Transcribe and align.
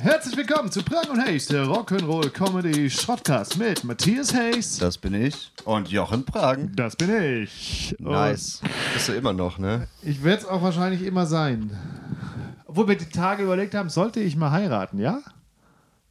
Herzlich 0.00 0.36
willkommen 0.36 0.70
zu 0.70 0.84
Prang 0.84 1.10
und 1.10 1.20
Haze, 1.20 1.52
der 1.54 1.64
Rock'n'Roll 1.64 2.30
Comedy 2.30 2.88
Schrottcast 2.88 3.58
mit 3.58 3.82
Matthias 3.82 4.32
Hayes. 4.32 4.78
Das 4.78 4.96
bin 4.96 5.12
ich. 5.12 5.52
Und 5.64 5.90
Jochen 5.90 6.24
Pragen. 6.24 6.72
Das 6.76 6.94
bin 6.94 7.10
ich. 7.42 7.96
Nice. 7.98 8.60
Bist 8.94 9.08
du 9.08 9.12
immer 9.14 9.32
noch, 9.32 9.58
ne? 9.58 9.88
Und 10.02 10.08
ich 10.08 10.22
werde 10.22 10.42
es 10.42 10.48
auch 10.48 10.62
wahrscheinlich 10.62 11.02
immer 11.02 11.26
sein. 11.26 11.76
Obwohl 12.66 12.86
wir 12.86 12.96
die 12.96 13.08
Tage 13.08 13.42
überlegt 13.42 13.74
haben, 13.74 13.88
sollte 13.88 14.20
ich 14.20 14.36
mal 14.36 14.52
heiraten, 14.52 14.98
ja? 14.98 15.18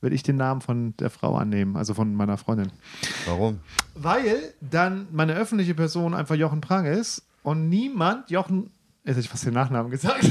Würde 0.02 0.16
ich 0.16 0.24
den 0.24 0.36
Namen 0.36 0.60
von 0.60 0.94
der 0.98 1.10
Frau 1.10 1.38
annehmen, 1.38 1.78
also 1.78 1.94
von 1.94 2.14
meiner 2.14 2.38
Freundin. 2.38 2.72
Warum? 3.26 3.60
Weil 3.96 4.54
dann 4.60 5.08
meine 5.12 5.34
öffentliche 5.34 5.76
Person 5.76 6.14
einfach 6.14 6.36
Jochen 6.36 6.60
Prang 6.60 6.86
ist 6.86 7.24
und 7.42 7.70
niemand 7.70 8.30
Jochen. 8.32 8.70
Jetzt 9.08 9.16
hätte 9.16 9.20
ich 9.22 9.30
fast 9.30 9.46
den 9.46 9.54
Nachnamen 9.54 9.90
gesagt. 9.90 10.30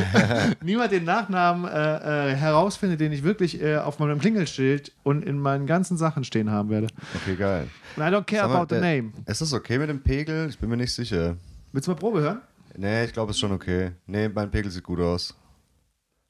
niemand 0.62 0.92
den 0.92 1.04
Nachnamen 1.04 1.66
äh, 1.70 2.30
äh, 2.32 2.34
herausfindet, 2.34 3.00
den 3.00 3.12
ich 3.12 3.22
wirklich 3.22 3.60
äh, 3.60 3.76
auf 3.76 3.98
meinem 3.98 4.18
Klingelschild 4.18 4.92
und 5.02 5.22
in 5.26 5.38
meinen 5.38 5.66
ganzen 5.66 5.98
Sachen 5.98 6.24
stehen 6.24 6.50
haben 6.50 6.70
werde. 6.70 6.86
Okay, 7.22 7.36
geil. 7.36 7.68
And 7.96 8.06
I 8.10 8.16
don't 8.16 8.24
care 8.24 8.48
mal, 8.48 8.56
about 8.62 8.74
the 8.74 8.80
der- 8.80 8.96
name. 9.02 9.12
Ist 9.26 9.42
das 9.42 9.52
okay 9.52 9.76
mit 9.78 9.90
dem 9.90 10.02
Pegel? 10.02 10.48
Ich 10.48 10.58
bin 10.58 10.70
mir 10.70 10.78
nicht 10.78 10.94
sicher. 10.94 11.36
Willst 11.72 11.86
du 11.86 11.90
mal 11.92 11.98
Probe 11.98 12.20
hören? 12.20 12.40
Nee, 12.78 13.04
ich 13.04 13.12
glaube, 13.12 13.30
es 13.30 13.36
ist 13.36 13.40
schon 13.40 13.52
okay. 13.52 13.90
Nee, 14.06 14.30
mein 14.30 14.50
Pegel 14.50 14.70
sieht 14.70 14.84
gut 14.84 15.00
aus. 15.00 15.36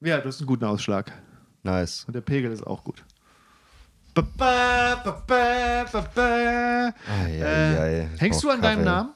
Ja, 0.01 0.19
du 0.19 0.27
hast 0.27 0.41
einen 0.41 0.49
guten 0.49 0.65
Ausschlag. 0.65 1.13
Nice. 1.63 2.05
Und 2.09 2.15
der 2.17 2.23
Pegel 2.23 2.51
ist 2.51 2.67
auch 2.67 2.83
gut. 2.83 3.05
Ba, 4.15 4.23
ba, 4.37 5.23
ba, 5.27 6.93
ei, 7.07 7.39
Äh, 7.39 7.45
ei. 7.45 8.09
Ich 8.17 8.21
hängst 8.21 8.43
du 8.43 8.51
an 8.51 8.61
deinem 8.61 8.79
Kaffee. 8.79 8.85
Namen? 8.85 9.11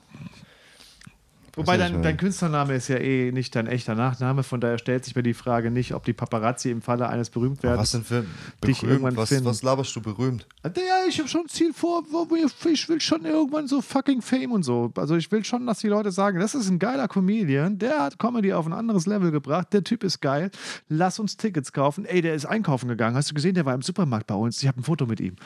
Wobei 1.55 1.77
dein, 1.77 2.02
dein 2.02 2.16
Künstlername 2.16 2.74
ist 2.74 2.88
ja 2.88 2.97
eh 2.97 3.30
nicht 3.30 3.55
dein 3.55 3.66
echter 3.66 3.95
Nachname, 3.95 4.43
von 4.43 4.60
daher 4.60 4.79
stellt 4.79 5.05
sich 5.05 5.15
mir 5.15 5.23
die 5.23 5.34
Frage 5.34 5.70
nicht, 5.70 5.93
ob 5.95 6.05
die 6.05 6.15
Paparazzi 6.15 6.70
im 6.70 6.80
Falle 6.80 7.09
eines 7.09 7.29
Was 7.29 7.33
Berühmtwerdens. 7.33 7.91
denn 7.93 8.05
für 8.05 8.24
dich 8.66 8.80
berühmt? 8.80 8.83
irgendwann 8.93 9.16
Was, 9.16 9.29
finden. 9.29 9.45
was 9.45 9.63
laberst 9.63 9.95
du 9.95 10.01
berühmt? 10.01 10.46
Ja, 10.65 10.73
ich 11.09 11.18
habe 11.18 11.29
schon 11.29 11.43
ein 11.43 11.49
Ziel 11.49 11.73
vor, 11.74 12.02
ich 12.73 12.88
will 12.88 13.01
schon 13.01 13.24
irgendwann 13.26 13.68
so 13.68 13.82
fucking 13.82 14.23
Fame 14.23 14.52
und 14.52 14.63
so. 14.63 14.91
Also 14.96 15.15
ich 15.16 15.30
will 15.30 15.45
schon, 15.45 15.66
dass 15.66 15.80
die 15.80 15.88
Leute 15.88 16.10
sagen, 16.10 16.41
das 16.41 16.54
ist 16.54 16.71
ein 16.71 16.79
geiler 16.79 17.07
Comedian, 17.07 17.79
der 17.79 18.01
hat 18.01 18.19
Comedy 18.19 18.54
auf 18.54 18.66
ein 18.66 18.73
anderes 18.73 19.07
Level 19.07 19.30
gebracht, 19.30 19.73
der 19.73 19.85
Typ 19.85 20.04
ist 20.04 20.21
geil, 20.21 20.51
lass 20.88 21.19
uns 21.19 21.37
Tickets 21.37 21.73
kaufen. 21.73 22.07
Ey, 22.07 22.23
der 22.23 22.35
ist 22.35 22.46
einkaufen 22.46 22.88
gegangen, 22.88 23.15
hast 23.16 23.30
du 23.30 23.35
gesehen, 23.35 23.54
der 23.54 23.66
war 23.66 23.74
im 23.74 23.82
Supermarkt 23.82 24.26
bei 24.26 24.35
uns, 24.35 24.63
ich 24.63 24.69
habe 24.69 24.80
ein 24.80 24.85
Foto 24.85 25.07
mit 25.07 25.21
ihm. 25.21 25.37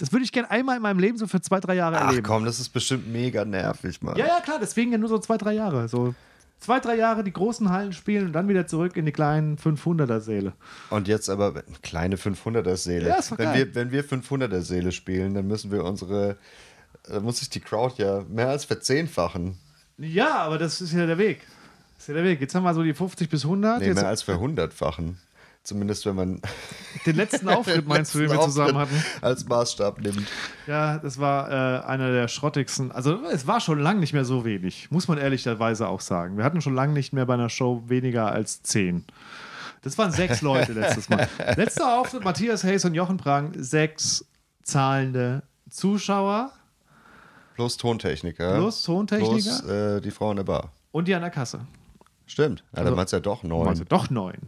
Das 0.00 0.12
würde 0.12 0.24
ich 0.24 0.32
gerne 0.32 0.50
einmal 0.50 0.76
in 0.76 0.82
meinem 0.82 0.98
Leben 0.98 1.18
so 1.18 1.26
für 1.26 1.42
zwei, 1.42 1.60
drei 1.60 1.74
Jahre 1.74 1.98
Ach 1.98 2.06
erleben. 2.06 2.22
komm, 2.26 2.46
das 2.46 2.58
ist 2.58 2.70
bestimmt 2.70 3.12
mega 3.12 3.44
nervig, 3.44 4.00
Mann. 4.00 4.16
Ja, 4.16 4.26
ja, 4.26 4.40
klar, 4.40 4.58
deswegen 4.58 4.92
ja 4.92 4.96
nur 4.96 5.10
so 5.10 5.18
zwei, 5.18 5.36
drei 5.36 5.52
Jahre. 5.52 5.88
So 5.88 6.14
zwei, 6.58 6.80
drei 6.80 6.96
Jahre 6.96 7.22
die 7.22 7.34
großen 7.34 7.68
Hallen 7.68 7.92
spielen 7.92 8.28
und 8.28 8.32
dann 8.32 8.48
wieder 8.48 8.66
zurück 8.66 8.96
in 8.96 9.04
die 9.04 9.12
kleinen 9.12 9.58
500er-Säle. 9.58 10.54
Und 10.88 11.06
jetzt 11.06 11.28
aber 11.28 11.48
eine 11.48 11.76
kleine 11.82 12.16
500er-Seele. 12.16 13.08
Ja, 13.08 13.16
ist 13.16 13.32
doch 13.32 13.38
wenn, 13.38 13.52
geil. 13.52 13.66
wir, 13.66 13.74
wenn 13.74 13.92
wir 13.92 14.02
500er-Seele 14.02 14.90
spielen, 14.90 15.34
dann 15.34 15.46
müssen 15.46 15.70
wir 15.70 15.84
unsere, 15.84 16.38
da 17.06 17.20
muss 17.20 17.40
sich 17.40 17.50
die 17.50 17.60
Crowd 17.60 18.02
ja 18.02 18.24
mehr 18.26 18.48
als 18.48 18.64
verzehnfachen. 18.64 19.58
Ja, 19.98 20.38
aber 20.38 20.56
das 20.56 20.80
ist 20.80 20.94
ja 20.94 21.04
der 21.04 21.18
Weg. 21.18 21.42
Das 21.96 22.04
ist 22.04 22.08
ja 22.08 22.14
der 22.14 22.24
Weg. 22.24 22.40
Jetzt 22.40 22.54
haben 22.54 22.62
wir 22.62 22.72
so 22.72 22.82
die 22.82 22.94
50 22.94 23.28
bis 23.28 23.44
100. 23.44 23.80
Nee, 23.80 23.88
Jetzt 23.88 23.96
mehr 23.96 24.08
als 24.08 24.22
verhundertfachen. 24.22 25.18
Zumindest 25.62 26.06
wenn 26.06 26.16
man 26.16 26.40
den 27.06 27.16
letzten 27.16 27.48
Auftritt 27.50 27.86
meinst 27.86 28.14
du, 28.14 28.18
den 28.20 28.30
wir 28.30 28.40
zusammen 28.40 28.76
hatten? 28.78 29.04
als 29.20 29.46
Maßstab 29.46 30.00
nimmt. 30.00 30.26
Ja, 30.66 30.98
das 30.98 31.18
war 31.18 31.50
äh, 31.50 31.84
einer 31.84 32.10
der 32.10 32.28
schrottigsten. 32.28 32.90
Also 32.92 33.22
es 33.30 33.46
war 33.46 33.60
schon 33.60 33.78
lange 33.78 34.00
nicht 34.00 34.12
mehr 34.14 34.24
so 34.24 34.44
wenig, 34.44 34.90
muss 34.90 35.06
man 35.06 35.18
ehrlicherweise 35.18 35.86
auch 35.88 36.00
sagen. 36.00 36.36
Wir 36.38 36.44
hatten 36.44 36.60
schon 36.62 36.74
lange 36.74 36.94
nicht 36.94 37.12
mehr 37.12 37.26
bei 37.26 37.34
einer 37.34 37.50
Show 37.50 37.82
weniger 37.86 38.32
als 38.32 38.62
zehn. 38.62 39.04
Das 39.82 39.96
waren 39.98 40.12
sechs 40.12 40.40
Leute 40.42 40.72
letztes 40.72 41.08
Mal. 41.08 41.28
Letzter 41.56 41.98
Auftritt, 42.00 42.24
Matthias 42.24 42.64
Hayes 42.64 42.84
und 42.84 42.94
Jochen 42.94 43.16
Prang, 43.18 43.52
sechs 43.56 44.24
zahlende 44.62 45.42
Zuschauer 45.68 46.52
Plus 47.54 47.76
Tontechniker. 47.76 48.54
Plus 48.56 48.82
Tontechniker. 48.82 49.32
Plus 49.60 49.64
äh, 49.68 50.00
die 50.00 50.10
Frau 50.10 50.30
in 50.30 50.38
der 50.38 50.44
Bar. 50.44 50.72
und 50.92 51.06
die 51.06 51.14
an 51.14 51.20
der 51.20 51.30
Kasse. 51.30 51.60
Stimmt. 52.26 52.60
Ja, 52.72 52.78
Also- 52.78 52.84
dann 52.90 52.96
waren 52.96 53.04
es 53.04 53.10
ja 53.10 53.20
doch 53.20 53.42
neun. 53.42 53.68
Also 53.68 53.84
doch 53.84 54.08
neun. 54.08 54.38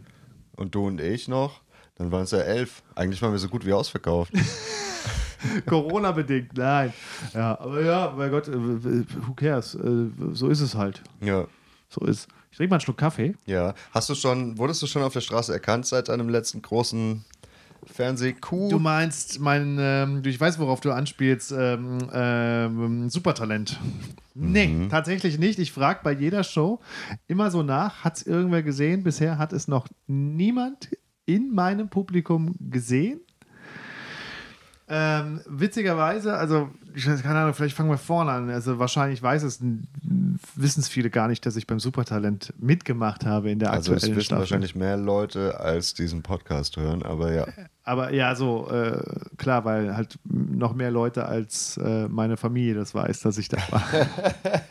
Und 0.63 0.73
du 0.73 0.87
und 0.87 1.01
ich 1.01 1.27
noch. 1.27 1.59
Dann 1.97 2.09
waren 2.11 2.23
es 2.23 2.31
ja 2.31 2.39
elf. 2.39 2.81
Eigentlich 2.95 3.21
waren 3.21 3.33
wir 3.33 3.37
so 3.37 3.49
gut 3.49 3.65
wie 3.65 3.73
ausverkauft. 3.73 4.31
Corona-bedingt, 5.65 6.55
nein. 6.57 6.93
Ja, 7.33 7.59
aber 7.59 7.81
ja, 7.83 8.13
mein 8.15 8.31
Gott, 8.31 8.47
äh, 8.47 8.53
who 8.55 9.33
cares? 9.35 9.75
Äh, 9.75 10.07
So 10.31 10.47
ist 10.47 10.61
es 10.61 10.75
halt. 10.75 11.01
ja. 11.21 11.45
So 11.89 12.05
ist. 12.05 12.27
Ich 12.49 12.57
trinke 12.57 12.69
mal 12.71 12.77
einen 12.77 12.81
Schluck 12.81 12.97
Kaffee. 12.97 13.35
Ja. 13.45 13.75
Hast 13.91 14.09
du 14.09 14.15
schon, 14.15 14.57
wurdest 14.57 14.81
du 14.81 14.87
schon 14.87 15.03
auf 15.03 15.13
der 15.13 15.21
Straße 15.21 15.51
erkannt 15.53 15.85
seit 15.85 16.07
deinem 16.07 16.29
letzten 16.29 16.61
großen 16.61 17.23
Fernseh-Coup? 17.85 18.69
Du 18.69 18.79
meinst 18.79 19.39
mein, 19.39 19.77
ähm, 19.79 20.21
ich 20.25 20.39
weiß, 20.39 20.59
worauf 20.59 20.81
du 20.81 20.91
anspielst, 20.91 21.53
ähm, 21.57 21.97
ähm, 22.13 23.09
Supertalent. 23.09 23.79
Nee, 24.35 24.87
tatsächlich 24.89 25.37
nicht. 25.37 25.59
Ich 25.59 25.71
frage 25.71 25.99
bei 26.03 26.11
jeder 26.11 26.43
Show 26.43 26.79
immer 27.27 27.51
so 27.51 27.63
nach, 27.63 28.03
hat 28.03 28.17
es 28.17 28.23
irgendwer 28.23 28.63
gesehen? 28.63 29.03
Bisher 29.03 29.37
hat 29.37 29.53
es 29.53 29.67
noch 29.67 29.87
niemand 30.07 30.89
in 31.25 31.53
meinem 31.53 31.89
Publikum 31.89 32.55
gesehen. 32.59 33.21
Ähm, 34.95 35.41
witzigerweise, 35.47 36.35
also, 36.37 36.69
ich 36.93 37.09
weiß 37.09 37.23
keine 37.23 37.39
Ahnung, 37.39 37.55
vielleicht 37.55 37.75
fangen 37.75 37.89
wir 37.89 37.97
vorne 37.97 38.31
an. 38.31 38.51
Also, 38.51 38.77
wahrscheinlich 38.77 39.23
weiß 39.23 39.41
es, 39.41 39.59
wissen 40.55 40.81
es 40.81 40.87
viele 40.87 41.09
gar 41.09 41.27
nicht, 41.27 41.43
dass 41.47 41.55
ich 41.55 41.65
beim 41.65 41.79
Supertalent 41.79 42.53
mitgemacht 42.59 43.25
habe 43.25 43.49
in 43.49 43.57
der 43.57 43.71
also 43.71 43.93
es 43.93 44.03
aktuellen 44.03 44.17
wissen 44.17 44.25
Staffel. 44.25 44.39
wahrscheinlich 44.41 44.75
mehr 44.75 44.95
Leute, 44.95 45.59
als 45.59 45.95
diesen 45.95 46.21
Podcast 46.21 46.77
hören, 46.77 47.01
aber 47.01 47.33
ja. 47.33 47.47
Aber 47.83 48.13
ja, 48.13 48.35
so, 48.35 48.69
äh, 48.69 49.01
klar, 49.37 49.65
weil 49.65 49.97
halt 49.97 50.19
noch 50.25 50.75
mehr 50.75 50.91
Leute 50.91 51.25
als 51.25 51.77
äh, 51.77 52.07
meine 52.07 52.37
Familie 52.37 52.75
das 52.75 52.93
weiß, 52.93 53.21
dass 53.21 53.39
ich 53.39 53.49
da 53.49 53.57
war. 53.71 53.83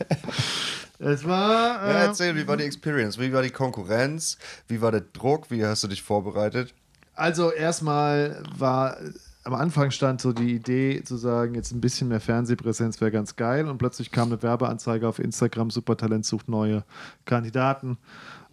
es 1.00 1.27
war. 1.27 1.84
ja 1.84 1.91
Äh, 1.91 2.06
erzähl, 2.06 2.37
wie 2.37 2.47
war 2.47 2.56
die 2.56 2.65
Experience? 2.65 3.19
Wie 3.19 3.33
war 3.33 3.43
die 3.43 3.50
Konkurrenz? 3.50 4.39
Wie 4.69 4.81
war 4.81 4.93
der 4.93 5.03
Druck? 5.03 5.50
Wie 5.50 5.65
hast 5.66 5.83
du 5.83 5.89
dich 5.89 6.03
vorbereitet? 6.03 6.75
also, 7.15 7.50
erstmal 7.50 8.41
war. 8.56 8.97
Am 9.44 9.54
Anfang 9.54 9.91
stand 9.91 10.20
so 10.20 10.32
die 10.32 10.54
Idee 10.54 11.03
zu 11.03 11.16
sagen, 11.16 11.54
jetzt 11.54 11.72
ein 11.72 11.80
bisschen 11.80 12.08
mehr 12.08 12.20
Fernsehpräsenz 12.20 13.00
wäre 13.00 13.10
ganz 13.10 13.34
geil. 13.34 13.69
Und 13.69 13.78
plötzlich 13.78 14.12
kam 14.12 14.28
eine 14.28 14.42
Werbeanzeige 14.42 15.08
auf 15.08 15.19
Instagram, 15.19 15.70
Supertalent 15.70 16.25
sucht 16.25 16.48
neue 16.48 16.84
Kandidaten. 17.25 17.98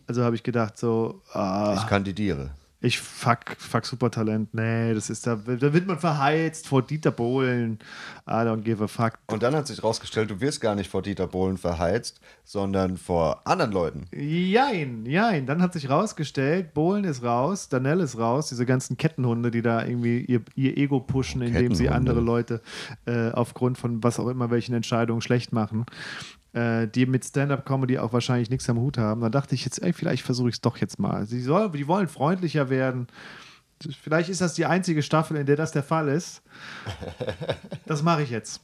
Also 0.07 0.23
habe 0.23 0.35
ich 0.35 0.41
gedacht, 0.41 0.77
so, 0.77 1.21
ah, 1.33 1.75
Ich 1.77 1.87
kandidiere. 1.87 2.49
Ich 2.81 2.97
fuck, 2.99 3.57
fuck 3.57 3.85
Supertalent. 3.85 4.53
Nee, 4.53 4.93
das 4.93 5.09
ist 5.09 5.27
da, 5.27 5.35
da 5.35 5.73
wird 5.73 5.85
man 5.85 5.99
verheizt 5.99 6.65
vor 6.65 6.81
Dieter 6.81 7.11
Bohlen. 7.11 7.77
I 8.25 8.31
don't 8.31 8.61
give 8.61 8.81
a 8.81 8.87
fuck. 8.87 9.15
Und 9.27 9.43
dann 9.43 9.53
hat 9.53 9.67
sich 9.67 9.83
rausgestellt, 9.83 10.31
du 10.31 10.39
wirst 10.39 10.61
gar 10.61 10.75
nicht 10.75 10.89
vor 10.89 11.01
Dieter 11.01 11.27
Bohlen 11.27 11.57
verheizt, 11.57 12.21
sondern 12.45 12.95
vor 12.95 13.41
anderen 13.45 13.73
Leuten. 13.73 14.07
Jein, 14.13 15.05
jein. 15.05 15.45
Dann 15.45 15.61
hat 15.61 15.73
sich 15.73 15.89
rausgestellt, 15.89 16.73
Bohlen 16.73 17.03
ist 17.03 17.21
raus, 17.21 17.67
Danell 17.67 17.99
ist 17.99 18.17
raus, 18.17 18.47
diese 18.47 18.65
ganzen 18.65 18.95
Kettenhunde, 18.95 19.51
die 19.51 19.61
da 19.61 19.85
irgendwie 19.85 20.21
ihr, 20.21 20.41
ihr 20.55 20.77
Ego 20.77 21.01
pushen, 21.01 21.41
indem 21.41 21.75
sie 21.75 21.89
andere 21.89 22.21
Leute 22.21 22.61
äh, 23.05 23.31
aufgrund 23.31 23.77
von 23.77 24.01
was 24.01 24.19
auch 24.21 24.29
immer 24.29 24.51
welchen 24.51 24.73
Entscheidungen 24.73 25.21
schlecht 25.21 25.51
machen. 25.51 25.85
Äh, 26.53 26.87
die 26.87 27.05
mit 27.05 27.23
Stand-up-Comedy 27.23 27.99
auch 27.99 28.11
wahrscheinlich 28.11 28.49
nichts 28.49 28.67
am 28.69 28.79
Hut 28.79 28.97
haben. 28.97 29.21
Dann 29.21 29.31
dachte 29.31 29.53
ich 29.53 29.65
jetzt, 29.65 29.83
ey, 29.83 29.93
vielleicht 29.93 30.23
versuche 30.23 30.49
ich 30.49 30.55
es 30.55 30.61
doch 30.61 30.77
jetzt 30.77 30.97
mal. 30.97 31.27
Sie 31.27 31.41
soll, 31.41 31.69
die 31.71 31.87
wollen 31.87 32.07
freundlicher 32.07 32.71
werden. 32.71 33.05
Vielleicht 34.01 34.29
ist 34.29 34.41
das 34.41 34.55
die 34.55 34.65
einzige 34.65 35.03
Staffel, 35.03 35.37
in 35.37 35.45
der 35.45 35.55
das 35.55 35.71
der 35.71 35.83
Fall 35.83 36.07
ist. 36.07 36.41
Das 37.85 38.03
mache 38.03 38.21
ich 38.23 38.29
jetzt. 38.29 38.61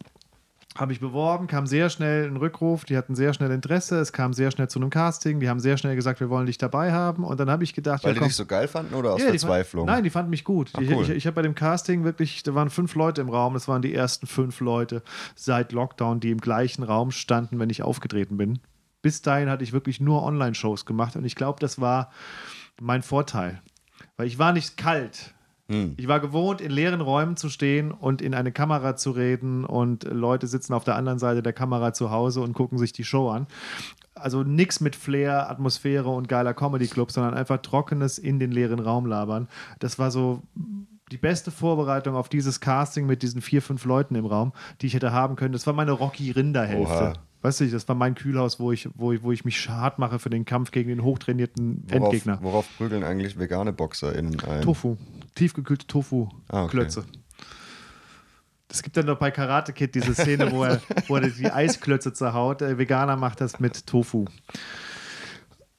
Habe 0.78 0.92
ich 0.92 1.00
beworben, 1.00 1.48
kam 1.48 1.68
sehr 1.68 1.90
schnell 1.90 2.28
ein 2.28 2.36
Rückruf, 2.36 2.84
die 2.84 2.98
hatten 2.98 3.16
sehr 3.16 3.34
schnell 3.34 3.50
Interesse, 3.52 3.98
es 4.00 4.12
kam 4.12 4.34
sehr 4.34 4.52
schnell 4.52 4.68
zu 4.68 4.78
einem 4.78 4.90
Casting, 4.90 5.40
die 5.40 5.48
haben 5.48 5.62
sehr 5.62 5.78
schnell 5.78 5.96
gesagt, 5.96 6.20
wir 6.20 6.30
wollen 6.30 6.48
dich 6.48 6.58
dabei 6.58 6.92
haben 6.92 7.24
und 7.24 7.40
dann 7.40 7.50
habe 7.50 7.64
ich 7.64 7.74
gedacht, 7.74 8.04
Weil 8.04 8.10
ja 8.10 8.14
die 8.16 8.20
komm, 8.20 8.28
dich 8.28 8.36
so 8.36 8.46
geil 8.46 8.68
fanden 8.68 8.94
oder 8.94 9.14
aus 9.14 9.22
ja, 9.22 9.32
die 9.32 9.40
Verzweiflung? 9.40 9.86
Fand, 9.86 9.96
nein, 9.96 10.04
die 10.04 10.10
fanden 10.10 10.32
mich 10.32 10.44
gut. 10.44 10.72
Ah, 10.74 10.82
ich 10.82 10.92
cool. 10.92 11.04
ich, 11.04 11.10
ich 11.12 11.28
habe 11.28 11.36
bei 11.36 11.44
dem 11.44 11.56
Casting 11.56 12.04
wirklich, 12.04 12.44
da 12.44 12.56
waren 12.56 12.70
fünf 12.70 12.96
Leute 12.96 13.22
im 13.22 13.30
Raum, 13.30 13.54
das 13.54 13.70
waren 13.70 13.82
die 13.82 13.94
ersten 13.94 14.28
fünf 14.28 14.60
Leute 14.60 15.02
seit 15.36 15.72
Lockdown, 15.72 16.20
die 16.20 16.32
im 16.32 16.40
gleichen 16.40 16.84
Raum 16.84 17.12
standen, 17.12 17.58
wenn 17.60 17.70
ich 17.70 17.82
aufgetreten 17.82 18.36
bin. 18.36 18.60
Bis 19.02 19.22
dahin 19.22 19.50
hatte 19.50 19.64
ich 19.64 19.72
wirklich 19.72 20.02
nur 20.02 20.24
Online-Shows 20.24 20.86
gemacht 20.86 21.16
und 21.16 21.24
ich 21.24 21.36
glaube, 21.36 21.60
das 21.60 21.80
war 21.80 22.12
mein 22.82 23.02
Vorteil. 23.02 23.62
Weil 24.18 24.28
ich 24.28 24.40
war 24.40 24.52
nicht 24.52 24.78
kalt. 24.78 25.35
Hm. 25.68 25.96
Ich 25.98 26.08
war 26.08 26.20
gewohnt, 26.20 26.62
in 26.62 26.72
leeren 26.72 27.02
Räumen 27.02 27.38
zu 27.38 27.50
stehen 27.50 27.92
und 27.92 28.22
in 28.22 28.34
eine 28.34 28.52
Kamera 28.52 28.96
zu 28.96 29.12
reden 29.12 29.66
und 29.66 30.04
Leute 30.04 30.48
sitzen 30.48 30.74
auf 30.74 30.84
der 30.84 30.96
anderen 30.96 31.20
Seite 31.20 31.42
der 31.42 31.54
Kamera 31.54 31.94
zu 31.94 32.12
Hause 32.12 32.42
und 32.42 32.54
gucken 32.54 32.78
sich 32.78 32.94
die 32.94 33.04
Show 33.04 33.30
an. 33.30 33.48
Also 34.14 34.44
nichts 34.44 34.80
mit 34.80 34.96
Flair, 34.96 35.50
Atmosphäre 35.50 36.10
und 36.10 36.28
geiler 36.28 36.54
Comedy-Club, 36.54 37.12
sondern 37.12 37.34
einfach 37.34 37.58
trockenes 37.58 38.18
in 38.18 38.40
den 38.40 38.52
leeren 38.52 38.80
Raum 38.80 39.06
labern. 39.06 39.48
Das 39.80 40.00
war 40.00 40.12
so 40.12 40.42
die 41.12 41.18
beste 41.18 41.52
Vorbereitung 41.52 42.16
auf 42.16 42.30
dieses 42.30 42.60
Casting 42.60 43.06
mit 43.06 43.22
diesen 43.22 43.42
vier, 43.42 43.62
fünf 43.62 43.86
Leuten 43.86 44.16
im 44.16 44.26
Raum, 44.26 44.54
die 44.82 44.88
ich 44.88 44.94
hätte 44.94 45.12
haben 45.12 45.36
können. 45.36 45.54
Das 45.54 45.68
war 45.68 45.74
meine 45.74 45.92
Rocky 45.92 46.32
Rinder-Hälfte. 46.32 46.94
Oha. 46.94 47.14
Weißt 47.46 47.60
du, 47.62 47.68
das 47.70 47.88
war 47.88 47.96
mein 47.96 48.16
Kühlhaus, 48.16 48.60
wo 48.60 48.72
ich, 48.72 48.90
wo, 48.96 49.12
ich- 49.12 49.22
wo 49.22 49.32
ich 49.32 49.46
mich 49.46 49.70
hart 49.70 50.00
mache 50.00 50.18
für 50.18 50.32
den 50.32 50.46
Kampf 50.46 50.72
gegen 50.72 50.90
den 50.90 51.04
hochtrainierten 51.04 51.84
Worauf, 51.88 52.04
Endgegner. 52.04 52.40
worauf 52.42 52.66
prügeln 52.78 53.04
eigentlich 53.04 53.38
vegane 53.38 53.72
BoxerInnen 53.72 54.40
ein? 54.42 54.62
Tofu. 54.64 54.98
Tiefgekühlte 55.36 55.86
Tofu-Klötze. 55.86 57.02
Ah, 57.02 57.04
okay. 57.08 57.20
Es 58.68 58.82
gibt 58.82 58.98
dann 58.98 59.06
noch 59.06 59.20
bei 59.20 59.30
Karate 59.30 59.74
Kid 59.74 59.94
diese 59.94 60.16
Szene, 60.16 60.52
wo 60.52 60.64
er, 60.64 60.82
wo 61.08 61.18
er 61.18 61.30
die 61.30 61.46
Eisklötze 61.52 62.14
zerhaut. 62.14 62.62
Der 62.62 62.78
Veganer 62.80 63.16
macht 63.16 63.40
das 63.42 63.60
mit 63.60 63.86
Tofu. 63.86 64.26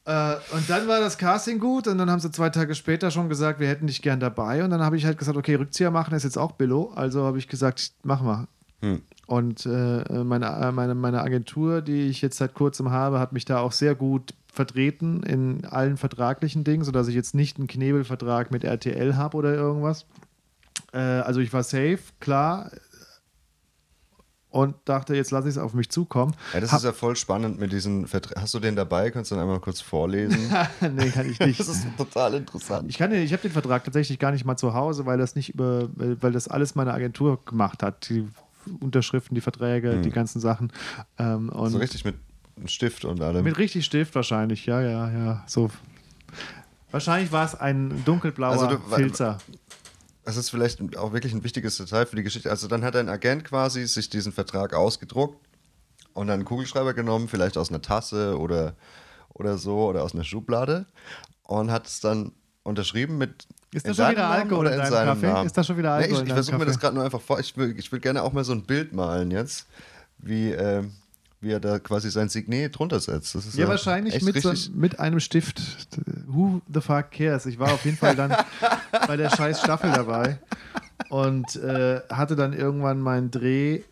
Äh, 0.04 0.34
und 0.52 0.70
dann 0.70 0.86
war 0.86 1.00
das 1.00 1.18
Casting 1.18 1.58
gut 1.58 1.88
und 1.88 1.98
dann 1.98 2.08
haben 2.08 2.20
sie 2.20 2.30
zwei 2.30 2.48
Tage 2.50 2.76
später 2.76 3.10
schon 3.10 3.28
gesagt, 3.28 3.58
wir 3.58 3.66
hätten 3.68 3.88
dich 3.88 4.02
gern 4.02 4.20
dabei. 4.20 4.62
Und 4.62 4.70
dann 4.70 4.82
habe 4.82 4.96
ich 4.96 5.04
halt 5.04 5.18
gesagt, 5.18 5.36
okay, 5.36 5.56
Rückzieher 5.56 5.90
machen 5.90 6.14
ist 6.14 6.22
jetzt 6.22 6.38
auch 6.38 6.52
Billo. 6.52 6.92
Also 6.94 7.24
habe 7.24 7.38
ich 7.38 7.48
gesagt, 7.48 7.92
mach 8.04 8.22
mal. 8.22 8.46
Hm. 8.82 9.02
Und 9.26 9.66
äh, 9.66 10.04
meine, 10.24 10.46
äh, 10.46 10.72
meine, 10.72 10.94
meine 10.94 11.20
Agentur, 11.22 11.82
die 11.82 12.02
ich 12.08 12.22
jetzt 12.22 12.38
seit 12.38 12.54
kurzem 12.54 12.90
habe, 12.90 13.18
hat 13.18 13.32
mich 13.32 13.44
da 13.44 13.58
auch 13.58 13.72
sehr 13.72 13.94
gut 13.96 14.34
vertreten 14.52 15.22
in 15.24 15.64
allen 15.66 15.96
vertraglichen 15.96 16.62
Dingen, 16.62 16.84
sodass 16.84 17.08
ich 17.08 17.14
jetzt 17.14 17.34
nicht 17.34 17.58
einen 17.58 17.66
Knebelvertrag 17.66 18.50
mit 18.52 18.62
RTL 18.64 19.16
habe 19.16 19.36
oder 19.36 19.52
irgendwas. 19.52 20.06
Äh, 20.92 20.98
also 20.98 21.40
ich 21.40 21.52
war 21.52 21.64
safe, 21.64 21.98
klar. 22.20 22.70
Und 24.48 24.76
dachte, 24.86 25.14
jetzt 25.14 25.32
lasse 25.32 25.48
ich 25.48 25.56
es 25.56 25.58
auf 25.58 25.74
mich 25.74 25.90
zukommen. 25.90 26.34
Ja, 26.54 26.60
das 26.60 26.70
Hab- 26.70 26.78
ist 26.78 26.84
ja 26.84 26.92
voll 26.92 27.14
spannend 27.16 27.58
mit 27.58 27.72
diesen 27.72 28.06
Verträgen. 28.06 28.40
Hast 28.40 28.54
du 28.54 28.60
den 28.60 28.74
dabei? 28.76 29.10
Kannst 29.10 29.30
du 29.30 29.34
den 29.34 29.42
einmal 29.42 29.60
kurz 29.60 29.80
vorlesen? 29.82 30.38
nee, 30.94 31.10
kann 31.10 31.28
ich 31.28 31.38
nicht. 31.40 31.58
das 31.60 31.68
ist 31.68 31.84
total 31.98 32.34
interessant. 32.34 32.88
Ich 32.88 32.96
kann 32.96 33.10
den, 33.10 33.22
ich 33.22 33.32
habe 33.32 33.42
den 33.42 33.50
Vertrag 33.50 33.84
tatsächlich 33.84 34.18
gar 34.18 34.30
nicht 34.30 34.46
mal 34.46 34.56
zu 34.56 34.72
Hause, 34.72 35.04
weil 35.04 35.18
das 35.18 35.34
nicht 35.34 35.50
über, 35.52 35.88
weil 35.96 36.22
weil 36.22 36.32
das 36.32 36.48
alles 36.48 36.74
meine 36.74 36.94
Agentur 36.94 37.44
gemacht 37.44 37.82
hat. 37.82 38.08
Die 38.08 38.26
Unterschriften, 38.80 39.34
die 39.34 39.40
Verträge, 39.40 40.00
die 40.02 40.10
ganzen 40.10 40.40
Sachen. 40.40 40.72
Ähm, 41.18 41.50
so 41.66 41.78
richtig 41.78 42.04
mit 42.04 42.16
einem 42.56 42.68
Stift 42.68 43.04
und 43.04 43.20
allem. 43.20 43.44
mit 43.44 43.58
richtig 43.58 43.84
Stift 43.84 44.14
wahrscheinlich, 44.14 44.66
ja, 44.66 44.80
ja, 44.80 45.10
ja. 45.10 45.44
So. 45.46 45.70
Wahrscheinlich 46.90 47.32
war 47.32 47.44
es 47.44 47.54
ein 47.54 48.04
dunkelblauer 48.04 48.52
Also 48.52 48.66
du- 48.66 48.78
Filzer. 48.78 49.38
Das 50.24 50.36
ist 50.36 50.50
vielleicht 50.50 50.96
auch 50.96 51.12
wirklich 51.12 51.32
ein 51.32 51.44
wichtiges 51.44 51.76
Detail 51.76 52.04
für 52.06 52.16
die 52.16 52.24
Geschichte. 52.24 52.50
Also 52.50 52.66
dann 52.66 52.82
hat 52.84 52.96
ein 52.96 53.08
Agent 53.08 53.44
quasi 53.44 53.86
sich 53.86 54.10
diesen 54.10 54.32
Vertrag 54.32 54.74
ausgedruckt 54.74 55.46
und 56.14 56.26
dann 56.26 56.34
einen 56.40 56.44
Kugelschreiber 56.44 56.94
genommen, 56.94 57.28
vielleicht 57.28 57.56
aus 57.56 57.68
einer 57.70 57.80
Tasse 57.80 58.36
oder, 58.38 58.74
oder 59.34 59.56
so 59.56 59.84
oder 59.86 60.02
aus 60.02 60.14
einer 60.14 60.24
Schublade 60.24 60.86
und 61.44 61.70
hat 61.70 61.86
es 61.86 62.00
dann 62.00 62.32
unterschrieben 62.64 63.18
mit 63.18 63.46
Ist 63.72 63.86
da 63.86 63.94
schon 63.94 64.10
wieder 64.10 64.28
Alkohol 64.28 64.66
in 64.68 64.78
deinem 64.78 64.90
seinem 64.90 65.06
Kaffee? 65.08 65.26
Namen? 65.26 65.46
Ist 65.46 65.56
da 65.58 65.64
schon 65.64 65.76
wieder 65.76 65.96
Nee, 65.98 66.04
Alkohol 66.04 66.12
ich 66.12 66.18
in 66.20 66.22
ich 66.24 66.28
deinem 66.28 66.36
versuche 66.36 66.58
mir 66.58 66.64
das 66.66 66.78
gerade 66.78 66.94
nur 66.94 67.04
einfach 67.04 67.20
vor. 67.20 67.40
Ich 67.40 67.56
will, 67.56 67.74
ich 67.78 67.90
will 67.92 68.00
gerne 68.00 68.22
auch 68.22 68.32
mal 68.32 68.44
so 68.44 68.52
ein 68.52 68.62
Bild 68.62 68.92
malen 68.92 69.30
jetzt, 69.30 69.66
wie, 70.18 70.50
ähm, 70.52 70.92
wie 71.40 71.50
er 71.52 71.60
da 71.60 71.78
quasi 71.78 72.10
sein 72.10 72.28
Signet 72.28 72.78
drunter 72.78 73.00
setzt. 73.00 73.34
Das 73.34 73.44
ist 73.46 73.56
Ja, 73.56 73.68
wahrscheinlich 73.68 74.14
echt 74.14 74.24
mit, 74.24 74.40
so, 74.40 74.52
mit 74.72 74.98
einem 75.00 75.20
Stift. 75.20 75.60
Who 76.26 76.62
the 76.72 76.80
fuck 76.80 77.10
cares? 77.10 77.44
Ich 77.46 77.58
war 77.58 77.72
auf 77.72 77.84
jeden 77.84 77.96
Fall 77.98 78.16
dann 78.16 78.34
bei 79.06 79.16
der 79.16 79.30
scheiß 79.30 79.60
Staffel 79.60 79.92
dabei 79.92 80.38
und 81.10 81.56
äh, 81.56 82.00
hatte 82.10 82.36
dann 82.36 82.52
irgendwann 82.52 83.00
meinen 83.00 83.30
Dreh, 83.30 83.82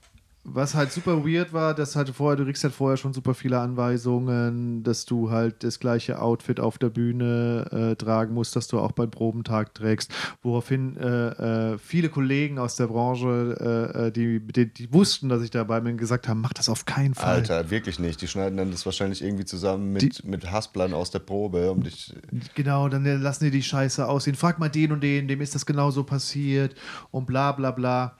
was 0.45 0.75
halt 0.75 0.93
super 0.93 1.25
weird 1.25 1.53
war, 1.53 1.75
dass 1.75 1.97
halt 1.97 2.11
vorher, 2.11 2.37
du 2.37 2.45
kriegst 2.45 2.63
halt 2.65 2.75
vorher 2.75 2.99
schon 2.99 3.15
super 3.15 3.33
viele 3.33 3.59
Anweisungen, 3.59 4.83
dass 4.83 5.07
du 5.07 5.31
halt 5.31 5.65
das 5.65 5.81
gleiche 5.81 6.21
Outfit 6.21 6.61
auf 6.61 6.77
der 6.77 6.91
Bühne 6.91 7.67
äh, 7.73 7.97
tragen 7.97 8.35
musst, 8.35 8.55
dass 8.55 8.69
du 8.69 8.79
auch 8.79 8.93
beim 8.93 9.11
Probentag 9.11 9.75
trägst, 9.75 10.13
woraufhin 10.43 10.97
äh, 10.99 11.73
äh, 11.73 11.79
viele 11.79 12.11
Kollegen 12.11 12.59
aus 12.59 12.77
der 12.77 12.89
Branche, 12.89 13.57
äh, 13.95 14.07
äh, 14.07 14.13
die, 14.13 14.41
die, 14.41 14.73
die 14.73 14.93
wussten, 14.93 15.31
dass 15.31 15.43
ich 15.43 15.51
dabei 15.51 15.81
bin, 15.81 15.97
gesagt 15.97 16.29
haben, 16.29 16.43
mach 16.43 16.53
das 16.53 16.69
auf 16.69 16.85
keinen 16.85 17.15
Fall. 17.15 17.37
Alter, 17.37 17.71
wirklich 17.71 17.99
nicht. 17.99 18.21
Die 18.21 18.29
schneiden 18.29 18.59
dann 18.59 18.71
das 18.71 18.85
wahrscheinlich 18.85 19.23
irgendwie 19.23 19.47
zusammen 19.47 19.93
mit, 19.93 20.25
mit 20.25 20.51
Hasplern 20.51 20.93
aus 20.93 21.11
der 21.11 21.21
Probe, 21.21 21.71
um 21.71 21.83
dich. 21.83 22.15
Genau, 22.55 22.89
dann 22.91 23.05
lassen 23.23 23.45
die 23.45 23.51
die 23.51 23.63
Scheiße 23.63 24.07
aussehen. 24.07 24.37
Frag 24.37 24.59
mal 24.59 24.69
den 24.69 24.93
und 24.93 25.01
den, 25.01 25.27
dem 25.27 25.41
ist 25.41 25.55
das 25.55 25.65
genauso 25.65 26.05
passiert 26.05 26.75
und 27.11 27.27
bla 27.27 27.53
bla 27.53 27.71
bla. 27.71 28.19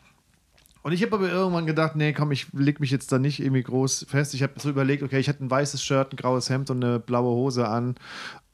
Und 0.85 0.93
ich 0.93 1.03
habe 1.03 1.15
aber 1.17 1.31
irgendwann 1.31 1.65
gedacht, 1.65 1.97
nee, 1.97 2.13
komm, 2.13 2.31
ich 2.31 2.49
leg 2.53 2.79
mich 2.79 2.91
jetzt 2.91 3.11
da 3.11 3.19
nicht 3.19 3.41
irgendwie 3.41 3.63
groß 3.63 4.05
fest. 4.07 4.35
Ich 4.35 4.43
habe 4.43 4.53
so 4.59 4.69
überlegt, 4.69 5.03
okay, 5.03 5.19
ich 5.19 5.31
hatte 5.31 5.43
ein 5.43 5.51
weißes 5.51 5.83
Shirt, 5.83 6.13
ein 6.13 6.17
graues 6.17 6.51
Hemd 6.51 6.69
und 6.69 6.85
eine 6.85 7.01
blaue 7.01 7.31
Hose 7.31 7.67
an. 7.67 7.95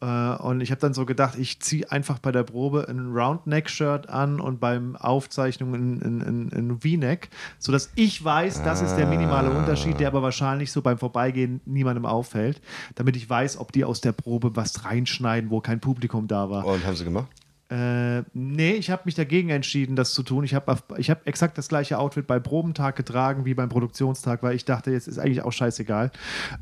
Äh, 0.00 0.36
und 0.36 0.60
ich 0.60 0.70
habe 0.70 0.80
dann 0.80 0.94
so 0.94 1.04
gedacht, 1.06 1.36
ich 1.36 1.58
ziehe 1.58 1.90
einfach 1.90 2.20
bei 2.20 2.30
der 2.30 2.44
Probe 2.44 2.86
ein 2.88 3.10
Roundneck-Shirt 3.12 4.08
an 4.08 4.38
und 4.38 4.60
beim 4.60 4.94
Aufzeichnung 4.94 5.74
ein, 5.74 6.00
ein, 6.02 6.20
ein, 6.22 6.52
ein 6.52 6.78
V-Neck, 6.78 7.30
sodass 7.58 7.90
ich 7.96 8.24
weiß, 8.24 8.62
das 8.62 8.80
ist 8.80 8.94
der 8.94 9.08
minimale 9.08 9.50
Unterschied, 9.50 9.98
der 9.98 10.06
aber 10.06 10.22
wahrscheinlich 10.22 10.70
so 10.70 10.82
beim 10.82 10.98
Vorbeigehen 10.98 11.60
niemandem 11.64 12.06
auffällt, 12.06 12.62
damit 12.94 13.16
ich 13.16 13.28
weiß, 13.28 13.58
ob 13.58 13.72
die 13.72 13.84
aus 13.84 14.02
der 14.02 14.12
Probe 14.12 14.54
was 14.54 14.84
reinschneiden, 14.84 15.50
wo 15.50 15.60
kein 15.60 15.80
Publikum 15.80 16.28
da 16.28 16.48
war. 16.48 16.64
Und 16.64 16.86
haben 16.86 16.94
sie 16.94 17.02
gemacht? 17.02 17.26
Äh, 17.70 18.22
nee, 18.34 18.72
ich 18.72 18.90
habe 18.90 19.02
mich 19.04 19.14
dagegen 19.14 19.50
entschieden, 19.50 19.94
das 19.94 20.12
zu 20.12 20.24
tun. 20.24 20.42
Ich 20.42 20.54
habe 20.54 20.76
ich 20.96 21.08
hab 21.08 21.24
exakt 21.26 21.56
das 21.56 21.68
gleiche 21.68 21.98
Outfit 21.98 22.26
beim 22.26 22.42
Probentag 22.42 22.96
getragen 22.96 23.44
wie 23.44 23.54
beim 23.54 23.68
Produktionstag, 23.68 24.42
weil 24.42 24.56
ich 24.56 24.64
dachte, 24.64 24.90
jetzt 24.90 25.06
ist 25.06 25.18
eigentlich 25.18 25.42
auch 25.42 25.52
scheißegal. 25.52 26.10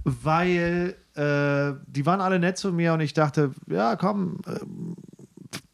Weil 0.05 0.97
äh, 1.15 1.73
die 1.87 2.05
waren 2.05 2.21
alle 2.21 2.39
nett 2.39 2.59
zu 2.59 2.73
mir 2.73 2.93
und 2.93 3.01
ich 3.01 3.15
dachte, 3.15 3.53
ja, 3.69 3.97
komm, 3.97 4.41
ähm, 4.47 4.97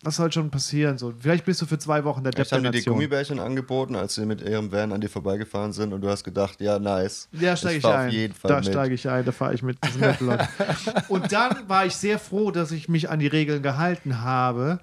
was 0.05 0.17
soll 0.17 0.31
schon 0.31 0.51
passieren? 0.51 0.99
So, 0.99 1.13
vielleicht 1.19 1.45
bist 1.45 1.63
du 1.63 1.67
für 1.67 1.79
zwei 1.79 2.05
Wochen 2.05 2.23
der 2.23 2.33
Depp 2.33 2.41
Jetzt 2.41 2.53
haben 2.53 2.63
der 2.63 2.73
die. 2.73 2.83
Gummibärchen 2.83 3.39
angeboten, 3.39 3.97
als 3.97 4.15
sie 4.15 4.27
mit 4.27 4.43
ihrem 4.43 4.71
Van 4.71 4.93
an 4.93 5.01
dir 5.01 5.09
vorbeigefahren 5.09 5.73
sind 5.73 5.93
und 5.93 6.01
du 6.01 6.09
hast 6.09 6.25
gedacht, 6.25 6.61
ja, 6.61 6.79
nice. 6.79 7.29
Ja, 7.33 7.57
steige 7.57 7.79
ich 7.79 7.85
ein. 7.85 8.09
Auf 8.09 8.13
jeden 8.13 8.35
Fall 8.35 8.49
da 8.51 8.63
steige 8.63 8.95
ich 8.95 9.09
ein, 9.09 9.25
da 9.25 9.33
fahre 9.33 9.55
ich 9.55 9.63
mit. 9.63 9.79
Und 11.09 11.33
dann 11.33 11.69
war 11.69 11.87
ich 11.87 11.97
sehr 11.97 12.19
froh, 12.19 12.51
dass 12.51 12.71
ich 12.73 12.89
mich 12.89 13.11
an 13.11 13.19
die 13.19 13.27
Regeln 13.27 13.63
gehalten 13.63 14.23
habe, 14.23 14.81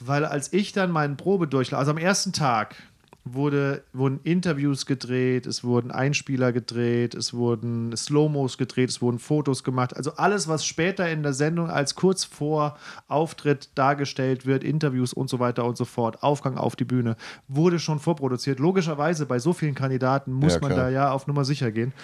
weil 0.00 0.24
als 0.24 0.52
ich 0.52 0.72
dann 0.72 0.90
meinen 0.90 1.16
Probedurchlauf, 1.16 1.78
also 1.78 1.90
am 1.92 1.98
ersten 1.98 2.32
Tag, 2.32 2.76
wurde, 3.24 3.82
wurden 3.92 4.20
Interviews 4.22 4.84
gedreht, 4.84 5.46
es 5.46 5.64
wurden 5.64 5.90
Einspieler 5.90 6.52
gedreht, 6.52 7.14
es 7.14 7.32
wurden 7.32 7.96
Slow-Mos 7.96 8.58
gedreht, 8.58 8.90
es 8.90 9.00
wurden 9.00 9.18
Fotos 9.18 9.64
gemacht. 9.64 9.96
Also 9.96 10.14
alles, 10.16 10.46
was 10.46 10.66
später 10.66 11.08
in 11.10 11.22
der 11.22 11.32
Sendung 11.32 11.70
als 11.70 11.94
kurz 11.94 12.24
vor 12.24 12.76
Auftritt 13.08 13.70
dargestellt 13.74 14.44
wird, 14.44 14.62
Interviews 14.62 15.14
und 15.14 15.30
so 15.30 15.38
weiter 15.38 15.64
und 15.64 15.78
so 15.78 15.86
fort, 15.86 16.22
Aufgang 16.22 16.58
auf 16.58 16.76
die 16.76 16.84
Bühne, 16.84 17.16
wurde 17.48 17.78
schon 17.78 17.98
vorproduziert. 17.98 18.58
Logischerweise, 18.58 19.24
bei 19.24 19.38
so 19.38 19.54
vielen 19.54 19.74
Kandidaten 19.74 20.32
muss 20.32 20.54
Ja, 20.54 20.60
man 20.60 20.70
da 20.76 20.88
ja 20.90 21.10
auf 21.10 21.26
Nummer 21.26 21.46
sicher 21.46 21.72
gehen. 21.72 21.94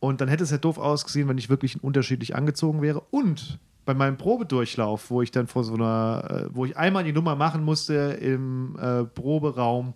Und 0.00 0.20
dann 0.20 0.28
hätte 0.28 0.44
es 0.44 0.50
ja 0.50 0.58
doof 0.58 0.78
ausgesehen, 0.78 1.28
wenn 1.28 1.38
ich 1.38 1.50
wirklich 1.50 1.82
unterschiedlich 1.82 2.34
angezogen 2.34 2.80
wäre. 2.80 3.02
Und 3.10 3.58
bei 3.84 3.94
meinem 3.94 4.16
Probedurchlauf, 4.16 5.10
wo 5.10 5.22
ich 5.22 5.30
dann 5.30 5.46
vor 5.46 5.64
so 5.64 5.74
einer, 5.74 6.24
äh, 6.28 6.54
wo 6.54 6.64
ich 6.64 6.76
einmal 6.76 7.04
die 7.04 7.12
Nummer 7.12 7.36
machen 7.36 7.62
musste 7.62 8.18
im 8.20 8.76
äh, 8.78 9.04
Proberaum 9.04 9.94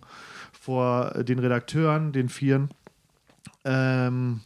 vor 0.61 1.15
äh, 1.15 1.25
den 1.25 1.39
Redakteuren, 1.39 2.11
den 2.11 2.29
Vieren, 2.29 2.69
ähm, 3.65 4.41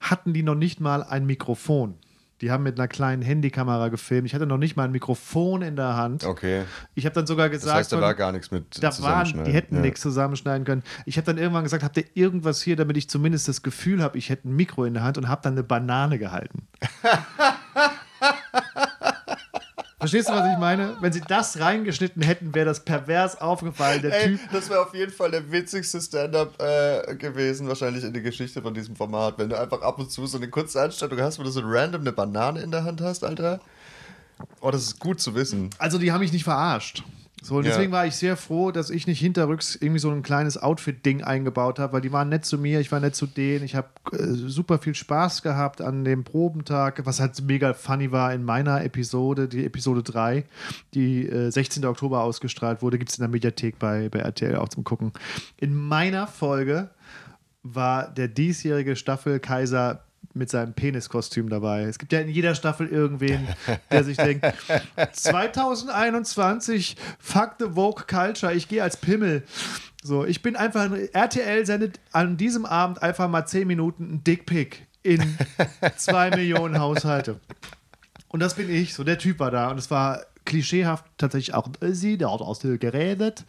hatten 0.00 0.32
die 0.32 0.42
noch 0.42 0.54
nicht 0.54 0.80
mal 0.80 1.02
ein 1.02 1.26
Mikrofon. 1.26 1.94
Die 2.40 2.50
haben 2.50 2.62
mit 2.62 2.78
einer 2.78 2.88
kleinen 2.88 3.20
Handykamera 3.20 3.88
gefilmt. 3.88 4.26
Ich 4.26 4.34
hatte 4.34 4.46
noch 4.46 4.56
nicht 4.58 4.76
mal 4.76 4.84
ein 4.84 4.92
Mikrofon 4.92 5.60
in 5.60 5.76
der 5.76 5.96
Hand. 5.96 6.24
Okay. 6.24 6.62
Ich 6.94 7.04
habe 7.04 7.14
dann 7.14 7.26
sogar 7.26 7.48
Das 7.50 7.60
gesagt, 7.60 7.76
heißt, 7.76 7.92
da 7.92 8.00
war 8.00 8.14
gar 8.14 8.32
nichts 8.32 8.50
mit 8.50 8.78
da 8.78 8.84
waren, 8.84 8.92
Zusammenschneiden. 8.92 9.44
die 9.44 9.52
hätten 9.52 9.74
ja. 9.74 9.80
nichts 9.82 10.00
zusammenschneiden 10.00 10.64
können. 10.64 10.82
Ich 11.04 11.16
habe 11.18 11.26
dann 11.26 11.36
irgendwann 11.36 11.64
gesagt, 11.64 11.82
habt 11.82 11.96
ihr 11.96 12.04
irgendwas 12.14 12.62
hier, 12.62 12.76
damit 12.76 12.96
ich 12.96 13.10
zumindest 13.10 13.48
das 13.48 13.62
Gefühl 13.62 14.02
habe, 14.02 14.16
ich 14.16 14.30
hätte 14.30 14.48
ein 14.48 14.56
Mikro 14.56 14.84
in 14.84 14.94
der 14.94 15.02
Hand 15.02 15.18
und 15.18 15.28
habe 15.28 15.42
dann 15.42 15.54
eine 15.54 15.64
Banane 15.64 16.18
gehalten. 16.18 16.68
Verstehst 20.08 20.30
du, 20.30 20.32
was 20.32 20.50
ich 20.50 20.58
meine? 20.58 20.96
Wenn 21.00 21.12
sie 21.12 21.20
das 21.20 21.60
reingeschnitten 21.60 22.22
hätten, 22.22 22.54
wäre 22.54 22.64
das 22.64 22.80
pervers 22.80 23.38
aufgefallen. 23.40 24.00
Der 24.00 24.18
Ey, 24.18 24.28
Typ. 24.28 24.40
das 24.52 24.70
wäre 24.70 24.80
auf 24.80 24.94
jeden 24.94 25.12
Fall 25.12 25.30
der 25.30 25.52
witzigste 25.52 26.00
Stand-up 26.00 26.54
äh, 26.62 27.14
gewesen, 27.16 27.68
wahrscheinlich 27.68 28.04
in 28.04 28.14
der 28.14 28.22
Geschichte 28.22 28.62
von 28.62 28.72
diesem 28.72 28.96
Format. 28.96 29.34
Wenn 29.36 29.50
du 29.50 29.60
einfach 29.60 29.82
ab 29.82 29.98
und 29.98 30.10
zu 30.10 30.24
so 30.26 30.38
eine 30.38 30.48
kurze 30.48 30.80
Anstattung 30.80 31.20
hast, 31.20 31.38
wo 31.38 31.42
du 31.42 31.50
so 31.50 31.60
random 31.62 32.00
eine 32.00 32.12
Banane 32.12 32.62
in 32.62 32.70
der 32.70 32.84
Hand 32.84 33.02
hast, 33.02 33.22
Alter. 33.22 33.60
Oh, 34.62 34.70
das 34.70 34.84
ist 34.84 34.98
gut 34.98 35.20
zu 35.20 35.34
wissen. 35.34 35.68
Also, 35.76 35.98
die 35.98 36.10
haben 36.10 36.20
mich 36.20 36.32
nicht 36.32 36.44
verarscht. 36.44 37.02
So, 37.40 37.56
und 37.56 37.64
Ja. 37.64 37.70
deswegen 37.70 37.92
war 37.92 38.04
ich 38.04 38.16
sehr 38.16 38.36
froh, 38.36 38.72
dass 38.72 38.90
ich 38.90 39.06
nicht 39.06 39.20
hinterrücks 39.20 39.76
irgendwie 39.76 40.00
so 40.00 40.10
ein 40.10 40.22
kleines 40.22 40.58
Outfit-Ding 40.58 41.22
eingebaut 41.22 41.78
habe, 41.78 41.92
weil 41.92 42.00
die 42.00 42.12
waren 42.12 42.28
nett 42.28 42.44
zu 42.44 42.58
mir, 42.58 42.80
ich 42.80 42.90
war 42.90 42.98
nett 43.00 43.14
zu 43.14 43.26
denen. 43.26 43.64
Ich 43.64 43.76
habe 43.76 43.88
äh, 44.12 44.24
super 44.32 44.78
viel 44.78 44.94
Spaß 44.94 45.42
gehabt 45.42 45.80
an 45.80 46.04
dem 46.04 46.24
Probentag, 46.24 47.06
was 47.06 47.20
halt 47.20 47.40
mega 47.42 47.74
funny 47.74 48.10
war 48.10 48.32
in 48.34 48.42
meiner 48.44 48.84
Episode, 48.84 49.46
die 49.48 49.64
Episode 49.64 50.02
3, 50.02 50.44
die 50.94 51.26
äh, 51.28 51.50
16. 51.50 51.84
Oktober 51.84 52.22
ausgestrahlt 52.22 52.82
wurde, 52.82 52.98
gibt 52.98 53.10
es 53.10 53.18
in 53.18 53.22
der 53.22 53.30
Mediathek 53.30 53.78
bei, 53.78 54.08
bei 54.08 54.18
RTL 54.18 54.56
auch 54.56 54.68
zum 54.68 54.82
Gucken. 54.84 55.12
In 55.56 55.74
meiner 55.74 56.26
Folge 56.26 56.90
war 57.62 58.08
der 58.08 58.28
diesjährige 58.28 58.96
Staffelkaiser 58.96 60.02
mit 60.34 60.50
seinem 60.50 60.72
Peniskostüm 60.74 61.48
dabei. 61.48 61.82
Es 61.84 61.98
gibt 61.98 62.12
ja 62.12 62.20
in 62.20 62.28
jeder 62.28 62.54
Staffel 62.54 62.86
irgendwen, 62.88 63.48
der 63.90 64.04
sich 64.04 64.16
denkt, 64.16 64.44
2021, 65.12 66.96
fuck 67.18 67.54
the 67.58 67.66
Vogue 67.74 68.04
Culture, 68.06 68.52
ich 68.54 68.68
gehe 68.68 68.82
als 68.82 68.96
Pimmel. 68.96 69.42
So, 70.02 70.24
ich 70.24 70.42
bin 70.42 70.56
einfach, 70.56 70.82
ein- 70.90 71.08
RTL 71.12 71.66
sendet 71.66 72.00
an 72.12 72.36
diesem 72.36 72.64
Abend 72.66 73.02
einfach 73.02 73.28
mal 73.28 73.46
10 73.46 73.66
Minuten 73.66 74.14
ein 74.14 74.24
Dickpick 74.24 74.86
in 75.02 75.20
zwei 75.96 76.30
Millionen 76.30 76.78
Haushalte. 76.78 77.40
Und 78.28 78.40
das 78.40 78.54
bin 78.54 78.70
ich, 78.70 78.94
so 78.94 79.04
der 79.04 79.18
Typ 79.18 79.38
war 79.40 79.50
da. 79.50 79.70
Und 79.70 79.78
es 79.78 79.90
war 79.90 80.20
klischeehaft 80.44 81.04
tatsächlich 81.18 81.54
auch 81.54 81.68
sie, 81.90 82.16
der 82.18 82.32
hat 82.32 82.40
aus 82.40 82.58
der 82.58 82.78
geredet. 82.78 83.44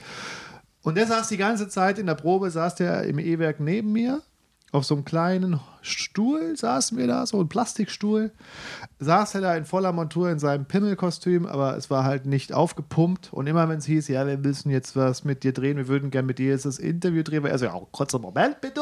Und 0.82 0.96
der 0.96 1.08
saß 1.08 1.28
die 1.28 1.38
ganze 1.38 1.68
Zeit 1.68 2.00
in 2.00 2.06
der 2.08 2.16
Probe, 2.16 2.50
saß 2.50 2.76
der 2.76 3.04
im 3.04 3.20
E-Werk 3.20 3.60
neben 3.60 3.92
mir. 3.92 4.22
Auf 4.72 4.86
so 4.86 4.94
einem 4.94 5.04
kleinen 5.04 5.60
Stuhl 5.82 6.56
saßen 6.56 6.96
wir 6.98 7.08
da, 7.08 7.26
so 7.26 7.40
ein 7.40 7.50
Plastikstuhl. 7.50 8.32
Saß 9.00 9.36
er 9.36 9.42
da 9.42 9.56
in 9.56 9.66
voller 9.66 9.92
Montur 9.94 10.30
in 10.30 10.38
seinem 10.38 10.66
Pimmelkostüm, 10.66 11.48
aber 11.48 11.76
es 11.76 11.90
war 11.90 12.04
halt 12.04 12.28
nicht 12.28 12.54
aufgepumpt. 12.54 13.34
Und 13.34 13.48
immer 13.48 13.68
wenn 13.68 13.80
es 13.80 13.86
hieß, 13.86 14.08
ja, 14.10 14.28
wir 14.28 14.38
müssen 14.38 14.70
jetzt 14.70 14.96
was 14.96 15.24
mit 15.24 15.44
dir 15.44 15.54
drehen, 15.54 15.78
wir 15.78 15.88
würden 15.88 16.12
gerne 16.12 16.28
mit 16.28 16.38
dir 16.38 16.50
jetzt 16.50 16.66
das 16.66 16.78
Interview 16.78 17.24
drehen, 17.24 17.42
war 17.42 17.50
er 17.50 17.58
so, 17.58 17.66
ja, 17.66 17.80
kurzer 17.92 18.20
Moment 18.20 18.62
bitte. 18.62 18.82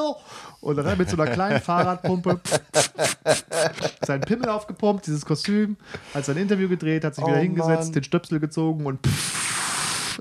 Und 0.60 0.75
dann 0.75 0.98
mit 0.98 1.10
so 1.10 1.15
einer 1.15 1.32
kleinen 1.32 1.62
Fahrradpumpe 1.62 2.41
seinen 4.06 4.22
Pimmel 4.22 4.50
aufgepumpt, 4.50 5.08
dieses 5.08 5.25
Kostüm, 5.25 5.77
hat 6.13 6.25
sein 6.25 6.38
Interview 6.38 6.67
gedreht, 6.67 7.06
hat 7.06 7.15
sich 7.15 7.24
Oh 7.24 7.27
wieder 7.27 7.38
hingesetzt, 7.38 7.86
Mann. 7.86 7.94
den 7.94 8.03
Stöpsel 8.03 8.39
gezogen 8.39 8.86
und 8.86 9.00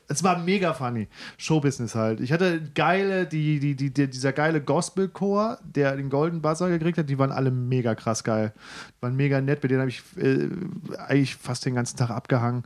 es 0.09 0.23
war 0.23 0.39
mega 0.39 0.75
funny. 0.75 1.09
Showbusiness 1.39 1.95
halt. 1.95 2.21
Ich 2.21 2.33
hatte 2.33 2.63
geile, 2.75 3.27
die, 3.27 3.59
die, 3.59 3.75
die, 3.75 3.93
die, 3.93 4.09
dieser 4.09 4.33
geile 4.33 4.61
Gospelchor, 4.61 5.59
der 5.63 5.97
den 5.97 6.11
Golden 6.11 6.43
Buzzer 6.43 6.69
gekriegt 6.69 6.99
hat, 6.99 7.09
die 7.09 7.19
waren 7.19 7.33
alle 7.33 7.51
mega 7.51 7.95
krass 7.95 8.25
geil. 8.25 8.53
Die 8.99 9.03
waren 9.03 9.17
mega 9.17 9.41
nett, 9.41 9.63
mit 9.63 9.71
denen 9.71 9.81
habe 9.81 9.91
ich 9.91 10.03
äh, 10.17 10.49
eigentlich 10.99 11.37
fast 11.37 11.65
den 11.67 11.75
ganzen 11.75 11.97
Tag 11.97 12.11
abgehangen. 12.11 12.65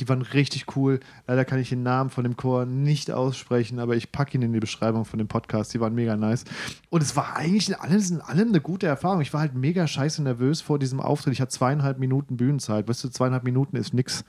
Die 0.00 0.08
waren 0.08 0.22
richtig 0.22 0.76
cool. 0.76 1.00
Leider 1.26 1.44
kann 1.44 1.58
ich 1.58 1.68
den 1.68 1.82
Namen 1.82 2.10
von 2.10 2.24
dem 2.24 2.36
Chor 2.36 2.66
nicht 2.66 3.10
aussprechen, 3.10 3.78
aber 3.78 3.96
ich 3.96 4.12
packe 4.12 4.36
ihn 4.36 4.42
in 4.42 4.52
die 4.52 4.60
Beschreibung 4.60 5.04
von 5.04 5.18
dem 5.18 5.28
Podcast. 5.28 5.74
Die 5.74 5.80
waren 5.80 5.94
mega 5.94 6.16
nice. 6.16 6.44
Und 6.90 7.02
es 7.02 7.16
war 7.16 7.36
eigentlich 7.36 7.68
in 7.68 7.74
allem, 7.74 8.02
in 8.02 8.20
allem 8.20 8.48
eine 8.48 8.60
gute 8.60 8.86
Erfahrung. 8.86 9.20
Ich 9.20 9.32
war 9.32 9.40
halt 9.40 9.54
mega 9.54 9.86
scheiße 9.86 10.22
nervös 10.22 10.60
vor 10.60 10.78
diesem 10.78 11.00
Auftritt. 11.00 11.32
Ich 11.32 11.40
hatte 11.40 11.52
zweieinhalb 11.52 11.98
Minuten 11.98 12.36
Bühnenzeit. 12.36 12.88
Weißt 12.88 13.04
du, 13.04 13.08
zweieinhalb 13.08 13.44
Minuten 13.44 13.76
ist 13.76 13.94
nix. 13.94 14.24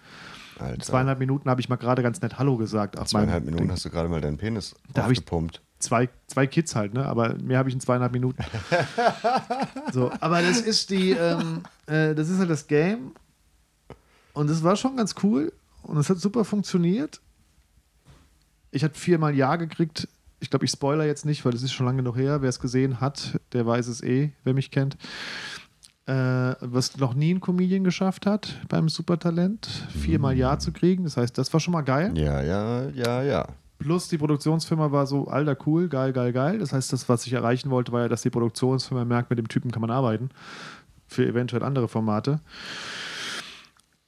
Alter. 0.60 0.80
Zweieinhalb 0.84 1.20
Minuten 1.20 1.50
habe 1.50 1.62
ich 1.62 1.70
mal 1.70 1.76
gerade 1.76 2.04
ganz 2.04 2.22
nett 2.22 2.38
Hallo 2.38 2.58
gesagt. 2.58 2.96
Zweieinhalb 3.08 3.46
Minuten 3.46 3.64
Ding. 3.64 3.72
hast 3.72 3.86
du 3.86 3.90
gerade 3.90 4.10
mal 4.10 4.22
deinen 4.22 4.38
Penis 4.38 4.76
Da 4.94 5.06
aufgepumpt. 5.06 5.62
Zwei, 5.80 6.10
zwei 6.28 6.48
Kids 6.48 6.76
halt, 6.76 6.94
ne? 6.94 7.06
Aber 7.06 7.36
mehr 7.36 7.58
habe 7.58 7.70
ich 7.70 7.76
in 7.76 7.82
zweieinhalb 7.82 8.14
Minuten. 8.14 8.42
so, 9.92 10.12
aber 10.22 10.42
das 10.42 10.62
ist 10.62 10.90
die, 10.92 11.12
ähm, 11.12 11.64
äh, 11.88 12.16
das 12.16 12.30
ist 12.30 12.40
halt 12.40 12.50
das 12.50 12.68
Game. 12.68 13.12
Und 14.34 14.50
es 14.50 14.64
war 14.64 14.76
schon 14.76 14.96
ganz 14.96 15.16
cool. 15.24 15.52
Und 15.84 15.98
es 15.98 16.10
hat 16.10 16.20
super 16.20 16.46
funktioniert. 16.46 17.20
Ich 18.72 18.84
hatte 18.84 19.00
viermal 19.00 19.36
Ja 19.36 19.56
gekriegt. 19.58 20.08
Ich 20.40 20.50
glaube, 20.50 20.66
ich 20.66 20.72
spoiler 20.72 21.06
jetzt 21.06 21.26
nicht, 21.26 21.46
weil 21.46 21.54
es 21.54 21.64
ist 21.64 21.74
schon 21.74 21.86
lange 21.86 22.02
noch 22.02 22.18
her. 22.18 22.42
Wer 22.42 22.50
es 22.50 22.60
gesehen 22.60 23.00
hat, 23.00 23.40
der 23.54 23.66
weiß 23.66 23.88
es 23.88 24.02
eh, 24.02 24.32
wer 24.44 24.54
mich 24.54 24.72
kennt. 24.72 24.98
Äh, 26.06 26.14
was 26.60 26.98
noch 26.98 27.14
nie 27.14 27.34
ein 27.34 27.40
Comedian 27.40 27.86
geschafft 27.86 28.26
hat 28.26 28.60
beim 28.68 28.90
Supertalent, 28.90 29.66
viermal 29.98 30.36
Ja 30.36 30.60
zu 30.60 30.74
kriegen. 30.74 31.06
Das 31.06 31.16
heißt, 31.16 31.38
das 31.38 31.54
war 31.54 31.62
schon 31.62 31.72
mal 31.72 31.82
geil. 31.82 32.12
Ja, 32.18 32.42
ja, 32.42 32.90
ja, 32.90 33.24
ja. 33.24 33.48
Plus 33.80 34.10
die 34.10 34.18
Produktionsfirma 34.18 34.92
war 34.92 35.08
so, 35.08 35.28
alter, 35.28 35.58
cool, 35.66 35.88
geil, 35.88 36.12
geil, 36.12 36.34
geil. 36.34 36.60
Das 36.60 36.74
heißt, 36.74 36.92
das, 36.92 37.08
was 37.08 37.26
ich 37.26 37.34
erreichen 37.34 37.70
wollte, 37.70 37.92
war 37.92 38.02
ja, 38.02 38.10
dass 38.10 38.22
die 38.22 38.30
Produktionsfirma 38.30 39.06
merkt, 39.06 39.30
mit 39.30 39.40
dem 39.40 39.48
Typen 39.48 39.72
kann 39.72 39.82
man 39.82 39.92
arbeiten. 39.92 40.30
Für 41.08 41.26
eventuell 41.26 41.64
andere 41.64 41.88
Formate. 41.88 42.40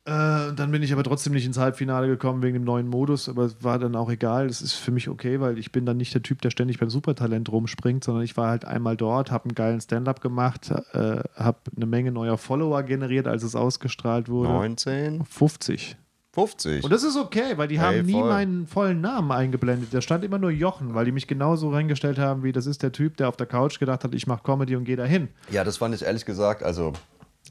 Äh, 0.07 0.53
dann 0.53 0.69
bin 0.69 0.83
ich 0.83 0.93
aber 0.93 1.03
trotzdem 1.03 1.33
nicht 1.33 1.47
ins 1.47 1.57
Halbfinale 1.57 2.07
gekommen 2.07 2.43
wegen 2.43 2.53
dem 2.53 2.63
neuen 2.63 2.87
Modus, 2.87 3.27
aber 3.27 3.43
es 3.45 3.63
war 3.63 3.79
dann 3.79 3.95
auch 3.95 4.11
egal. 4.11 4.47
Das 4.47 4.61
ist 4.61 4.73
für 4.73 4.91
mich 4.91 5.09
okay, 5.09 5.39
weil 5.41 5.57
ich 5.57 5.71
bin 5.71 5.85
dann 5.87 5.97
nicht 5.97 6.13
der 6.13 6.21
Typ, 6.21 6.41
der 6.41 6.51
ständig 6.51 6.77
beim 6.79 6.91
Supertalent 6.91 7.51
rumspringt, 7.51 8.03
sondern 8.03 8.23
ich 8.23 8.37
war 8.37 8.49
halt 8.49 8.65
einmal 8.65 8.95
dort, 8.97 9.31
habe 9.31 9.45
einen 9.45 9.55
geilen 9.55 9.81
Stand-up 9.81 10.21
gemacht, 10.21 10.69
äh, 10.93 11.21
habe 11.35 11.57
eine 11.75 11.87
Menge 11.87 12.11
neuer 12.11 12.37
Follower 12.37 12.83
generiert, 12.83 13.27
als 13.27 13.41
es 13.41 13.55
ausgestrahlt 13.55 14.29
wurde. 14.29 14.49
19, 14.49 15.25
50. 15.25 15.97
50. 16.33 16.83
Und 16.83 16.91
das 16.91 17.03
ist 17.03 17.17
okay, 17.17 17.53
weil 17.55 17.67
die 17.69 17.79
haben 17.79 17.95
Ey, 17.95 18.03
nie 18.03 18.11
voll. 18.11 18.29
meinen 18.29 18.67
vollen 18.67 19.01
Namen 19.01 19.31
eingeblendet. 19.31 19.91
Da 19.91 20.01
stand 20.01 20.23
immer 20.23 20.37
nur 20.37 20.51
Jochen, 20.51 20.93
weil 20.93 21.05
die 21.05 21.13
mich 21.13 21.27
genauso 21.27 21.69
reingestellt 21.71 22.19
haben, 22.19 22.43
wie 22.43 22.51
das 22.51 22.67
ist 22.67 22.83
der 22.83 22.91
Typ, 22.91 23.17
der 23.17 23.29
auf 23.29 23.37
der 23.37 23.47
Couch 23.47 23.79
gedacht 23.79 24.03
hat, 24.03 24.13
ich 24.13 24.27
mache 24.27 24.43
Comedy 24.43 24.75
und 24.75 24.83
gehe 24.83 24.97
dahin. 24.97 25.29
Ja, 25.49 25.63
das 25.63 25.77
fand 25.77 25.95
ich 25.95 26.03
ehrlich 26.03 26.25
gesagt, 26.25 26.61
also 26.61 26.93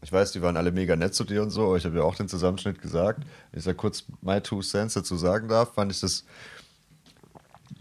ich 0.02 0.12
weiß, 0.12 0.32
die 0.32 0.42
waren 0.42 0.56
alle 0.56 0.72
mega 0.72 0.96
nett 0.96 1.14
zu 1.14 1.24
dir 1.24 1.42
und 1.42 1.50
so, 1.50 1.66
aber 1.66 1.76
ich 1.76 1.84
habe 1.84 1.96
ja 1.96 2.02
auch 2.02 2.16
den 2.16 2.28
Zusammenschnitt 2.28 2.80
gesagt. 2.80 3.24
Wenn 3.50 3.58
ich 3.58 3.64
da 3.64 3.74
kurz 3.74 4.04
my 4.20 4.40
two 4.40 4.60
cents 4.60 4.94
dazu 4.94 5.16
sagen 5.16 5.48
darf, 5.48 5.74
fand 5.74 5.92
ich 5.92 6.00
das 6.00 6.24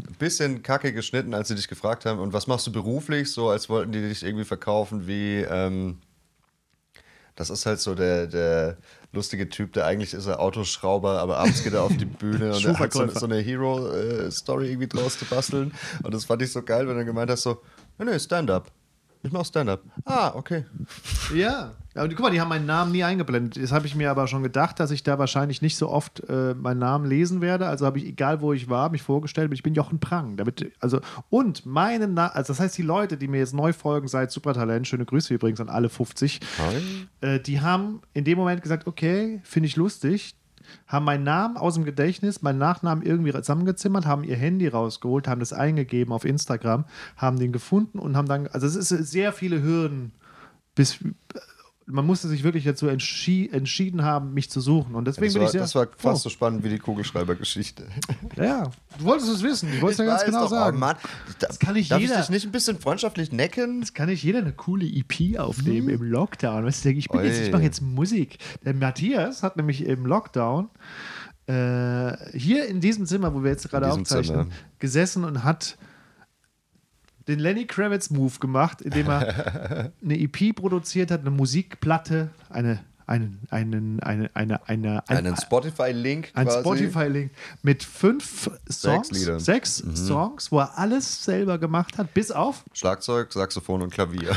ein 0.08 0.16
bisschen 0.16 0.64
kacke 0.64 0.94
geschnitten, 0.94 1.34
als 1.34 1.48
sie 1.48 1.56
dich 1.56 1.68
gefragt 1.68 2.06
haben, 2.06 2.20
und 2.20 2.34
was 2.34 2.48
machst 2.48 2.68
du 2.68 2.72
beruflich? 2.72 3.32
So, 3.32 3.50
als 3.50 3.70
wollten 3.70 3.92
die 3.92 4.02
dich 4.02 4.24
irgendwie 4.24 4.46
verkaufen 4.46 5.08
wie, 5.08 5.42
ähm, 5.42 6.00
das 7.36 7.50
ist 7.50 7.66
halt 7.66 7.80
so 7.80 7.96
der, 7.96 8.28
der 8.28 8.78
lustige 9.12 9.50
Typ, 9.50 9.74
der 9.74 9.86
eigentlich 9.86 10.14
ist 10.14 10.28
er 10.28 10.40
Autoschrauber, 10.40 11.20
aber 11.20 11.38
abends 11.40 11.64
geht 11.64 11.74
er 11.74 11.84
auf 11.84 11.96
die 11.98 12.06
Bühne 12.06 12.54
und 12.56 12.66
er 12.66 12.80
hat 12.80 12.94
so, 12.94 13.08
so 13.08 13.26
eine 13.26 13.38
Hero-Story 13.38 14.70
irgendwie 14.70 14.88
draus 14.88 15.18
zu 15.18 15.26
basteln. 15.26 15.74
Und 16.04 16.14
das 16.14 16.26
fand 16.26 16.42
ich 16.42 16.52
so 16.52 16.62
geil, 16.62 16.88
wenn 16.88 16.98
du 16.98 17.06
gemeint 17.06 17.32
hast, 17.32 17.44
so, 17.44 17.62
nee, 17.98 18.06
nee, 18.06 18.20
Stand-up. 18.20 18.72
Ich 19.24 19.32
mach 19.32 19.46
Stand-up. 19.46 19.82
Ah, 20.06 20.34
okay. 20.36 20.66
Ja. 21.34 21.74
Ja 21.96 22.04
und 22.04 22.10
guck 22.10 22.22
mal, 22.22 22.32
die 22.32 22.42
haben 22.42 22.50
meinen 22.50 22.66
Namen 22.66 22.92
nie 22.92 23.04
eingeblendet. 23.04 23.62
Das 23.62 23.72
habe 23.72 23.86
ich 23.86 23.96
mir 23.96 24.10
aber 24.10 24.28
schon 24.28 24.44
gedacht, 24.44 24.80
dass 24.80 24.92
ich 24.92 25.04
da 25.04 25.20
wahrscheinlich 25.20 25.62
nicht 25.62 25.78
so 25.78 25.90
oft 25.90 26.22
äh, 26.28 26.54
meinen 26.54 26.80
Namen 26.80 27.06
lesen 27.06 27.42
werde. 27.42 27.68
Also 27.68 27.86
habe 27.86 28.00
ich, 28.00 28.06
egal 28.06 28.42
wo 28.42 28.54
ich 28.54 28.70
war, 28.70 28.90
mich 28.90 29.02
vorgestellt, 29.02 29.52
ich 29.54 29.64
bin 29.64 29.74
Jochen 29.74 30.00
Prang. 30.00 30.38
Damit, 30.38 30.72
also, 30.80 31.00
und 31.30 31.66
meinen 31.66 32.14
Namen, 32.14 32.34
also 32.34 32.54
das 32.54 32.60
heißt, 32.60 32.78
die 32.78 32.84
Leute, 32.84 33.18
die 33.18 33.28
mir 33.28 33.40
jetzt 33.40 33.54
neu 33.54 33.74
folgen 33.74 34.08
seit 34.08 34.32
Supertalent, 34.32 34.88
schöne 34.88 35.06
Grüße 35.06 35.34
übrigens 35.34 35.60
an 35.62 35.70
alle 35.70 35.90
50, 35.90 36.40
Hi. 36.60 37.08
äh, 37.22 37.40
die 37.40 37.62
haben 37.62 38.02
in 38.14 38.24
dem 38.24 38.38
Moment 38.38 38.62
gesagt, 38.62 38.88
okay, 38.88 39.42
finde 39.44 39.68
ich 39.68 39.76
lustig, 39.76 40.36
haben 40.88 41.06
meinen 41.06 41.24
Namen 41.24 41.58
aus 41.58 41.76
dem 41.76 41.86
Gedächtnis, 41.86 42.42
meinen 42.42 42.60
Nachnamen 42.60 43.04
irgendwie 43.06 43.32
zusammengezimmert, 43.34 44.06
haben 44.06 44.24
ihr 44.24 44.36
Handy 44.36 44.68
rausgeholt, 44.68 45.28
haben 45.28 45.40
das 45.40 45.54
eingegeben 45.54 46.14
auf 46.14 46.26
Instagram, 46.26 46.86
haben 47.18 47.38
den 47.38 47.52
gefunden 47.52 48.00
und 48.00 48.18
haben 48.18 48.28
dann, 48.28 48.48
also 48.48 48.68
es 48.68 48.76
ist 48.76 48.90
sehr 48.90 49.34
viele 49.34 49.62
Hürden, 49.62 50.12
bis 50.76 51.00
man 51.86 52.06
musste 52.06 52.28
sich 52.28 52.44
wirklich 52.44 52.64
dazu 52.64 52.88
entschi 52.88 53.50
entschieden 53.52 54.04
haben, 54.04 54.34
mich 54.34 54.50
zu 54.50 54.62
suchen. 54.62 54.96
Und 54.96 55.06
deswegen 55.06 55.28
Das 55.28 55.34
bin 55.34 55.42
war, 55.42 55.48
ich 55.48 55.52
sehr 55.52 55.62
das 55.62 55.76
war 55.76 55.88
fast 55.98 56.24
so 56.24 56.30
spannend 56.30 56.64
wie 56.64 56.70
die 56.70 56.80
Kugelschreiber-Geschichte. 56.80 57.88
Ja, 58.36 58.44
ja, 58.44 58.72
du 58.98 59.06
wolltest 59.06 59.30
es 59.30 59.44
wissen, 59.44 59.70
ich 59.74 59.82
wollte 59.82 59.92
es 59.92 59.98
dir 59.98 60.06
ganz 60.06 60.26
genau 60.26 60.44
doch, 60.44 60.50
sagen. 60.50 60.78
Oh 60.78 60.80
Mann, 60.80 60.96
Das 61.40 61.60
kann 61.60 61.74
nicht 61.76 61.92
darf 61.92 62.00
jeder. 62.00 62.14
ich 62.16 62.20
dich 62.22 62.30
nicht 62.30 62.46
ein 62.46 62.52
bisschen 62.52 62.80
freundschaftlich 62.80 63.32
necken? 63.32 63.80
Jetzt 63.80 63.94
kann 63.94 64.10
nicht 64.10 64.24
jeder 64.24 64.40
eine 64.40 64.54
coole 64.54 64.86
EP 64.86 65.38
aufnehmen 65.40 65.90
im 65.90 66.02
Lockdown. 66.04 66.66
Weißt 66.66 66.86
du, 66.86 66.90
ich, 66.90 67.10
bin 67.10 67.24
jetzt, 67.24 67.42
ich 67.42 67.52
mache 67.52 67.64
jetzt 67.64 67.82
Musik. 67.82 68.38
Der 68.66 68.74
Matthias 68.74 69.44
hat 69.44 69.58
nämlich 69.58 69.86
im 69.86 70.06
Lockdown 70.06 70.70
äh, 71.48 72.38
hier 72.38 72.66
in 72.68 72.80
diesem 72.80 73.06
Zimmer, 73.06 73.34
wo 73.34 73.44
wir 73.44 73.52
jetzt 73.52 73.70
gerade 73.70 73.92
aufzeichnen, 73.92 74.44
Zimmer. 74.44 74.56
gesessen 74.80 75.26
und 75.26 75.44
hat 75.44 75.78
den 77.28 77.40
Lenny 77.40 77.66
Kravitz 77.66 78.10
Move 78.10 78.40
gemacht, 78.40 78.82
indem 78.82 79.08
er 79.10 79.92
eine 80.04 80.20
EP 80.20 80.56
produziert 80.56 81.12
hat, 81.12 81.22
eine 81.22 81.32
Musikplatte, 81.32 82.30
eine, 82.50 82.80
einen, 83.06 83.40
einen, 83.50 84.00
eine, 84.02 84.30
eine, 84.34 84.68
eine, 84.68 85.08
ein- 85.10 85.18
Einen 85.18 85.38
Spotify-Link 85.38 86.32
ein. 86.34 86.50
Spotify-Link 86.50 87.32
mit 87.62 87.84
fünf 87.84 88.50
Songs, 88.70 89.12
Liedern. 89.12 89.40
sechs 89.40 89.78
Songs, 89.78 90.52
wo 90.52 90.60
er 90.60 90.78
alles 90.78 91.24
selber 91.24 91.58
gemacht 91.58 91.98
hat, 91.98 92.14
bis 92.14 92.32
auf 92.32 92.64
Schlagzeug, 92.74 93.32
Saxophon 93.34 93.82
und 93.82 93.94
Klavier. 93.94 94.36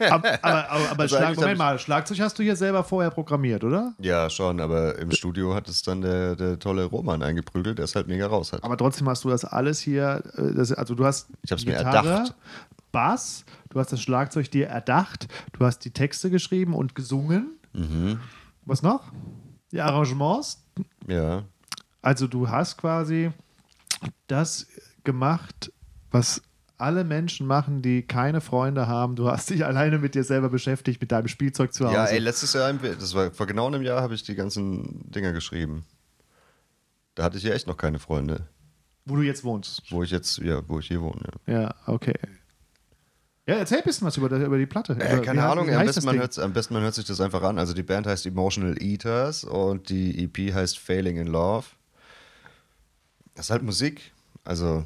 Aber, 0.00 0.42
aber, 0.42 0.42
aber, 0.70 0.90
aber 0.90 1.02
Also 1.02 1.16
Schlag, 1.16 1.36
Moment 1.36 1.58
mal, 1.58 1.78
Schlagzeug 1.78 2.20
hast 2.20 2.38
du 2.38 2.42
hier 2.42 2.56
selber 2.56 2.84
vorher 2.84 3.10
programmiert, 3.10 3.64
oder? 3.64 3.94
ja, 4.00 4.28
schon, 4.30 4.60
aber 4.60 4.98
im 4.98 5.10
Studio 5.12 5.54
hat 5.54 5.68
es 5.68 5.82
dann 5.82 6.00
der, 6.02 6.36
der 6.36 6.58
tolle 6.58 6.84
Roman 6.84 7.22
eingeprügelt, 7.22 7.78
der 7.78 7.84
es 7.84 7.94
halt 7.94 8.08
mega 8.08 8.26
raus 8.26 8.52
hat. 8.52 8.64
Aber 8.64 8.76
trotzdem 8.76 9.08
hast 9.08 9.24
du 9.24 9.30
das 9.30 9.44
alles 9.44 9.80
hier, 9.80 10.22
äh, 10.36 10.54
das, 10.54 10.72
also 10.72 10.94
du 10.94 11.04
hast 11.04 11.28
Ich 11.42 11.52
hab's 11.52 11.64
mir 11.64 11.76
Gitarre, 11.76 12.08
erdacht. 12.08 12.34
Bass, 12.92 13.44
du 13.70 13.78
hast 13.78 13.92
das 13.92 14.00
Schlagzeug 14.00 14.50
dir 14.50 14.68
erdacht, 14.68 15.28
du 15.52 15.64
hast 15.64 15.80
die 15.80 15.90
Texte 15.90 16.30
geschrieben 16.30 16.74
und 16.74 16.94
gesungen. 16.94 17.58
Mhm. 17.72 18.20
Was 18.64 18.82
noch? 18.82 19.12
Die 19.72 19.80
Arrangements. 19.80 20.62
Ja. 21.06 21.44
Also 22.02 22.26
du 22.26 22.48
hast 22.48 22.78
quasi 22.78 23.30
das 24.26 24.66
gemacht, 25.04 25.72
was 26.10 26.42
alle 26.78 27.04
Menschen 27.04 27.46
machen, 27.46 27.82
die 27.82 28.02
keine 28.02 28.40
Freunde 28.40 28.86
haben. 28.86 29.16
Du 29.16 29.28
hast 29.30 29.50
dich 29.50 29.64
alleine 29.66 29.98
mit 29.98 30.14
dir 30.14 30.24
selber 30.24 30.48
beschäftigt, 30.48 31.00
mit 31.00 31.12
deinem 31.12 31.28
Spielzeug 31.28 31.72
zu 31.74 31.86
Hause. 31.86 31.94
Ja, 31.96 32.04
ey, 32.06 32.18
letztes 32.18 32.52
Jahr, 32.54 32.72
das 32.72 33.14
war 33.14 33.30
vor 33.32 33.46
genau 33.46 33.66
einem 33.66 33.82
Jahr, 33.82 34.00
habe 34.00 34.14
ich 34.14 34.22
die 34.22 34.34
ganzen 34.34 35.10
Dinger 35.10 35.32
geschrieben. 35.32 35.84
Da 37.14 37.24
hatte 37.24 37.36
ich 37.36 37.42
ja 37.42 37.52
echt 37.52 37.66
noch 37.66 37.76
keine 37.76 37.98
Freunde, 37.98 38.46
wo 39.04 39.16
du 39.16 39.22
jetzt 39.22 39.42
wohnst. 39.42 39.82
wo 39.90 40.02
ich 40.04 40.10
jetzt, 40.10 40.38
ja, 40.38 40.62
wo 40.68 40.78
ich 40.78 40.86
hier 40.86 41.00
wohne. 41.02 41.22
Ja. 41.46 41.60
Ja, 41.62 41.74
okay. 41.86 42.14
Ja, 43.46 43.54
erzähl 43.54 43.78
ein 43.78 43.84
bisschen 43.84 44.06
was 44.06 44.16
über, 44.18 44.28
über 44.30 44.58
die 44.58 44.66
Platte. 44.66 44.92
Äh, 45.00 45.22
keine 45.22 45.40
heißt- 45.40 45.50
Ahnung, 45.50 45.66
wie 45.66 45.72
am 45.72 45.78
heißt 45.78 45.94
besten, 45.94 46.04
man 46.06 46.18
hört, 46.18 46.38
am 46.38 46.52
besten 46.52 46.74
man 46.74 46.82
hört 46.82 46.94
sich 46.94 47.06
das 47.06 47.20
einfach 47.20 47.42
an. 47.42 47.58
Also 47.58 47.72
die 47.72 47.82
Band 47.82 48.06
heißt 48.06 48.26
Emotional 48.26 48.80
Eaters 48.80 49.42
und 49.42 49.88
die 49.88 50.22
EP 50.24 50.52
heißt 50.54 50.78
Failing 50.78 51.16
in 51.16 51.26
Love. 51.28 51.64
Das 53.34 53.46
ist 53.46 53.50
halt 53.50 53.62
Musik. 53.62 54.12
Also, 54.44 54.84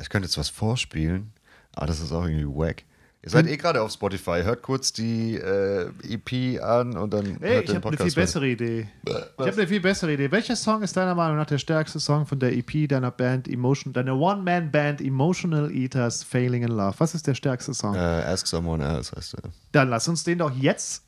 ich 0.00 0.08
könnte 0.08 0.26
jetzt 0.26 0.38
was 0.38 0.48
vorspielen, 0.48 1.32
aber 1.74 1.86
das 1.86 2.00
ist 2.00 2.12
auch 2.12 2.24
irgendwie 2.24 2.46
wack. 2.46 2.84
Ihr 3.24 3.30
seid 3.30 3.46
eh 3.46 3.56
gerade 3.56 3.80
auf 3.80 3.90
Spotify. 3.90 4.42
Hört 4.42 4.60
kurz 4.60 4.92
die 4.92 5.36
äh, 5.36 5.90
EP 6.02 6.62
an 6.62 6.94
und 6.94 7.14
dann 7.14 7.40
Ey, 7.40 7.54
hört 7.54 7.64
ich 7.64 7.70
den 7.70 7.76
habe 7.76 7.88
eine 7.88 7.96
Podcast 7.96 8.02
viel 8.02 8.22
bessere 8.22 8.46
Idee. 8.48 8.88
Ich 9.06 9.14
habe 9.14 9.52
eine 9.52 9.66
viel 9.66 9.80
bessere 9.80 10.12
Idee. 10.12 10.30
Welcher 10.30 10.56
Song 10.56 10.82
ist 10.82 10.94
deiner 10.94 11.14
Meinung 11.14 11.38
nach 11.38 11.46
der 11.46 11.56
stärkste 11.56 12.00
Song 12.00 12.26
von 12.26 12.38
der 12.38 12.54
EP 12.54 12.86
deiner 12.86 13.10
Band 13.10 13.48
Emotion, 13.48 13.94
deiner 13.94 14.14
One-Man-Band 14.14 15.00
Emotional 15.00 15.70
Eaters 15.70 16.22
Failing 16.22 16.64
in 16.64 16.68
Love? 16.68 16.96
Was 16.98 17.14
ist 17.14 17.26
der 17.26 17.34
stärkste 17.34 17.72
Song? 17.72 17.94
Äh, 17.94 17.98
Ask 17.98 18.46
Someone 18.46 18.84
Else 18.84 19.16
heißt 19.16 19.36
er. 19.42 19.50
Dann 19.72 19.88
lass 19.88 20.06
uns 20.06 20.22
den 20.24 20.36
doch 20.36 20.54
jetzt 20.54 21.02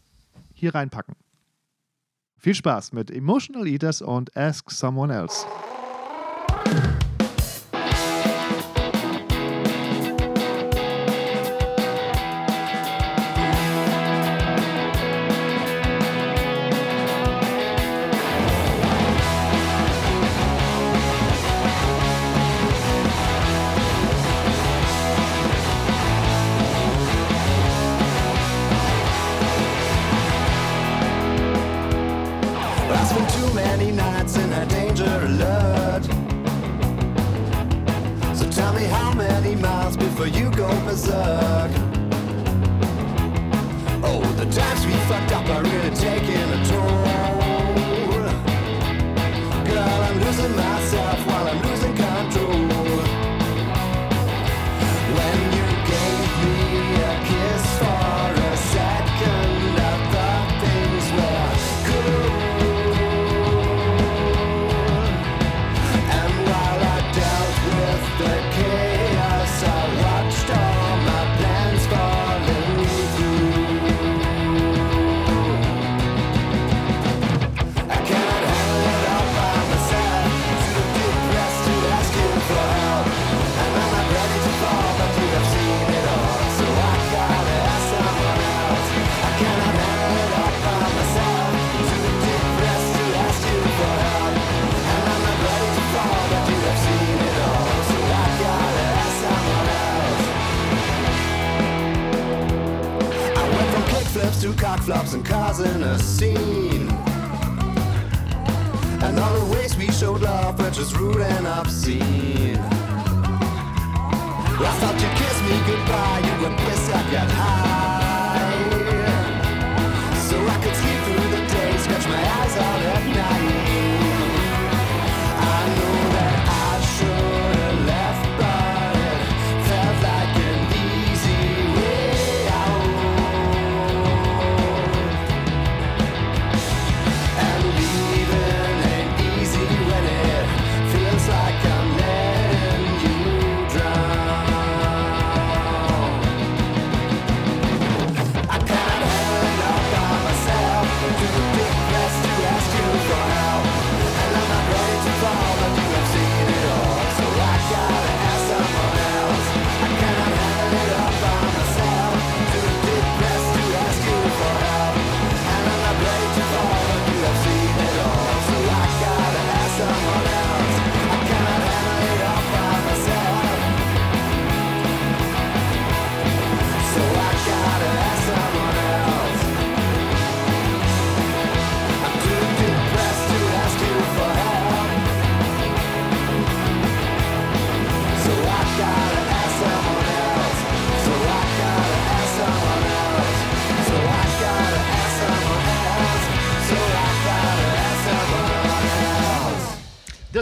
hier 0.55 0.75
reinpacken. 0.75 1.17
Viel 2.39 2.55
Spaß 2.55 2.93
mit 2.93 3.11
Emotional 3.11 3.67
Eaters 3.67 4.01
und 4.01 4.35
Ask 4.35 4.71
Someone 4.71 5.15
Else. 5.15 5.45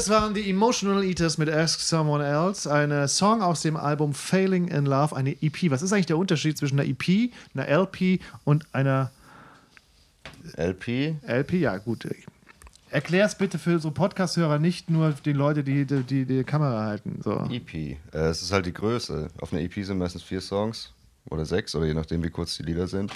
Das 0.05 0.11
waren 0.11 0.35
die 0.35 0.51
Emotional 0.51 1.03
Eaters 1.03 1.39
mit 1.39 1.49
Ask 1.49 1.81
Someone 1.81 2.23
Else, 2.23 2.71
eine 2.71 3.09
Song 3.09 3.41
aus 3.41 3.63
dem 3.63 3.75
Album 3.75 4.13
Failing 4.13 4.69
in 4.69 4.85
Love, 4.85 5.17
eine 5.17 5.31
EP. 5.41 5.71
Was 5.71 5.81
ist 5.81 5.95
eigentlich 5.95 6.05
der 6.05 6.19
Unterschied 6.19 6.59
zwischen 6.59 6.79
einer 6.79 6.87
EP, 6.87 7.33
einer 7.55 7.67
LP 7.67 8.21
und 8.45 8.67
einer 8.75 9.11
LP. 10.59 11.15
LP? 11.27 11.53
Ja, 11.55 11.79
gut. 11.79 12.07
Erklär 12.91 13.25
es 13.25 13.35
bitte 13.35 13.59
für 13.59 13.79
so 13.79 13.93
Podcast-Hörer, 13.93 14.59
nicht 14.59 14.91
nur 14.91 15.13
den 15.13 15.37
Leute, 15.37 15.65
die 15.65 15.87
die, 15.87 16.03
die 16.03 16.27
die 16.27 16.45
Kamera 16.45 16.85
halten. 16.85 17.21
So. 17.25 17.49
EP. 17.51 17.73
Äh, 17.75 17.97
es 18.13 18.43
ist 18.43 18.53
halt 18.53 18.67
die 18.67 18.75
Größe. 18.75 19.31
Auf 19.41 19.55
einer 19.55 19.63
EP 19.63 19.73
sind 19.73 19.97
meistens 19.97 20.23
vier 20.23 20.43
Songs 20.43 20.93
oder 21.31 21.47
sechs 21.47 21.75
oder 21.75 21.87
je 21.87 21.95
nachdem, 21.95 22.23
wie 22.23 22.29
kurz 22.29 22.59
die 22.59 22.65
Lieder 22.65 22.89
sind. 22.89 23.11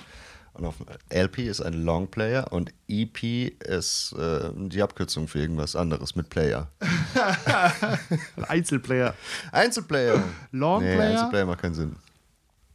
Und 0.58 0.66
auf 0.66 0.74
LP 1.10 1.38
ist 1.38 1.60
ein 1.60 1.72
Longplayer 1.72 2.52
und 2.52 2.72
EP 2.88 3.52
ist 3.64 4.12
äh, 4.18 4.50
die 4.54 4.82
Abkürzung 4.82 5.28
für 5.28 5.38
irgendwas 5.38 5.76
anderes 5.76 6.16
mit 6.16 6.28
Player. 6.30 6.68
Einzelplayer. 8.48 9.14
Einzelplayer. 9.52 10.22
Longplayer? 10.50 10.96
Nee, 10.96 11.02
Einzelplayer 11.02 11.46
macht 11.46 11.62
keinen 11.62 11.74
Sinn. 11.74 11.96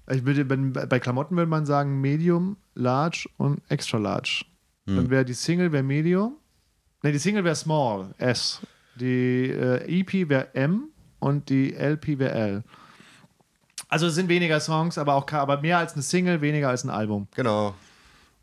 Ich 0.10 0.26
würde, 0.26 0.50
wenn, 0.50 0.72
bei 0.72 1.00
Klamotten 1.00 1.36
würde 1.36 1.50
man 1.50 1.66
sagen 1.66 2.00
Medium, 2.00 2.56
Large 2.74 3.30
und 3.38 3.62
Extra 3.70 3.98
Large. 3.98 4.46
Dann 4.86 5.10
wäre 5.10 5.24
die 5.24 5.34
Single 5.34 5.72
wäre 5.72 5.84
Medium. 5.84 6.38
Ne, 7.04 7.12
die 7.12 7.20
Single 7.20 7.44
wäre 7.44 7.56
Small, 7.56 8.14
S. 8.18 8.62
Die 8.96 9.50
äh, 9.50 10.00
EP 10.00 10.30
wäre 10.30 10.54
M 10.56 10.90
und 11.20 11.50
die 11.50 11.74
LP 11.74 12.20
wäre 12.20 12.34
L. 12.34 12.64
Also 13.94 14.08
es 14.08 14.16
sind 14.16 14.28
weniger 14.28 14.60
Songs, 14.60 14.98
aber 14.98 15.14
auch 15.14 15.32
aber 15.34 15.62
mehr 15.62 15.78
als 15.78 15.94
eine 15.94 16.02
Single, 16.02 16.42
weniger 16.42 16.70
als 16.70 16.84
ein 16.84 16.90
Album. 16.90 17.28
Genau. 17.36 17.76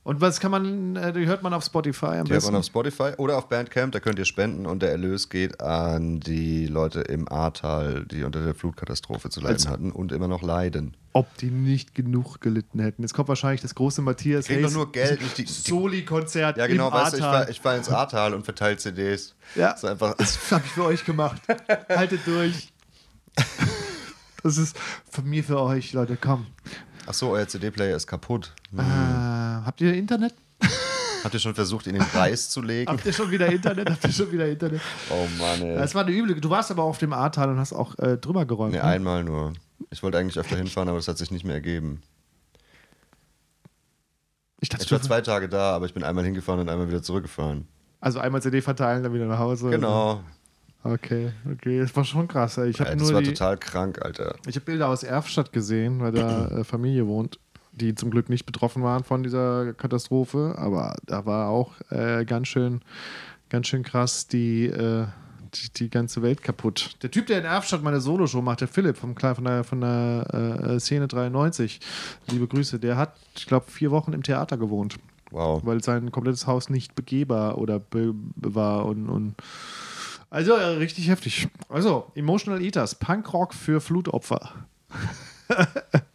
Und 0.05 0.21
was 0.21 0.39
kann 0.39 0.53
man, 0.53 0.95
äh, 0.95 1.13
die 1.13 1.27
hört 1.27 1.43
man 1.43 1.53
auf 1.53 1.65
Spotify 1.65 2.07
am 2.07 2.13
Die 2.25 2.31
hört 2.33 2.41
besten? 2.43 2.53
man 2.53 2.61
auf 2.61 2.67
Spotify 2.67 3.11
oder 3.19 3.37
auf 3.37 3.49
Bandcamp, 3.49 3.91
da 3.93 3.99
könnt 3.99 4.19
ihr 4.21 4.25
spenden 4.27 4.65
und 4.65 4.81
der 4.81 4.91
Erlös 4.93 5.29
geht 5.29 5.61
an 5.61 6.21
die 6.21 6.67
Leute 6.67 7.01
im 7.01 7.29
Ahrtal, 7.31 8.07
die 8.07 8.23
unter 8.23 8.43
der 8.45 8.55
Flutkatastrophe 8.55 9.29
zu 9.29 9.41
leiden 9.41 9.55
Als- 9.57 9.67
hatten 9.69 9.91
und 9.91 10.13
immer 10.13 10.29
noch 10.29 10.43
leiden. 10.43 10.97
Ob 11.13 11.37
die 11.39 11.51
nicht 11.51 11.97
genug 11.97 12.41
gelitten 12.41 12.79
hätten. 12.79 13.03
Jetzt 13.03 13.15
kommt 13.15 13.29
wahrscheinlich 13.29 13.61
das 13.61 13.75
große 13.75 14.01
Matthias 14.03 14.47
doch 14.47 14.55
Hayes 14.55 14.73
nur 14.73 14.93
Geld, 14.93 15.21
nicht 15.23 15.37
die- 15.37 15.45
die- 15.47 15.53
Soli-Konzert 15.53 16.57
Ja, 16.59 16.69
genau, 16.69 16.87
im 16.89 16.95
weißt 16.95 17.15
du, 17.15 17.17
ich 17.19 17.23
Ahrtal. 17.25 17.41
war, 17.43 17.49
ich 17.51 17.65
war 17.65 17.77
ins 17.77 17.89
Ahrtal 17.89 18.35
und 18.35 18.45
verteilt 18.45 18.81
CDs. 18.81 19.35
Ja. 19.57 19.73
Das 19.73 19.83
ist 19.83 19.91
einfach, 19.91 20.15
Das 20.15 20.39
habe 20.53 20.63
ich 20.65 20.71
für 20.71 20.85
euch 20.85 21.05
gemacht. 21.05 21.43
Haltet 21.91 22.21
durch. 22.25 22.73
Das 24.43 24.57
ist 24.59 24.77
von 25.11 25.25
mir 25.29 25.45
für 25.45 25.61
euch, 25.61 25.93
Leute. 25.93 26.17
Komm. 26.21 26.47
Achso, 27.07 27.31
euer 27.31 27.47
CD-Player 27.49 27.97
ist 27.97 28.07
kaputt. 28.07 28.55
Äh, 28.77 28.81
habt 28.81 29.81
ihr 29.81 29.95
Internet? 29.95 30.35
Habt 31.23 31.35
ihr 31.35 31.41
schon 31.41 31.55
versucht, 31.55 31.87
ihn 31.87 31.97
in 31.97 32.01
den 32.01 32.09
Preis 32.09 32.49
zu 32.49 32.63
legen? 32.63 32.91
Habt 32.91 33.05
ihr 33.05 33.13
schon 33.13 33.31
wieder 33.31 33.47
Internet? 33.47 33.91
Habt 33.91 34.05
ihr 34.05 34.13
schon 34.13 34.33
wieder 34.33 34.49
Internet? 34.49 34.81
Oh 35.11 35.27
Mann, 35.39 35.61
ey. 35.61 35.77
Das 35.77 35.95
war 35.95 36.03
eine 36.07 36.13
üble. 36.17 36.41
Du 36.41 36.49
warst 36.49 36.71
aber 36.71 36.83
auf 36.83 36.97
dem 36.97 37.13
Ahrtal 37.13 37.51
und 37.51 37.59
hast 37.59 37.75
auch 37.75 37.99
äh, 37.99 38.17
drüber 38.17 38.47
geräumt. 38.47 38.73
Nee, 38.73 38.79
ne? 38.79 38.85
einmal 38.85 39.23
nur. 39.23 39.53
Ich 39.91 40.03
wollte 40.03 40.17
eigentlich 40.17 40.39
öfter 40.39 40.57
hinfahren, 40.57 40.89
aber 40.89 40.97
das 40.97 41.09
hat 41.09 41.19
sich 41.19 41.31
nicht 41.31 41.45
mehr 41.45 41.57
ergeben. 41.57 42.01
Ich 44.61 44.69
dachte, 44.71 44.85
Ich 44.85 44.93
war 44.93 45.03
zwei 45.03 45.21
Tage 45.21 45.49
da, 45.51 45.73
aber 45.75 45.87
ich 45.87 45.95
bin 45.95 46.05
einmal 46.05 46.25
hingefahren 46.25 46.61
und 46.61 46.69
einmal 46.71 46.89
wieder 46.89 47.03
zurückgefahren. 47.03 47.67
also 48.01 48.19
einmal 48.19 48.41
CD 48.41 48.63
verteilen, 48.63 49.03
dann 49.03 49.13
wieder 49.13 49.27
nach 49.27 49.39
Hause. 49.39 49.69
Genau. 49.71 50.23
Okay, 50.83 51.33
okay. 51.51 51.81
Das 51.81 51.95
war 51.95 52.05
schon 52.05 52.27
krass. 52.27 52.57
ey. 52.57 52.71
Ich 52.71 52.81
habe 52.81 52.91
Ey, 52.91 52.97
das 52.97 53.09
nur 53.09 53.15
war 53.15 53.23
die, 53.23 53.29
total 53.33 53.59
krank, 53.59 54.01
Alter. 54.03 54.37
ich 54.47 54.57
habe 54.57 54.65
Bilder 54.65 54.89
aus 54.89 55.03
Erfstadt 55.03 55.53
gesehen, 55.53 56.01
weil 56.01 56.13
da 56.13 56.49
äh, 56.61 56.65
Familie 56.65 57.07
wohnt, 57.07 57.39
die 57.73 57.95
zum 57.95 58.11
Glück 58.11 58.29
nicht 58.31 58.47
betroffen 58.47 58.83
waren 58.83 59.05
von 59.05 59.23
dieser 59.23 59.75
Katastrophe. 59.75 60.55
Aber 60.57 60.97
da 61.05 61.27
war 61.27 61.49
auch 61.49 61.73
äh, 61.91 62.25
ganz 62.25 62.49
schön, 62.49 62.81
ganz 63.51 63.67
schön 63.69 63.83
krass 63.83 64.27
die, 64.27 64.67
äh, 64.67 65.07
die, 65.55 65.71
die 65.75 65.91
ganze 65.91 66.23
Welt 66.23 66.43
kaputt. 66.43 66.97
Der 67.03 67.11
Typ, 67.11 67.27
der 67.27 67.41
in 67.41 67.45
Erfstadt 67.45 67.83
meine 67.83 68.01
Soloshow 68.01 68.41
macht, 68.41 68.63
der 68.63 68.69
Philipp 68.69 68.97
vom, 68.97 69.15
von 69.17 69.45
der, 69.45 69.65
von 69.65 69.81
der 69.83 70.63
äh, 70.67 70.81
Szene 70.81 71.09
93, 71.09 71.81
liebe 72.31 72.47
Grüße, 72.47 72.79
der 72.79 72.97
hat, 72.97 73.15
ich 73.37 73.47
glaube, 73.47 73.71
vier 73.71 73.91
Wochen 73.91 74.15
im 74.15 74.23
Theater 74.23 74.57
gewohnt. 74.57 74.97
Wow. 75.33 75.65
weil 75.65 75.81
sein 75.81 76.11
komplettes 76.11 76.49
Haus 76.49 76.71
nicht 76.71 76.97
begehbar 76.97 77.57
oder 77.57 77.79
be 77.79 78.13
war 78.35 78.85
und, 78.87 79.09
und 79.09 79.37
also 80.31 80.53
äh, 80.55 80.65
richtig 80.77 81.09
heftig. 81.09 81.49
Also, 81.69 82.11
Emotional 82.15 82.63
Eaters, 82.63 82.95
Punkrock 82.95 83.53
für 83.55 83.81
Flutopfer. 83.81 84.53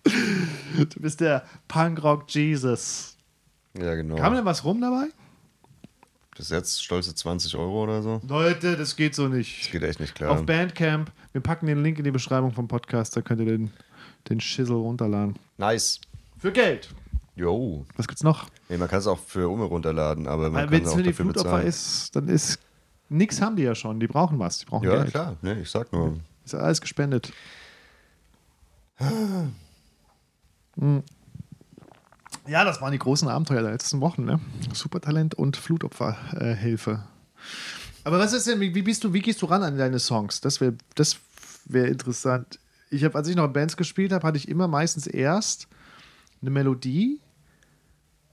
du 0.04 1.00
bist 1.00 1.20
der 1.22 1.44
Punkrock 1.68 2.26
Jesus. 2.30 3.18
Ja, 3.78 3.96
genau. 3.96 4.16
Kam 4.16 4.34
denn 4.34 4.46
was 4.46 4.64
rum 4.64 4.82
dabei? 4.82 5.08
Das 6.36 6.48
ist 6.48 6.52
jetzt 6.52 6.84
stolze 6.84 7.16
20 7.16 7.56
Euro 7.56 7.84
oder 7.84 8.02
so. 8.02 8.22
Leute, 8.28 8.76
das 8.76 8.96
geht 8.96 9.16
so 9.16 9.28
Das 9.28 9.38
nicht. 9.38 9.72
geht 9.72 9.84
echt 9.84 10.00
nicht 10.02 10.16
klar. 10.16 10.32
Auf 10.32 10.46
Bandcamp, 10.46 11.12
wir 11.32 11.42
packen 11.42 11.66
den 11.66 11.82
Link 11.82 11.98
in 11.98 12.04
die 12.04 12.12
Beschreibung 12.12 12.52
vom 12.52 12.68
Podcast, 12.68 13.16
da 13.16 13.22
könnt 13.22 13.40
ihr 13.40 13.46
den, 13.46 13.72
den 14.30 14.42
Schissel 14.42 14.76
runterladen. 14.76 15.38
Nice. 15.58 16.02
Für 16.38 16.52
Geld. 16.52 16.90
Jo. 17.38 17.86
Was 17.96 18.08
gibt's 18.08 18.24
noch? 18.24 18.48
Nee, 18.68 18.78
man 18.78 18.90
kann 18.90 19.00
es 19.00 19.08
auch 19.08 19.20
für 19.20 19.48
Umme 19.50 19.66
runterladen, 19.66 20.28
aber 20.28 20.50
man 20.50 20.70
Wenn 20.70 20.80
kann 20.80 20.88
es 20.88 20.90
auch 20.90 20.96
für 20.98 21.04
die 21.04 21.10
dafür 21.12 21.26
Flutopfer 21.26 21.50
bezahlen. 21.50 21.68
ist, 21.68 22.16
dann 22.16 22.28
ist 22.28 22.60
nix 23.10 23.42
haben 23.42 23.56
die 23.56 23.64
ja 23.64 23.76
schon. 23.76 24.00
Die 24.00 24.08
brauchen 24.08 24.40
was. 24.40 24.58
Die 24.60 24.66
brauchen 24.66 24.86
Ja, 24.88 24.98
Geld. 24.98 25.12
klar. 25.12 25.36
Nee, 25.42 25.62
ich 25.62 25.70
sag 25.70 25.92
nur. 25.92 26.20
Ist 26.44 26.56
alles 26.56 26.82
gespendet. 26.82 27.32
Hm. 30.80 31.04
Ja, 32.48 32.64
das 32.64 32.82
waren 32.82 32.92
die 32.92 33.00
großen 33.00 33.28
Abenteuer 33.28 33.62
der 33.64 33.72
letzten 33.72 34.02
Wochen, 34.02 34.24
ne? 34.26 34.40
Supertalent 34.74 35.34
und 35.36 35.58
Flutopferhilfe. 35.58 37.04
Aber 38.04 38.20
was 38.20 38.34
ist 38.34 38.46
denn, 38.48 38.60
wie, 38.60 38.76
wie 38.76 38.84
bist 38.84 39.04
du, 39.04 39.14
wie 39.14 39.22
gehst 39.22 39.42
du 39.42 39.48
ran 39.48 39.64
an 39.64 39.78
deine 39.78 39.98
Songs? 40.00 40.42
Das 40.42 40.62
wäre 40.62 40.76
das 40.94 41.18
wär 41.66 41.88
interessant. 41.88 42.60
Ich 42.92 43.04
habe, 43.04 43.16
als 43.18 43.28
ich 43.28 43.36
noch 43.36 43.46
in 43.46 43.54
Bands 43.54 43.78
gespielt 43.78 44.12
habe, 44.12 44.28
hatte 44.28 44.38
ich 44.38 44.48
immer 44.48 44.68
meistens 44.68 45.08
erst 45.08 45.68
eine 46.42 46.52
Melodie 46.52 47.20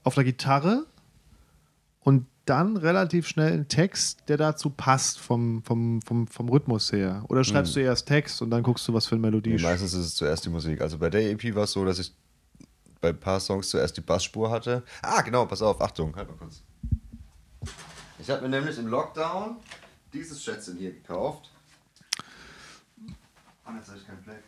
auf 0.03 0.13
der 0.13 0.23
Gitarre 0.23 0.85
und 2.01 2.27
dann 2.45 2.75
relativ 2.77 3.27
schnell 3.27 3.53
einen 3.53 3.67
Text, 3.67 4.23
der 4.27 4.37
dazu 4.37 4.69
passt 4.69 5.19
vom, 5.19 5.63
vom, 5.63 6.01
vom, 6.01 6.27
vom 6.27 6.49
Rhythmus 6.49 6.91
her. 6.91 7.23
Oder 7.29 7.43
schreibst 7.43 7.75
du 7.75 7.79
erst 7.79 8.07
Text 8.07 8.41
und 8.41 8.49
dann 8.49 8.63
guckst 8.63 8.87
du, 8.87 8.93
was 8.93 9.05
für 9.07 9.15
eine 9.15 9.21
Melodie. 9.21 9.55
Nee, 9.55 9.61
meistens 9.61 9.93
ist 9.93 10.05
es 10.05 10.15
zuerst 10.15 10.45
die 10.45 10.49
Musik. 10.49 10.81
Also 10.81 10.97
bei 10.97 11.09
der 11.09 11.31
EP 11.31 11.55
war 11.55 11.63
es 11.63 11.71
so, 11.71 11.85
dass 11.85 11.99
ich 11.99 12.13
bei 12.99 13.09
ein 13.09 13.19
paar 13.19 13.39
Songs 13.39 13.69
zuerst 13.69 13.95
die 13.97 14.01
Bassspur 14.01 14.49
hatte. 14.51 14.83
Ah, 15.01 15.21
genau, 15.21 15.45
pass 15.45 15.61
auf, 15.61 15.81
Achtung, 15.81 16.15
halt 16.15 16.29
mal 16.29 16.37
kurz. 16.37 16.61
Ich 18.19 18.29
habe 18.29 18.41
mir 18.41 18.49
nämlich 18.49 18.77
im 18.77 18.87
Lockdown 18.87 19.57
dieses 20.13 20.43
Schätzchen 20.43 20.77
hier 20.77 20.91
gekauft. 20.91 21.49
Ah, 23.65 23.71
jetzt 23.77 23.87
habe 23.87 23.97
ich 23.97 24.07
keinen 24.07 24.21
Black. 24.23 24.43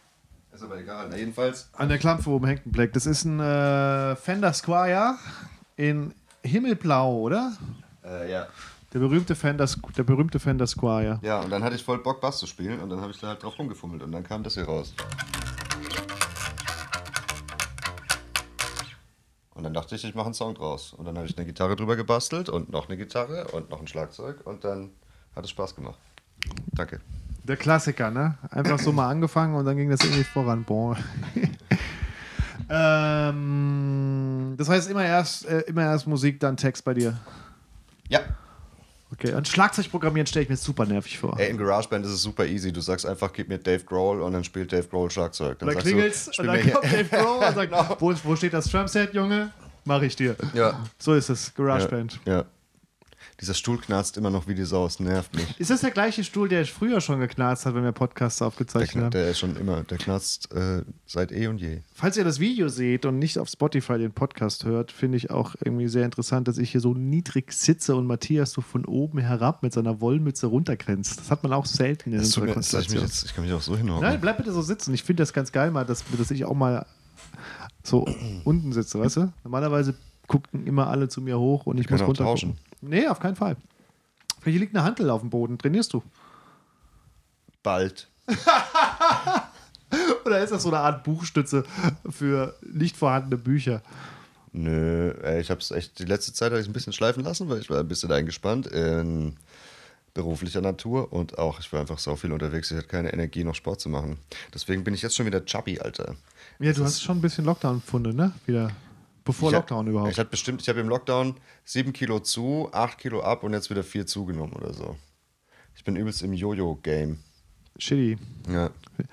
Ist 0.54 0.64
aber 0.64 0.78
egal. 0.78 1.08
Na, 1.10 1.18
jedenfalls, 1.18 1.70
An 1.74 1.90
der 1.90 1.98
Klampfe 1.98 2.30
oben 2.30 2.46
hängt 2.48 2.66
ein 2.66 2.72
Black. 2.72 2.94
Das 2.94 3.06
ist 3.06 3.26
ein 3.26 3.40
äh, 3.40 4.16
Fender 4.16 4.54
Squire 4.54 5.16
in 5.76 6.14
Himmelblau, 6.44 7.20
oder? 7.20 7.58
Äh, 8.06 8.32
ja. 8.32 8.48
Der 8.94 9.00
berühmte 9.00 9.36
Fender, 9.36 9.65
Squ- 9.65 9.94
der 9.96 10.04
berühmte 10.04 10.39
Fender 10.39 10.68
Squire. 10.68 11.20
Ja, 11.22 11.41
und 11.41 11.50
dann 11.50 11.63
hatte 11.63 11.76
ich 11.76 11.84
voll 11.84 11.98
Bock, 12.00 12.22
Bass 12.22 12.38
zu 12.38 12.48
spielen 12.48 12.80
und 12.80 12.89
dann 12.89 13.02
habe 13.02 13.12
ich 13.12 13.20
da 13.20 13.28
halt 13.30 13.44
drauf 13.44 13.58
rumgefummelt 13.60 14.02
und 14.04 14.12
dann 14.12 14.24
kam 14.24 14.44
das 14.44 14.54
hier 14.54 14.65
raus. 14.65 14.94
Und 19.54 19.63
dann 19.63 19.74
dachte 19.74 19.96
ich, 19.96 20.04
ich 20.04 20.13
mache 20.15 20.26
einen 20.26 20.34
Song 20.34 20.54
draus. 20.54 20.94
Und 20.94 21.06
dann 21.06 21.18
habe 21.18 21.28
ich 21.28 21.38
eine 21.38 21.46
Gitarre 21.46 21.76
drüber 21.76 21.96
gebastelt 21.96 22.50
und 22.50 22.70
noch 22.72 22.88
eine 22.88 22.98
Gitarre 22.98 23.48
und 23.54 23.70
noch 23.70 23.80
ein 23.80 23.88
Schlagzeug 23.88 24.46
und 24.46 24.63
dann 24.65 24.91
hat 25.36 25.46
es 25.46 25.50
Spaß 25.52 25.76
gemacht. 25.76 25.98
Danke. 26.74 27.00
Der 27.44 27.58
Klassiker, 27.58 28.12
ne? 28.12 28.38
Einfach 28.50 28.80
so 28.80 28.91
mal 28.91 29.08
angefangen 29.10 29.56
und 29.56 29.65
dann 29.65 29.78
ging 29.78 29.89
das 29.89 30.02
irgendwie 30.02 30.24
voran. 30.24 30.63
Boah. 30.63 30.98
ähm, 32.70 34.56
das 34.58 34.68
heißt 34.68 34.89
immer 34.89 35.06
erst, 35.06 35.46
äh, 35.46 35.62
immer 35.62 35.84
erst 35.84 36.08
Musik, 36.08 36.39
dann 36.39 36.58
Text 36.58 36.84
bei 36.84 36.94
dir. 36.94 37.18
Ja. 38.10 38.22
Okay, 39.12 39.34
und 39.34 39.48
Schlagzeug 39.48 39.89
programmieren 39.89 40.28
stelle 40.28 40.44
ich 40.44 40.50
mir 40.50 40.58
super 40.58 40.86
nervig 40.86 41.20
vor. 41.20 41.39
Ey, 41.39 41.50
in 41.50 41.58
GarageBand 41.58 42.06
ist 42.06 42.12
es 42.12 42.22
super 42.22 42.46
easy. 42.46 42.74
Du 42.74 42.82
sagst 42.82 43.06
einfach, 43.06 43.32
gib 43.32 43.48
mir 43.48 43.60
Dave 43.60 43.84
Grohl 43.84 44.22
und 44.22 44.34
dann 44.34 44.44
spielt 44.44 44.74
Dave 44.74 44.88
Grohl 44.88 45.10
Schlagzeug. 45.10 45.60
Dann 45.60 45.68
da 45.68 45.74
sagst 45.74 45.88
klingelt's 45.88 46.26
du, 46.26 46.41
und 46.41 46.48
dann 46.48 46.72
kommt 46.72 46.86
Dave 46.86 47.06
Grohl 47.06 47.48
und 47.48 47.56
sagt, 47.56 47.72
wo, 48.02 48.13
wo 48.24 48.36
steht 48.36 48.54
das 48.54 48.70
Drumset, 48.70 49.13
Junge? 49.13 49.52
Mach 49.86 50.02
ich 50.02 50.15
dir. 50.15 50.36
Ja. 50.54 50.84
So 50.98 51.13
ist 51.13 51.30
es, 51.30 51.54
GarageBand. 51.54 52.20
Ja, 52.26 52.38
ja. 52.38 52.46
Dieser 53.42 53.54
Stuhl 53.54 53.78
knarzt 53.80 54.18
immer 54.18 54.30
noch 54.30 54.48
wie 54.48 54.56
die 54.56 54.64
Sau. 54.66 54.86
Es 54.86 55.00
nervt 55.00 55.36
mich. 55.36 55.60
Ist 55.60 55.70
das 55.72 55.82
der 55.82 55.92
gleiche 55.92 56.24
Stuhl, 56.24 56.48
der 56.50 56.66
früher 56.66 57.02
schon 57.02 57.20
geknarzt 57.20 57.66
hat, 57.66 57.76
wenn 57.76 57.84
wir 57.84 57.92
Podcasts 57.92 58.40
Der, 58.40 58.48
aufgezeichnet 58.48 59.04
haben? 59.06 59.12
der 59.12 59.30
ist 59.30 59.40
schon 59.40 59.56
immer, 59.58 59.84
der 59.84 59.98
knarzt 59.98 60.52
äh, 60.54 60.84
seit 61.06 61.32
eh 61.32 61.48
und 61.48 61.60
je. 61.60 61.80
Falls 61.94 62.18
ihr 62.18 62.24
das 62.24 62.40
Video 62.40 62.68
seht 62.70 63.06
und 63.06 63.20
nicht 63.20 63.38
auf 63.40 63.50
Spotify 63.50 63.98
den 63.98 64.12
Podcast 64.12 64.64
hört, 64.66 64.92
finde 64.92 65.18
ich 65.18 65.32
auch 65.32 65.56
irgendwie 65.64 65.88
sehr 65.88 66.06
interessant, 66.06 66.48
dass 66.48 66.58
ich 66.58 66.72
hier 66.72 66.82
so 66.82 66.94
niedrig 66.94 67.52
sitze 67.54 67.96
und 67.96 68.06
Matthias 68.08 68.52
so 68.52 68.62
von 68.62 68.86
oben 68.86 69.20
herab 69.20 69.64
mit 69.64 69.74
seiner 69.74 70.02
Wollmütze 70.02 70.48
runtergrenzt. 70.48 71.20
Das 71.20 71.32
hat 71.32 71.44
man 71.44 71.54
auch 71.54 71.66
selten 71.66 72.12
in 72.14 72.20
unserer 72.20 72.42
soll 72.42 72.48
ich, 72.48 72.54
Konstellation. 72.54 73.02
jetzt, 73.04 73.26
ich 73.26 73.34
kann 73.36 73.44
mich 73.44 73.54
auch 73.54 73.62
so 73.62 73.76
hinhocken. 73.76 74.02
Nein, 74.08 74.20
bleib 74.22 74.38
bitte 74.38 74.52
so 74.54 74.62
sitzen. 74.62 74.94
Ich 74.94 75.04
finde 75.04 75.24
das 75.24 75.34
ganz 75.34 75.52
geil, 75.52 75.72
mal, 75.72 75.86
dass, 75.86 76.04
dass 76.18 76.32
ich 76.32 76.46
auch 76.46 76.56
mal 76.56 76.86
so 77.84 78.06
unten 78.44 78.74
sitze, 78.74 79.00
weißt 79.00 79.18
du? 79.18 79.34
Normalerweise 79.44 79.94
gucken 80.28 80.66
immer 80.66 80.88
alle 80.88 81.08
zu 81.10 81.22
mir 81.22 81.40
hoch 81.40 81.66
und 81.66 81.80
ich 81.80 81.88
können 81.88 82.00
muss 82.00 82.08
runter. 82.08 82.24
tauschen. 82.24 82.58
Nee, 82.82 83.08
auf 83.08 83.20
keinen 83.20 83.36
Fall. 83.36 83.58
Hier 84.44 84.60
liegt 84.60 84.76
eine 84.76 84.84
Hantel 84.84 85.10
auf 85.10 85.22
dem 85.22 85.30
Boden. 85.30 85.58
Trainierst 85.58 85.94
du? 85.94 86.04
Bald. 87.64 88.10
Oder 90.26 90.44
ist 90.44 90.52
das 90.52 90.64
so 90.64 90.70
eine 90.70 90.80
Art 90.80 91.04
Buchstütze 91.04 91.64
für 92.10 92.56
nicht 92.62 92.98
vorhandene 92.98 93.38
Bücher? 93.38 93.82
Nö, 94.52 95.12
ey, 95.22 95.42
ich 95.42 95.50
habe 95.50 95.60
es 95.60 95.72
echt, 95.72 96.00
die 96.00 96.06
letzte 96.06 96.32
Zeit 96.34 96.52
habe 96.52 96.62
ich 96.62 96.68
ein 96.68 96.74
bisschen 96.74 96.94
schleifen 96.94 97.24
lassen, 97.24 97.50
weil 97.50 97.60
ich 97.60 97.70
war 97.70 97.80
ein 97.80 97.88
bisschen 97.88 98.12
eingespannt 98.12 98.68
in 98.68 99.36
beruflicher 100.14 100.62
Natur 100.62 101.12
und 101.12 101.38
auch, 101.38 101.60
ich 101.60 101.72
war 101.74 101.82
einfach 101.82 102.00
so 102.00 102.16
viel 102.16 102.32
unterwegs, 102.32 102.72
ich 102.72 102.78
hatte 102.78 102.88
keine 102.88 103.12
Energie, 103.12 103.44
noch 103.44 103.54
Sport 103.54 103.82
zu 103.82 103.90
machen. 103.90 104.18
Deswegen 104.54 104.84
bin 104.84 104.94
ich 104.94 105.02
jetzt 105.02 105.16
schon 105.16 105.26
wieder 105.26 105.44
chubby, 105.46 105.80
Alter. 105.80 106.16
Ja, 106.60 106.72
du 106.72 106.86
hast 106.86 107.04
schon 107.04 107.18
ein 107.18 107.22
bisschen 107.22 107.44
Lockdown-Funde, 107.44 108.14
ne? 108.14 108.32
Wieder. 108.46 108.72
Bevor 109.26 109.50
ich 109.50 109.56
Lockdown 109.56 109.86
hab, 109.86 109.88
überhaupt. 109.88 110.12
Ich 110.12 110.20
hatte 110.20 110.30
bestimmt, 110.30 110.62
ich 110.62 110.70
habe 110.70 110.80
im 110.80 110.88
Lockdown 110.88 111.36
sieben 111.66 111.94
Kilo 111.94 112.20
zu, 112.20 112.70
acht 112.72 113.00
Kilo 113.00 113.22
ab 113.22 113.44
und 113.44 113.54
jetzt 113.54 113.70
wieder 113.72 113.84
vier 113.84 114.06
zugenommen 114.06 114.54
oder 114.54 114.72
so. 114.72 114.96
Ich 115.76 115.84
bin 115.84 115.96
übelst 115.96 116.22
im 116.22 116.32
Jojo-Game. 116.32 117.20
Shitty. 117.78 118.18
Ja. 118.50 118.70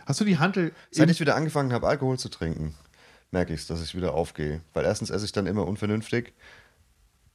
Hast 0.07 0.21
du 0.21 0.25
die 0.25 0.39
Hantel. 0.39 0.73
Seit 0.91 1.11
ich 1.11 1.19
wieder 1.19 1.35
angefangen 1.35 1.73
habe, 1.73 1.89
Alkohol 1.89 2.19
zu 2.19 2.29
trinken, 2.29 2.75
merke 3.31 3.55
ich 3.55 3.67
dass 3.67 3.83
ich 3.83 3.97
wieder 3.97 4.15
aufgehe. 4.15 4.61
Weil 4.75 4.85
erstens 4.85 5.11
esse 5.11 5.25
ich 5.25 5.33
dann 5.33 5.47
immer 5.47 5.67
unvernünftig 5.67 6.33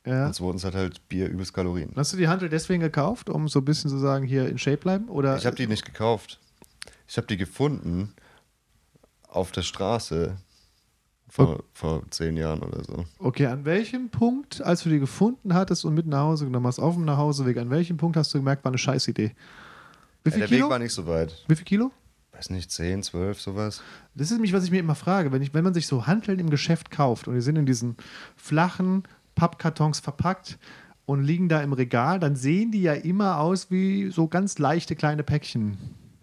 ja. 0.05 0.27
und 0.27 0.35
zweitens 0.35 0.63
hat 0.63 0.75
halt 0.75 1.05
Bier 1.09 1.27
übelst 1.27 1.53
Kalorien. 1.53 1.91
Hast 1.95 2.13
du 2.13 2.17
die 2.17 2.27
Hantel 2.27 2.47
deswegen 2.47 2.81
gekauft, 2.81 3.29
um 3.29 3.47
so 3.47 3.59
ein 3.59 3.65
bisschen 3.65 3.89
zu 3.89 3.97
sagen, 3.97 4.25
hier 4.25 4.47
in 4.47 4.57
Shape 4.57 4.77
bleiben? 4.77 5.09
Oder 5.09 5.35
Ich 5.35 5.45
habe 5.45 5.55
die 5.55 5.67
nicht 5.67 5.83
gekauft. 5.83 6.39
Ich 7.07 7.17
habe 7.17 7.27
die 7.27 7.37
gefunden 7.37 8.13
auf 9.27 9.51
der 9.51 9.63
Straße 9.63 10.37
vor, 11.29 11.63
vor 11.73 12.03
zehn 12.09 12.37
Jahren 12.37 12.61
oder 12.61 12.83
so. 12.83 13.05
Okay, 13.19 13.47
an 13.47 13.65
welchem 13.65 14.09
Punkt, 14.09 14.61
als 14.61 14.83
du 14.83 14.89
die 14.89 14.99
gefunden 14.99 15.53
hattest 15.53 15.85
und 15.85 15.93
mit 15.93 16.07
nach 16.07 16.21
Hause 16.21 16.45
genommen 16.45 16.67
hast, 16.67 16.79
auf 16.79 16.95
dem 16.95 17.05
Nachhauseweg, 17.05 17.57
an 17.57 17.69
welchem 17.69 17.97
Punkt 17.97 18.17
hast 18.17 18.33
du 18.33 18.37
gemerkt, 18.39 18.63
war 18.63 18.71
eine 18.71 18.77
Scheißidee? 18.77 19.31
Wie 20.23 20.29
Ja, 20.29 20.31
viel 20.31 20.39
der 20.39 20.47
Kilo? 20.47 20.65
Weg 20.65 20.71
war 20.71 20.79
nicht 20.79 20.93
so 20.93 21.05
weit. 21.07 21.43
Wie 21.47 21.55
viel 21.55 21.65
Kilo? 21.65 21.91
Weiß 22.31 22.49
nicht, 22.51 22.71
10, 22.71 23.03
12, 23.03 23.41
sowas. 23.41 23.81
Das 24.13 24.27
ist 24.27 24.33
nämlich, 24.33 24.53
was 24.53 24.63
ich 24.63 24.71
mir 24.71 24.79
immer 24.79 24.95
frage. 24.95 25.31
Wenn, 25.31 25.41
ich, 25.41 25.53
wenn 25.53 25.63
man 25.63 25.73
sich 25.73 25.87
so 25.87 26.05
Hanteln 26.05 26.39
im 26.39 26.49
Geschäft 26.49 26.91
kauft 26.91 27.27
und 27.27 27.33
die 27.35 27.41
sind 27.41 27.55
in 27.55 27.65
diesen 27.65 27.95
flachen 28.35 29.03
Pappkartons 29.35 29.99
verpackt 29.99 30.59
und 31.05 31.23
liegen 31.23 31.49
da 31.49 31.61
im 31.61 31.73
Regal, 31.73 32.19
dann 32.19 32.35
sehen 32.35 32.71
die 32.71 32.81
ja 32.83 32.93
immer 32.93 33.39
aus 33.39 33.71
wie 33.71 34.11
so 34.11 34.27
ganz 34.27 34.59
leichte 34.59 34.95
kleine 34.95 35.23
Päckchen. 35.23 35.77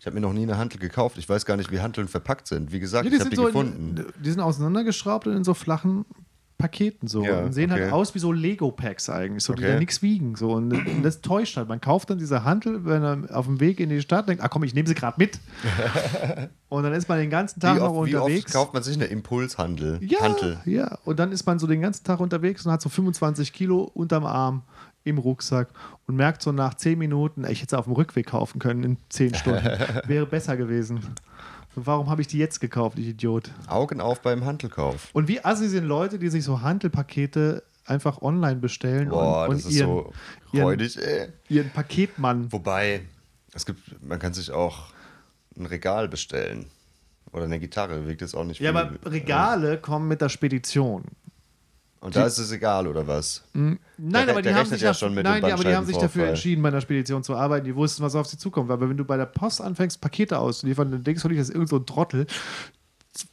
Ich 0.04 0.06
habe 0.06 0.16
mir 0.16 0.20
noch 0.20 0.34
nie 0.34 0.42
eine 0.42 0.58
Hantel 0.58 0.78
gekauft. 0.78 1.16
Ich 1.16 1.26
weiß 1.26 1.46
gar 1.46 1.56
nicht, 1.56 1.72
wie 1.72 1.80
Hanteln 1.80 2.08
verpackt 2.08 2.46
sind. 2.46 2.72
Wie 2.72 2.78
gesagt, 2.78 3.06
Ja, 3.06 3.10
die, 3.10 3.16
ich 3.16 3.20
habe 3.22 3.30
die 3.30 3.36
so 3.36 3.44
gefunden. 3.44 3.96
In, 3.96 4.22
die 4.22 4.30
sind 4.30 4.40
auseinandergeschraubt 4.40 5.26
und 5.26 5.34
in 5.34 5.44
so 5.44 5.54
flachen 5.54 6.04
Paketen 6.58 7.08
so. 7.08 7.24
Ja, 7.24 7.40
und 7.40 7.54
sehen 7.54 7.72
okay. 7.72 7.84
halt 7.84 7.92
aus 7.94 8.14
wie 8.14 8.18
so 8.18 8.30
Lego-Packs 8.30 9.08
eigentlich, 9.08 9.42
so, 9.42 9.54
die 9.54 9.62
Okay. 9.62 9.72
da 9.72 9.78
nichts 9.78 10.02
wiegen. 10.02 10.36
So. 10.36 10.52
Und, 10.52 10.78
das 11.02 11.22
täuscht 11.22 11.56
halt. 11.56 11.70
Man 11.70 11.80
kauft 11.80 12.10
dann 12.10 12.18
diese 12.18 12.44
Hantel, 12.44 12.84
wenn 12.84 13.02
er 13.02 13.34
auf 13.34 13.46
dem 13.46 13.60
Weg 13.60 13.80
in 13.80 13.88
die 13.88 14.02
Stadt 14.02 14.28
denkt, 14.28 14.44
ah 14.44 14.48
komm, 14.48 14.64
ich 14.64 14.74
nehme 14.74 14.86
sie 14.86 14.94
gerade 14.94 15.16
mit. 15.16 15.40
und 16.68 16.82
dann 16.82 16.92
ist 16.92 17.08
man 17.08 17.18
den 17.18 17.30
ganzen 17.30 17.60
Tag 17.60 17.76
wie, 17.76 17.80
noch 17.80 17.94
oft, 17.94 18.10
wie 18.10 18.16
oft 18.16 18.24
unterwegs. 18.26 18.52
kauft 18.52 18.74
man 18.74 18.82
sich 18.82 18.96
eine 18.96 19.06
Impulshandel? 19.06 20.00
ja, 20.02 20.36
ja, 20.66 20.98
und 21.06 21.18
dann 21.18 21.32
ist 21.32 21.46
man 21.46 21.58
so 21.58 21.66
den 21.66 21.80
ganzen 21.80 22.04
Tag 22.04 22.20
unterwegs 22.20 22.66
und 22.66 22.72
hat 22.72 22.82
so 22.82 22.90
25 22.90 23.54
Kilo 23.54 23.90
unterm 23.94 24.26
Arm 24.26 24.64
im 25.04 25.18
Rucksack 25.18 25.68
und 26.06 26.16
merkt 26.16 26.42
so 26.42 26.50
nach 26.52 26.74
10 26.74 26.98
Minuten, 26.98 27.44
ich 27.44 27.60
hätte 27.60 27.70
sie 27.70 27.78
auf 27.78 27.84
dem 27.84 27.92
Rückweg 27.94 28.26
kaufen 28.26 28.58
können 28.58 28.82
in 28.82 28.96
10 29.10 29.34
Stunden. 29.34 29.64
Wäre 30.06 30.26
besser 30.26 30.56
gewesen. 30.56 31.00
Warum 31.76 32.08
habe 32.08 32.20
ich 32.22 32.28
die 32.28 32.38
jetzt 32.38 32.60
gekauft, 32.60 32.98
ich 32.98 33.08
Idiot? 33.08 33.50
Augen 33.66 34.00
auf 34.00 34.20
beim 34.22 34.44
Hantelkauf. 34.44 35.08
Und 35.12 35.28
wie 35.28 35.44
assi 35.44 35.68
sind 35.68 35.84
Leute, 35.84 36.18
die 36.18 36.28
sich 36.28 36.44
so 36.44 36.62
Handelpakete 36.62 37.62
einfach 37.84 38.22
online 38.22 38.56
bestellen 38.56 39.08
Boah, 39.10 39.48
und, 39.48 39.56
und 39.64 39.70
ihren, 39.72 39.86
so 39.88 40.12
ihren, 40.52 40.64
räudig, 40.64 40.96
ey. 40.96 41.28
ihren 41.48 41.70
Paketmann. 41.70 42.50
Wobei, 42.52 43.02
es 43.52 43.66
gibt, 43.66 43.80
man 44.02 44.18
kann 44.18 44.32
sich 44.32 44.50
auch 44.52 44.86
ein 45.58 45.66
Regal 45.66 46.08
bestellen. 46.08 46.66
Oder 47.32 47.44
eine 47.44 47.58
Gitarre, 47.58 48.06
wiegt 48.08 48.20
jetzt 48.20 48.34
auch 48.34 48.44
nicht 48.44 48.60
Ja, 48.60 48.70
viel. 48.70 48.80
aber 48.80 49.10
Regale 49.10 49.78
kommen 49.78 50.06
mit 50.06 50.20
der 50.20 50.28
Spedition. 50.28 51.02
Und 52.04 52.14
da 52.14 52.26
ist 52.26 52.36
es 52.36 52.52
egal, 52.52 52.86
oder 52.86 53.06
was? 53.06 53.42
Nein, 53.54 53.78
Der- 53.96 54.28
aber 54.28 54.42
die 54.42 54.52
haben 54.54 54.66
sich, 54.68 54.82
ja 54.82 54.92
mit 55.08 55.24
nein, 55.24 55.42
die, 55.42 55.50
aber 55.50 55.64
die 55.64 55.74
haben 55.74 55.86
sich 55.86 55.96
dafür 55.96 56.26
entschieden, 56.28 56.60
bei 56.62 56.68
einer 56.68 56.82
Spedition 56.82 57.24
zu 57.24 57.34
arbeiten. 57.34 57.64
Die 57.64 57.74
wussten, 57.74 58.02
was 58.02 58.14
auf 58.14 58.26
sie 58.26 58.36
zukommt. 58.36 58.70
Aber 58.70 58.90
wenn 58.90 58.98
du 58.98 59.06
bei 59.06 59.16
der 59.16 59.24
Post 59.24 59.62
anfängst, 59.62 60.02
Pakete 60.02 60.38
auszuliefern, 60.38 60.90
dann 60.90 61.02
denkst 61.02 61.22
du 61.22 61.28
nicht, 61.28 61.40
dass 61.40 61.48
irgend 61.48 61.70
so 61.70 61.76
ein 61.76 61.86
Trottel 61.86 62.26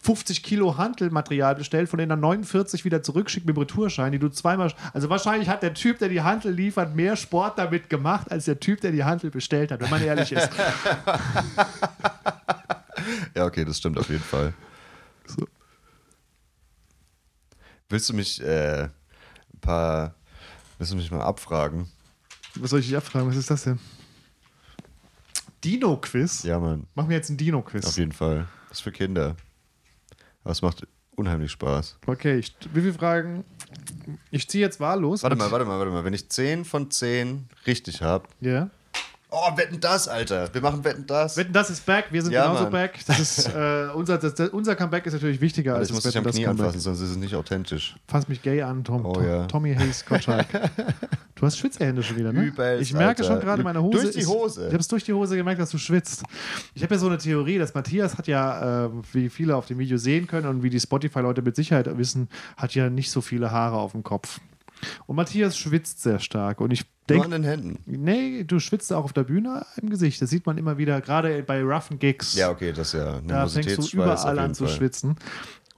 50 0.04 0.42
Kilo 0.42 0.78
Hantelmaterial 0.78 1.56
bestellt, 1.56 1.90
von 1.90 2.00
denen 2.00 2.12
er 2.12 2.16
49 2.16 2.86
wieder 2.86 3.04
zurückschickt 3.04 3.46
mit 3.46 3.58
dem 3.58 3.60
Retourschein, 3.60 4.14
die 4.14 4.20
du 4.20 4.30
zweimal. 4.30 4.72
Also 4.94 5.10
wahrscheinlich 5.10 5.50
hat 5.50 5.64
der 5.64 5.74
Typ, 5.74 6.00
der 6.00 6.08
die 6.08 6.22
Hantel 6.22 6.54
liefert, 6.54 6.96
mehr 6.96 7.18
Sport 7.18 7.60
damit 7.60 7.90
gemacht, 7.90 8.32
als 8.32 8.46
der 8.46 8.62
Typ, 8.62 8.80
der 8.80 8.94
die 8.94 9.04
Hantel 9.04 9.32
bestellt 9.32 9.72
hat, 9.74 9.82
wenn 9.82 9.90
man 9.90 10.02
ehrlich 10.02 10.32
ist. 10.32 10.50
Ja, 13.36 13.46
okay, 13.46 13.66
das 13.66 13.78
stimmt 13.80 13.98
auf 13.98 14.10
jeden 14.10 14.24
Fall. 14.24 14.54
So. 15.26 15.46
Willst 17.92 18.10
du 18.10 18.14
mich 18.14 18.42
äh, 18.42 18.84
ein 18.84 19.60
paar, 19.60 20.16
willst 20.78 20.94
du 20.94 20.96
mich 20.96 21.12
mal 21.12 21.22
abfragen? 21.22 21.88
Was 22.56 22.70
soll 22.70 22.80
ich 22.80 22.88
dich 22.88 22.96
abfragen? 22.96 23.28
Was 23.28 23.36
ist 23.36 23.52
das 23.52 23.64
denn? 23.66 23.80
Dino-Quiz? 25.64 26.44
Ja, 26.44 26.58
Mann, 26.60 26.88
Machen 26.96 27.10
wir 27.10 27.18
jetzt 27.18 27.30
einen 27.30 27.38
Dino-Quiz. 27.38 27.86
auf 27.86 27.98
jeden 27.98 28.14
Fall. 28.14 28.48
Das 28.70 28.78
ist 28.78 28.82
für 28.82 28.94
Kinder. 28.94 29.36
Aber 30.44 30.52
es 30.52 30.62
macht 30.62 30.88
unheimlich 31.18 31.52
Spaß. 31.52 31.98
Okay, 32.08 32.40
ich, 32.40 32.56
wie 32.74 32.80
viele 32.80 32.94
Fragen? 32.94 33.44
Ich 34.32 34.50
ziehe 34.50 34.64
jetzt 34.66 34.80
wahllos. 34.80 35.24
Warte 35.24 35.36
mal, 35.36 35.52
warte 35.52 35.66
mal, 35.66 35.78
warte 35.78 35.92
mal. 35.92 36.06
Wenn 36.06 36.14
ich 36.14 36.30
10 36.30 36.64
von 36.64 36.90
10 36.90 37.48
richtig 37.68 38.02
habe. 38.02 38.28
Ja. 38.40 38.70
Oh, 39.34 39.56
wetten 39.56 39.80
das, 39.80 40.10
Alter. 40.10 40.54
Wir 40.54 40.60
machen 40.62 40.84
wetten 40.84 41.06
das. 41.08 41.38
Wetten, 41.38 41.54
das 41.54 41.70
ist 41.70 41.86
back. 41.86 42.08
Wir 42.12 42.22
sind 42.22 42.34
Ja, 42.34 42.44
genauso 42.48 42.64
Mann. 42.64 42.72
back. 42.74 43.00
Das 43.08 43.18
ist, 43.20 43.48
äh, 43.48 43.88
unser, 43.96 44.18
das, 44.18 44.36
das, 44.36 44.50
unser 44.50 44.76
Comeback 44.76 45.06
ist 45.06 45.14
natürlich 45.14 45.40
wichtiger 45.40 45.76
als 45.76 45.88
ich 45.88 45.94
muss 45.94 46.04
das 46.04 46.12
dich 46.12 46.18
am 46.18 46.26
Wetten, 46.26 46.32
das 46.32 46.36
Knie 46.36 46.46
Comeback. 46.46 46.66
anfassen, 46.66 46.82
sonst 46.82 47.00
ist 47.00 47.12
es 47.12 47.16
nicht 47.18 47.34
authentisch. 47.36 47.96
Fass 48.10 48.28
mich 48.28 48.42
gay 48.42 48.62
an, 48.62 48.84
Tom. 48.84 49.06
Oh, 49.06 49.14
Tom 49.14 49.26
ja. 49.26 49.46
Tommy 49.48 49.74
Hayes 49.74 50.06
Gottschalk. 50.06 50.48
Du 51.36 51.48
hast 51.48 51.58
Schwitzerhände 51.58 52.04
schon 52.04 52.18
wieder, 52.18 52.32
ne? 52.32 52.44
Übelst, 52.44 52.84
ich 52.84 52.94
merke 52.94 53.24
Alter. 53.24 53.34
schon 53.34 53.40
gerade, 53.40 53.64
meine 53.64 53.82
Hose 53.82 53.98
Durch 54.04 54.12
die 54.14 54.20
ist- 54.20 54.28
Hose. 54.30 54.62
Ich 54.68 54.74
habe 54.74 54.78
es 54.82 54.88
durch 54.88 55.04
die 55.06 55.14
Hose 55.14 55.36
gemerkt, 55.36 55.60
dass 55.60 55.72
du 55.72 55.80
schwitzt. 55.80 56.22
Ich 56.76 56.84
habe 56.84 56.94
ja 56.94 57.00
so 57.00 57.08
eine 57.08 57.18
Theorie, 57.18 57.58
dass 57.58 57.74
Matthias 57.74 58.16
hat 58.20 58.28
ja, 58.28 58.86
äh, 58.86 58.90
wie 59.14 59.28
viele 59.28 59.56
auf 59.56 59.66
dem 59.66 59.80
Video 59.80 59.98
sehen 59.98 60.28
können 60.28 60.46
und 60.46 60.62
wie 60.62 60.70
die 60.70 60.80
Spotify-Leute 60.80 61.42
mit 61.42 61.56
Sicherheit 61.56 61.88
wissen, 61.98 62.30
hat 62.58 62.76
ja 62.76 62.92
nicht 62.92 63.10
so 63.10 63.22
viele 63.22 63.50
Haare 63.50 63.78
auf 63.78 63.94
dem 63.94 64.04
Kopf. 64.04 64.40
Und 65.08 65.16
Matthias 65.16 65.58
schwitzt 65.58 66.02
sehr 66.02 66.20
stark. 66.20 66.62
Und 66.62 66.72
ich 66.72 66.86
denke, 67.10 67.26
an 67.26 67.32
den 67.32 67.44
Händen. 67.44 67.80
nee, 67.86 68.44
du 68.44 68.60
schwitzt 68.60 68.92
auch 68.94 69.04
auf 69.04 69.14
der 69.14 69.24
Bühne 69.24 69.66
im 69.82 69.90
Gesicht. 69.90 70.22
Das 70.22 70.30
sieht 70.30 70.46
man 70.46 70.58
immer 70.58 70.78
wieder, 70.78 71.02
gerade 71.02 71.44
bei 71.44 71.64
roughen 71.64 72.00
Gigs. 72.00 72.36
Ja, 72.36 72.50
okay, 72.50 72.72
das 72.74 72.94
ist 72.94 73.00
ja 73.00 73.18
ein 73.18 73.28
Da 73.28 73.48
fängst 73.48 73.78
du 73.94 73.98
überall 73.98 74.40
an 74.40 74.54
zu 74.54 74.66
Fall. 74.66 74.76
schwitzen. 74.76 75.16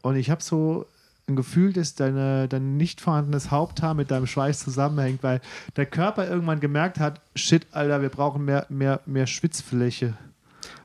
Und 0.01 0.15
ich 0.15 0.29
habe 0.29 0.43
so 0.43 0.85
ein 1.27 1.35
Gefühl, 1.35 1.71
dass 1.71 1.95
deine, 1.95 2.47
dein 2.47 2.75
nicht 2.77 2.99
vorhandenes 2.99 3.49
Haupthaar 3.49 3.93
mit 3.93 4.11
deinem 4.11 4.27
Schweiß 4.27 4.59
zusammenhängt, 4.59 5.23
weil 5.23 5.39
der 5.77 5.85
Körper 5.85 6.27
irgendwann 6.27 6.59
gemerkt 6.59 6.99
hat, 6.99 7.21
shit, 7.35 7.65
Alter, 7.71 8.01
wir 8.01 8.09
brauchen 8.09 8.43
mehr, 8.43 8.65
mehr, 8.69 8.99
mehr 9.05 9.27
Schwitzfläche. 9.27 10.15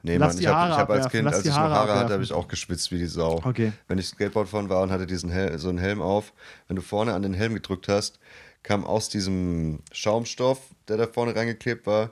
Nee, 0.02 0.16
Lass 0.16 0.34
Mann, 0.34 0.36
die 0.36 0.42
ich 0.44 0.48
habe 0.48 0.76
hab 0.76 0.90
als 0.90 1.08
Kind, 1.08 1.24
lass 1.24 1.36
als 1.36 1.44
ich 1.44 1.50
noch 1.50 1.58
Haare 1.58 1.74
Haare 1.74 1.94
hatte, 1.98 2.12
habe 2.14 2.22
ich 2.22 2.32
auch 2.32 2.48
geschwitzt 2.48 2.92
wie 2.92 2.98
die 2.98 3.06
Sau. 3.06 3.40
Okay. 3.44 3.72
Wenn 3.88 3.98
ich 3.98 4.06
Skateboard 4.08 4.48
fahren 4.48 4.68
war 4.68 4.82
und 4.82 4.90
hatte 4.90 5.06
diesen 5.06 5.30
Hel 5.30 5.58
so 5.58 5.68
einen 5.68 5.78
Helm 5.78 6.00
auf, 6.00 6.32
wenn 6.66 6.76
du 6.76 6.82
vorne 6.82 7.14
an 7.14 7.22
den 7.22 7.34
Helm 7.34 7.54
gedrückt 7.54 7.88
hast, 7.88 8.18
kam 8.62 8.84
aus 8.84 9.08
diesem 9.08 9.80
Schaumstoff, 9.92 10.60
der 10.88 10.96
da 10.96 11.06
vorne 11.06 11.34
reingeklebt 11.34 11.86
war, 11.86 12.10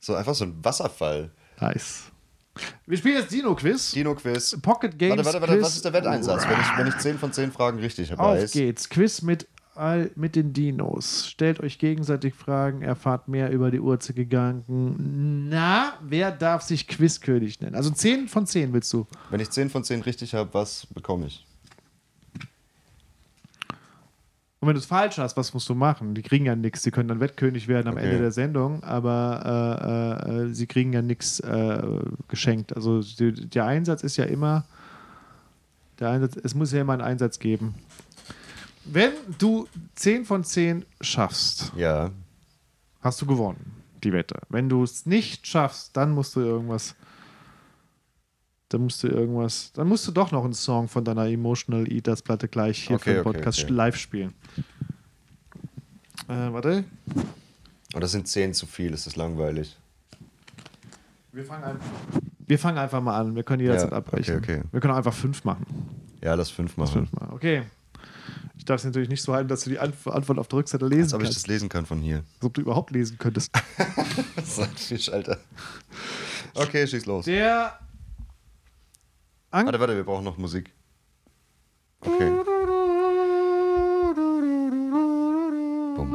so 0.00 0.14
einfach 0.14 0.34
so 0.34 0.44
ein 0.44 0.64
Wasserfall. 0.64 1.30
Nice. 1.60 2.10
Wir 2.86 2.98
spielen 2.98 3.16
jetzt 3.16 3.32
Dino-Quiz. 3.32 3.92
Dino-Quiz. 3.92 4.58
Pocket 4.62 4.96
Games. 4.96 5.16
Warte, 5.16 5.24
warte, 5.24 5.40
warte, 5.40 5.54
Quiz. 5.54 5.64
was 5.64 5.76
ist 5.76 5.84
der 5.84 5.92
Wetteinsatz, 5.92 6.46
wenn 6.48 6.60
ich, 6.60 6.78
wenn 6.78 6.86
ich 6.86 6.98
10 6.98 7.18
von 7.18 7.32
10 7.32 7.52
Fragen 7.52 7.78
richtig 7.78 8.12
Auf 8.12 8.18
weiß? 8.18 8.52
geht's. 8.52 8.88
Quiz 8.88 9.22
mit, 9.22 9.48
all, 9.76 10.10
mit 10.16 10.36
den 10.36 10.52
Dinos. 10.52 11.26
Stellt 11.28 11.60
euch 11.60 11.78
gegenseitig 11.78 12.34
Fragen, 12.34 12.82
erfahrt 12.82 13.28
mehr 13.28 13.50
über 13.50 13.70
die 13.70 13.80
Urzegedanken. 13.80 15.48
Na, 15.48 15.94
wer 16.02 16.30
darf 16.30 16.62
sich 16.62 16.88
Quizkönig 16.88 17.60
nennen? 17.60 17.74
Also 17.74 17.90
10 17.90 18.28
von 18.28 18.46
10 18.46 18.72
willst 18.72 18.92
du. 18.92 19.06
Wenn 19.30 19.40
ich 19.40 19.50
10 19.50 19.70
von 19.70 19.84
10 19.84 20.02
richtig 20.02 20.34
habe, 20.34 20.50
was 20.52 20.86
bekomme 20.86 21.26
ich? 21.26 21.44
Und 24.64 24.68
wenn 24.68 24.76
du 24.76 24.80
es 24.80 24.86
falsch 24.86 25.18
hast, 25.18 25.36
was 25.36 25.52
musst 25.52 25.68
du 25.68 25.74
machen? 25.74 26.14
Die 26.14 26.22
kriegen 26.22 26.46
ja 26.46 26.56
nichts. 26.56 26.82
Sie 26.82 26.90
können 26.90 27.08
dann 27.08 27.20
Wettkönig 27.20 27.68
werden 27.68 27.86
am 27.88 27.96
Okay. 27.96 28.06
Ende 28.06 28.18
der 28.18 28.30
Sendung, 28.32 28.82
aber 28.82 30.24
äh, 30.24 30.44
äh, 30.44 30.54
sie 30.54 30.66
kriegen 30.66 30.94
ja 30.94 31.02
nichts 31.02 31.38
äh, 31.40 31.82
geschenkt. 32.28 32.74
Also 32.74 33.02
die, 33.02 33.32
der 33.32 33.66
Einsatz 33.66 34.02
ist 34.02 34.16
ja 34.16 34.24
immer, 34.24 34.64
der 36.00 36.08
Einsatz, 36.08 36.36
es 36.42 36.54
muss 36.54 36.72
ja 36.72 36.80
immer 36.80 36.94
einen 36.94 37.02
Einsatz 37.02 37.38
geben. 37.40 37.74
Wenn 38.84 39.12
du 39.38 39.66
10 39.94 40.24
von 40.24 40.44
10 40.44 40.84
schaffst, 41.00 41.72
Ja. 41.76 42.10
hast 43.00 43.20
du 43.22 43.26
gewonnen, 43.26 43.82
die 44.02 44.12
Wette. 44.12 44.40
Wenn 44.48 44.68
du 44.68 44.82
es 44.82 45.06
nicht 45.06 45.46
schaffst, 45.46 45.96
dann 45.96 46.10
musst 46.12 46.36
du 46.36 46.40
irgendwas. 46.40 46.94
Dann 48.68 48.82
musst 48.82 49.02
du 49.02 49.08
irgendwas. 49.08 49.72
Dann 49.74 49.88
musst 49.88 50.06
du 50.06 50.12
doch 50.12 50.32
noch 50.32 50.44
einen 50.44 50.52
Song 50.54 50.88
von 50.88 51.04
deiner 51.04 51.26
Emotional 51.28 51.90
Eaters 51.90 52.22
Platte 52.22 52.48
gleich 52.48 52.86
hier 52.86 52.96
Okay, 52.96 53.04
für 53.10 53.14
den 53.14 53.22
Podcast 53.24 53.62
okay. 53.64 53.72
live 53.72 53.96
spielen. 53.96 54.34
Äh, 56.28 56.52
warte. 56.52 56.84
Das 57.92 58.12
sind 58.12 58.26
10 58.26 58.54
zu 58.54 58.66
viel, 58.66 58.92
ist 58.92 59.06
das 59.06 59.16
langweilig. 59.16 59.76
Wir 61.32 61.44
fangen, 61.44 61.64
ein, 61.64 61.76
wir 62.46 62.58
fangen 62.58 62.78
einfach 62.78 63.00
mal 63.00 63.18
an. 63.18 63.34
Wir 63.34 63.42
können 63.44 63.60
jederzeit 63.60 63.90
Ja, 63.92 63.96
abbrechen. 63.98 64.42
Wir 64.72 64.80
können 64.80 64.94
einfach 64.94 65.14
fünf 65.14 65.44
machen. 65.44 65.66
Ja, 66.22 66.34
lass 66.34 66.50
5 66.50 66.76
machen. 66.76 67.06
Fünfmal. 67.06 67.28
Okay. 67.32 67.62
Ich 68.64 68.66
darf 68.66 68.80
es 68.80 68.84
natürlich 68.86 69.10
nicht 69.10 69.20
so 69.20 69.34
halten, 69.34 69.48
dass 69.48 69.64
du 69.64 69.68
die 69.68 69.78
Antw- 69.78 70.08
Antwort 70.10 70.38
auf 70.38 70.48
der 70.48 70.60
Rückseite 70.60 70.86
lesen 70.86 71.02
Als 71.02 71.12
ob 71.12 71.20
ich 71.20 71.26
kannst. 71.26 71.36
das 71.40 71.46
lesen 71.48 71.68
kann 71.68 71.84
von 71.84 71.98
hier. 71.98 72.24
Als 72.36 72.44
ob 72.46 72.54
du 72.54 72.62
überhaupt 72.62 72.92
lesen 72.92 73.18
könntest. 73.18 73.50
Das 74.36 74.48
ist 74.48 74.58
ein 74.58 74.74
Fisch, 74.74 75.12
Alter. 75.12 75.36
Okay, 76.54 76.86
schieß 76.86 77.04
los. 77.04 77.26
Der. 77.26 77.78
An 79.50 79.66
Warte, 79.66 79.78
warte, 79.80 79.94
wir 79.96 80.04
brauchen 80.04 80.24
noch 80.24 80.38
Musik. 80.38 80.72
Okay. 82.00 82.32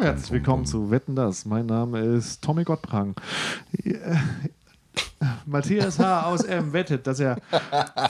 Herzlich 0.01 0.31
willkommen 0.31 0.65
zu 0.65 0.89
Wetten 0.89 1.15
das. 1.15 1.45
Mein 1.45 1.67
Name 1.67 1.99
ist 1.99 2.41
Tommy 2.43 2.63
Gottprang. 2.63 3.13
Matthias 5.45 5.99
H. 5.99 6.23
aus 6.23 6.43
M. 6.43 6.73
wettet, 6.73 7.07
dass 7.07 7.19
er 7.19 7.37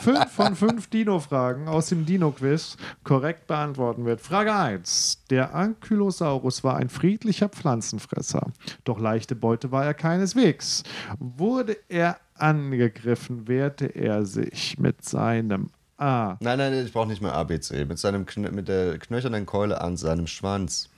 fünf 0.02 0.30
von 0.30 0.54
fünf 0.54 0.88
Dino-Fragen 0.88 1.68
aus 1.68 1.88
dem 1.88 2.06
Dino-Quiz 2.06 2.76
korrekt 3.04 3.46
beantworten 3.46 4.04
wird. 4.04 4.20
Frage 4.20 4.54
1. 4.54 5.24
Der 5.30 5.54
Ankylosaurus 5.54 6.62
war 6.64 6.76
ein 6.76 6.88
friedlicher 6.88 7.48
Pflanzenfresser, 7.48 8.52
doch 8.84 9.00
leichte 9.00 9.34
Beute 9.34 9.72
war 9.72 9.84
er 9.84 9.94
keineswegs. 9.94 10.84
Wurde 11.18 11.76
er 11.88 12.18
angegriffen, 12.34 13.48
wehrte 13.48 13.86
er 13.86 14.24
sich 14.24 14.78
mit 14.78 15.04
seinem 15.04 15.70
A. 15.98 16.36
Nein, 16.40 16.58
nein, 16.58 16.72
ich 16.84 16.92
brauche 16.92 17.08
nicht 17.08 17.22
mehr 17.22 17.34
ABC. 17.34 17.84
Mit, 17.84 17.98
seinem 17.98 18.26
mit 18.52 18.68
der 18.68 18.98
knöchernen 18.98 19.46
Keule 19.46 19.80
an 19.80 19.96
seinem 19.96 20.26
Schwanz. 20.26 20.88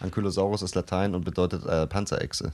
Ankylosaurus 0.00 0.62
ist 0.62 0.74
Latein 0.74 1.14
und 1.14 1.24
bedeutet 1.24 1.64
äh, 1.64 1.86
Panzerechse. 1.86 2.52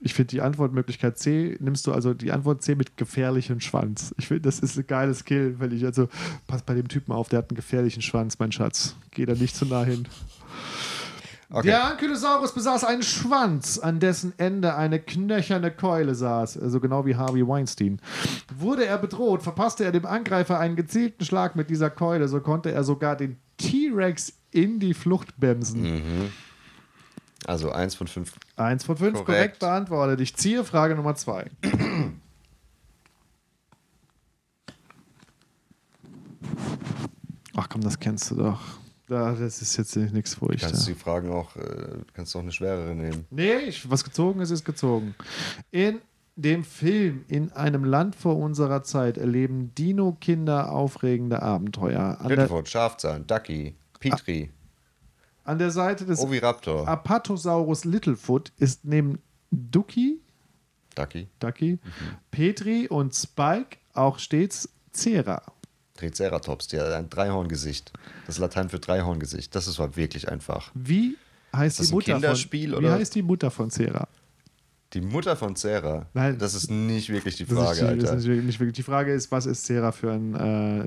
Ich 0.00 0.14
finde 0.14 0.28
die 0.28 0.40
Antwortmöglichkeit 0.40 1.18
C, 1.18 1.56
nimmst 1.60 1.86
du 1.86 1.92
also 1.92 2.14
die 2.14 2.30
Antwort 2.30 2.62
C 2.62 2.76
mit 2.76 2.96
gefährlichem 2.96 3.60
Schwanz. 3.60 4.14
Ich 4.16 4.28
finde, 4.28 4.42
das 4.42 4.60
ist 4.60 4.78
ein 4.78 4.86
geiles 4.86 5.20
Skill, 5.20 5.56
weil 5.58 5.72
ich, 5.72 5.84
also, 5.84 6.08
pass 6.46 6.62
bei 6.62 6.74
dem 6.74 6.86
Typen 6.86 7.12
auf, 7.12 7.28
der 7.28 7.38
hat 7.38 7.50
einen 7.50 7.56
gefährlichen 7.56 8.02
Schwanz, 8.02 8.38
mein 8.38 8.52
Schatz. 8.52 8.94
Geh 9.10 9.26
da 9.26 9.34
nicht 9.34 9.56
zu 9.56 9.66
nah 9.66 9.84
hin. 9.84 10.06
Okay. 11.50 11.68
Der 11.68 11.84
Ankylosaurus 11.84 12.52
besaß 12.52 12.84
einen 12.84 13.02
Schwanz, 13.02 13.78
an 13.78 14.00
dessen 14.00 14.34
Ende 14.36 14.74
eine 14.74 15.00
knöcherne 15.00 15.70
Keule 15.70 16.14
saß, 16.14 16.58
also 16.58 16.78
genau 16.78 17.06
wie 17.06 17.16
Harvey 17.16 17.46
Weinstein. 17.46 18.00
Wurde 18.54 18.84
er 18.84 18.98
bedroht, 18.98 19.42
verpasste 19.42 19.82
er 19.82 19.90
dem 19.90 20.04
Angreifer 20.04 20.60
einen 20.60 20.76
gezielten 20.76 21.24
Schlag 21.24 21.56
mit 21.56 21.70
dieser 21.70 21.88
Keule, 21.88 22.28
so 22.28 22.40
konnte 22.40 22.70
er 22.70 22.84
sogar 22.84 23.16
den 23.16 23.38
T-Rex 23.56 24.34
in 24.50 24.78
die 24.78 24.92
Flucht 24.92 25.38
bremsen. 25.38 26.02
Also 27.46 27.70
eins 27.70 27.94
von 27.94 28.06
fünf. 28.06 28.34
Eins 28.56 28.84
von 28.84 28.96
fünf 28.96 29.12
korrekt. 29.14 29.26
Korrekt. 29.26 29.58
beantwortet. 29.60 30.20
Ich 30.20 30.34
ziehe 30.36 30.64
Frage 30.64 30.94
Nummer 30.94 31.14
zwei. 31.14 31.50
Ach 37.56 37.68
komm, 37.68 37.80
das 37.80 37.98
kennst 37.98 38.30
du 38.30 38.36
doch. 38.36 38.60
Ja, 39.08 39.32
das 39.32 39.62
ist 39.62 39.76
jetzt 39.76 39.96
nichts 39.96 40.34
für 40.34 40.50
euch. 40.50 40.60
Kannst 40.60 40.82
da. 40.82 40.86
du 40.86 40.92
die 40.92 40.98
Fragen 40.98 41.30
auch, 41.30 41.56
äh, 41.56 41.98
kannst 42.12 42.34
du 42.34 42.38
auch 42.38 42.42
eine 42.42 42.52
schwerere 42.52 42.94
nehmen. 42.94 43.26
Nee, 43.30 43.56
ich, 43.68 43.90
was 43.90 44.04
gezogen 44.04 44.40
ist, 44.40 44.50
ist 44.50 44.64
gezogen. 44.64 45.14
In 45.70 46.00
dem 46.36 46.62
Film 46.62 47.24
In 47.26 47.50
einem 47.50 47.82
Land 47.82 48.14
vor 48.14 48.36
unserer 48.36 48.84
Zeit 48.84 49.18
erleben 49.18 49.74
Dino-Kinder 49.74 50.70
aufregende 50.70 51.42
Abenteuer. 51.42 52.16
Littlefoot, 52.22 52.68
Schafzahn, 52.68 53.26
Ducky, 53.26 53.74
Petri, 53.98 54.50
an 55.48 55.58
der 55.58 55.70
Seite 55.70 56.04
des 56.04 56.20
Oviraptor, 56.20 56.86
Apatosaurus 56.86 57.86
Littlefoot 57.86 58.52
ist 58.58 58.84
neben 58.84 59.18
Ducky, 59.50 60.20
Ducky, 60.94 61.28
Ducky, 61.40 61.78
Petri 62.30 62.86
und 62.86 63.14
Spike 63.14 63.78
auch 63.94 64.18
stets 64.18 64.68
Cera. 64.92 65.42
Triceratops, 65.94 66.68
der 66.68 66.84
hat 66.84 66.92
ein 66.92 67.08
Dreihorngesicht. 67.08 67.92
Das 68.26 68.38
Latein 68.38 68.68
für 68.68 68.78
Dreihorngesicht. 68.78 69.54
Das 69.54 69.66
ist 69.66 69.78
war 69.78 69.96
wirklich 69.96 70.28
einfach. 70.28 70.70
Wie 70.74 71.16
heißt 71.56 71.80
das 71.80 71.86
die 71.86 71.92
ein 71.92 71.94
Mutter 71.94 72.12
Kinderspiel, 72.12 72.74
von, 72.74 72.82
Wie 72.82 72.86
oder? 72.86 72.94
heißt 72.96 73.14
die 73.14 73.22
Mutter 73.22 73.50
von 73.50 73.70
Cera? 73.70 74.06
Die 74.94 75.02
Mutter 75.02 75.36
von 75.36 75.54
Cera. 75.54 76.06
Nein. 76.14 76.38
Das 76.38 76.54
ist 76.54 76.70
nicht 76.70 77.10
wirklich 77.10 77.36
die 77.36 77.44
Das 77.44 77.54
Frage, 77.58 77.70
ist, 77.72 77.80
die- 77.80 77.84
Alter. 77.84 78.06
Das 78.14 78.24
ist 78.24 78.26
nicht 78.26 78.58
wirklich, 78.58 78.74
die 78.76 78.82
Frage 78.82 79.12
ist, 79.12 79.30
was 79.30 79.44
ist 79.44 79.66
Cera 79.66 79.92
für 79.92 80.12
ein, 80.12 80.34
äh, 80.34 80.78
äh, 80.78 80.84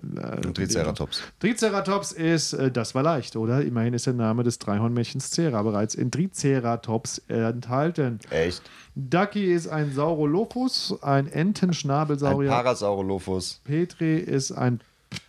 Ein 0.48 0.54
Triceratops. 0.56 1.22
Triceratops 1.40 2.12
ist, 2.12 2.54
äh, 2.54 2.72
das 2.72 2.96
war 2.96 3.04
leicht, 3.04 3.36
oder? 3.36 3.62
Immerhin 3.62 3.94
ist 3.94 4.08
der 4.08 4.14
Name 4.14 4.42
des 4.44 4.58
Dreihornmädchens 4.58 5.30
Cera 5.30 5.62
bereits 5.62 5.94
in 5.94 6.10
Triceratops 6.10 7.20
enthalten. 7.28 8.20
Echt? 8.32 8.64
Ducky 8.96 9.54
ist 9.54 9.68
ein 9.68 9.94
Saurolophus, 9.94 10.96
ein 11.04 11.28
Ein 11.28 11.32
Entenschnabelsaurier. 11.32 12.50
Parasaurolophus. 12.50 13.62
Petri 13.66 14.18
ist 14.18 14.52
ein 14.52 14.80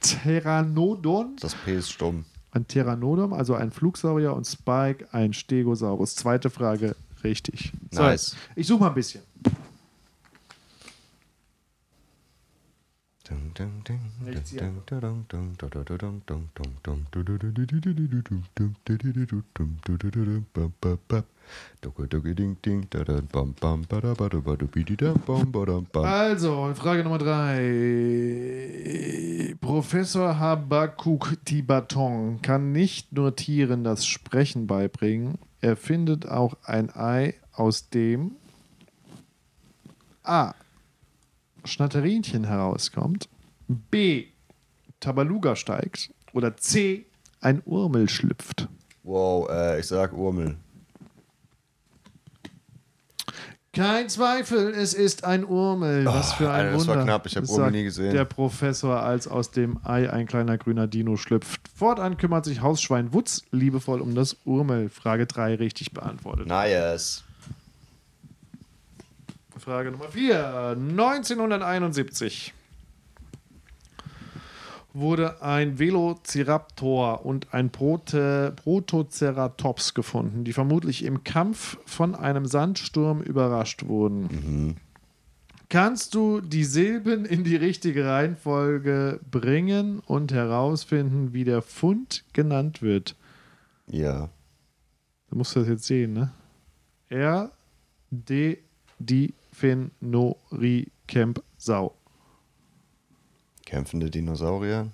Pteranodon, 0.00 1.36
Das 1.40 1.54
P 1.54 1.76
ist 1.76 1.90
stumm. 1.92 2.24
ein 2.52 2.64
Pteranodon, 2.64 3.32
also 3.32 3.54
ein 3.54 3.70
Flugsaurier 3.70 4.32
und 4.34 4.46
Spike 4.46 5.06
ein 5.12 5.32
Stegosaurus. 5.32 6.14
Zweite 6.16 6.50
Frage, 6.50 6.94
richtig. 7.24 7.72
So, 7.90 8.02
Nice. 8.02 8.36
Ich 8.56 8.66
suche 8.66 8.80
mal 8.80 8.88
ein 8.88 8.94
bisschen. 8.94 9.22
Also, 26.04 26.72
Frage 26.74 27.02
Nummer 27.04 27.18
drei. 27.18 27.62
Professor 29.60 30.38
Habakuk 30.38 31.36
Tibaton 31.44 32.40
kann 32.42 32.72
nicht 32.72 33.12
nur 33.12 33.36
Tieren 33.36 33.84
das 33.84 34.06
Sprechen 34.06 34.66
beibringen, 34.66 35.38
er 35.60 35.76
findet 35.76 36.26
auch 36.28 36.56
ein 36.64 36.94
Ei, 36.94 37.34
aus 37.52 37.88
dem 37.90 38.32
A. 40.24 40.54
Schnatterinchen 41.64 42.44
herauskommt, 42.44 43.28
B. 43.68 44.26
Tabaluga 45.00 45.56
steigt 45.56 46.10
oder 46.32 46.56
C. 46.56 47.06
ein 47.40 47.62
Urmel 47.64 48.08
schlüpft. 48.08 48.68
Wow, 49.02 49.48
äh, 49.50 49.80
ich 49.80 49.86
sag 49.86 50.12
Urmel. 50.12 50.56
Kein 53.74 54.10
Zweifel, 54.10 54.74
es 54.74 54.92
ist 54.92 55.24
ein 55.24 55.46
Urmel. 55.46 56.04
Was 56.04 56.34
für 56.34 56.50
ein 56.50 56.66
Alter, 56.66 56.72
das 56.72 56.80
Wunder. 56.82 56.96
war 56.98 57.04
knapp. 57.04 57.26
Ich 57.26 57.36
hab 57.36 57.44
Das 57.44 57.50
Urmel 57.50 57.70
nie 57.70 57.84
gesehen. 57.84 58.12
Der 58.12 58.26
Professor, 58.26 59.02
als 59.02 59.26
aus 59.26 59.50
dem 59.50 59.78
Ei 59.82 60.10
ein 60.12 60.26
kleiner 60.26 60.58
grüner 60.58 60.86
Dino 60.86 61.16
schlüpft. 61.16 61.62
Fortan 61.74 62.18
kümmert 62.18 62.44
sich 62.44 62.60
Hausschwein 62.60 63.14
Wutz 63.14 63.42
liebevoll 63.50 64.02
um 64.02 64.14
das 64.14 64.36
Urmel. 64.44 64.90
Frage 64.90 65.24
3 65.26 65.54
richtig 65.54 65.92
beantwortet. 65.92 66.48
Nice. 66.48 67.24
Frage 69.62 69.92
Nummer 69.92 70.08
4. 70.08 70.76
1971 70.76 72.52
wurde 74.92 75.40
ein 75.40 75.78
Velociraptor 75.78 77.24
und 77.24 77.54
ein 77.54 77.70
Prote 77.70 78.54
Protoceratops 78.56 79.94
gefunden, 79.94 80.42
die 80.42 80.52
vermutlich 80.52 81.04
im 81.04 81.22
Kampf 81.22 81.78
von 81.86 82.16
einem 82.16 82.46
Sandsturm 82.46 83.22
überrascht 83.22 83.86
wurden. 83.86 84.80
Kannst 85.68 86.16
du 86.16 86.40
die 86.40 86.64
Silben 86.64 87.24
in 87.24 87.44
die 87.44 87.56
richtige 87.56 88.04
Reihenfolge 88.04 89.20
bringen 89.30 90.00
und 90.00 90.32
herausfinden, 90.32 91.32
wie 91.34 91.44
der 91.44 91.62
Fund 91.62 92.24
genannt 92.32 92.82
wird? 92.82 93.14
Ja. 93.86 94.28
Du 95.30 95.36
musst 95.36 95.54
das 95.54 95.68
jetzt 95.68 95.84
sehen, 95.84 96.14
ne? 96.14 96.32
R, 97.08 97.52
D, 98.10 98.58
die, 98.98 99.34
Fin, 99.52 99.90
No, 100.00 100.36
Ri, 100.50 100.90
Camp, 101.06 101.42
Sau. 101.58 101.94
Kämpfende 103.64 104.10
Dinosaurier. 104.10 104.90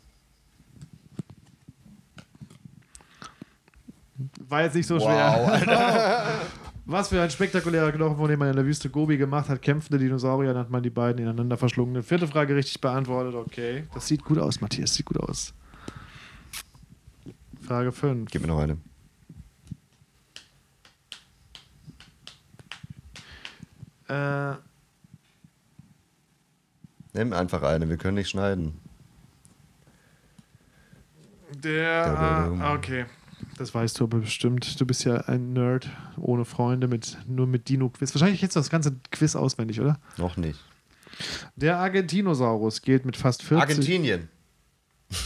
War 4.48 4.62
jetzt 4.62 4.74
nicht 4.74 4.86
so 4.86 4.98
schwer. 4.98 5.60
Was 6.86 7.08
für 7.08 7.20
ein 7.20 7.30
spektakulärer 7.30 7.92
Knochen, 7.92 8.16
von 8.16 8.28
dem 8.28 8.38
man 8.38 8.48
in 8.48 8.56
der 8.56 8.64
Wüste 8.64 8.88
Gobi 8.88 9.18
gemacht 9.18 9.48
hat. 9.48 9.60
Kämpfende 9.60 9.98
Dinosaurier 10.02 10.54
hat 10.54 10.70
man 10.70 10.82
die 10.82 10.90
beiden 10.90 11.22
ineinander 11.22 11.56
verschlungenen. 11.56 12.02
Vierte 12.02 12.26
Frage 12.26 12.56
richtig 12.56 12.80
beantwortet. 12.80 13.34
Okay. 13.34 13.84
Das 13.94 14.06
sieht 14.06 14.24
gut 14.24 14.38
aus, 14.38 14.60
Matthias. 14.60 14.94
Sieht 14.94 15.06
gut 15.06 15.20
aus. 15.20 15.52
Frage 17.60 17.92
5. 17.92 18.30
Gib 18.30 18.42
mir 18.42 18.48
noch 18.48 18.58
eine. 18.58 18.78
Äh, 24.08 24.54
Nimm 27.14 27.32
einfach 27.32 27.62
eine, 27.62 27.88
wir 27.88 27.96
können 27.96 28.16
nicht 28.16 28.28
schneiden. 28.28 28.80
der. 31.62 32.18
Ah, 32.60 32.74
okay. 32.74 33.06
Das 33.56 33.74
weißt 33.74 33.98
du 33.98 34.04
aber 34.04 34.18
bestimmt. 34.18 34.80
Du 34.80 34.86
bist 34.86 35.04
ja 35.04 35.16
ein 35.22 35.52
Nerd 35.52 35.88
ohne 36.16 36.44
Freunde, 36.44 36.88
mit, 36.88 37.18
nur 37.26 37.46
mit 37.46 37.68
Dino-Quiz. 37.68 38.14
Wahrscheinlich 38.14 38.40
du 38.40 38.46
das 38.48 38.70
ganze 38.70 38.96
Quiz 39.10 39.34
auswendig, 39.36 39.80
oder? 39.80 39.98
Noch 40.16 40.36
nicht. 40.36 40.60
Der 41.56 41.78
Argentinosaurus 41.78 42.82
gilt 42.82 43.04
mit 43.04 43.16
fast 43.16 43.42
40. 43.42 43.60
Argentinien. 43.68 44.28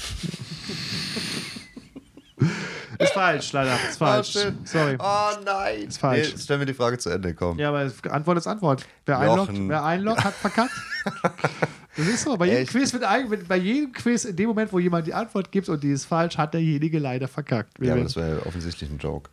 Ist 3.13 3.21
falsch, 3.21 3.53
leider. 3.53 3.79
Ist 3.89 3.99
falsch. 3.99 4.37
Oh. 4.37 4.53
Sorry. 4.65 4.97
Oh 4.99 5.31
nein. 5.45 5.83
Ist 5.89 5.99
falsch. 5.99 6.33
Nee, 6.33 6.39
stellen 6.39 6.61
wir 6.61 6.67
die 6.67 6.75
Frage 6.75 6.99
zu 6.99 7.11
Ende, 7.11 7.35
komm. 7.35 7.59
Ja, 7.59 7.69
aber 7.69 7.91
Antwort 8.11 8.39
ist 8.39 8.47
Antwort. 8.47 8.87
Wer 9.05 9.25
Jochen. 9.25 9.41
einloggt, 9.41 9.69
wer 9.69 9.85
einloggt, 9.85 10.25
hat 10.25 10.35
verkackt. 10.35 10.73
Das 11.95 12.07
ist 12.07 12.23
so. 12.23 12.39
Bei 12.39 12.47
jedem, 12.47 12.63
Echt? 12.63 12.71
Quiz 12.71 12.93
wird 12.95 13.05
ein, 13.05 13.29
bei 13.47 13.59
jedem 13.59 13.93
Quiz, 13.93 14.25
in 14.25 14.35
dem 14.35 14.49
Moment, 14.49 14.73
wo 14.73 14.79
jemand 14.79 15.07
die 15.07 15.13
Antwort 15.13 15.53
gibt 15.53 15.69
und 15.69 15.83
die 15.83 15.91
ist 15.91 16.07
falsch, 16.07 16.39
hat 16.39 16.55
derjenige 16.55 16.99
leider 16.99 17.29
verkackt. 17.29 17.79
Wir 17.79 17.89
Ja, 17.89 17.93
aber 17.93 18.05
das 18.05 18.17
wäre 18.17 18.39
ja 18.39 18.47
offensichtlich 18.47 18.89
ein 18.89 18.97
Joke. 18.97 19.29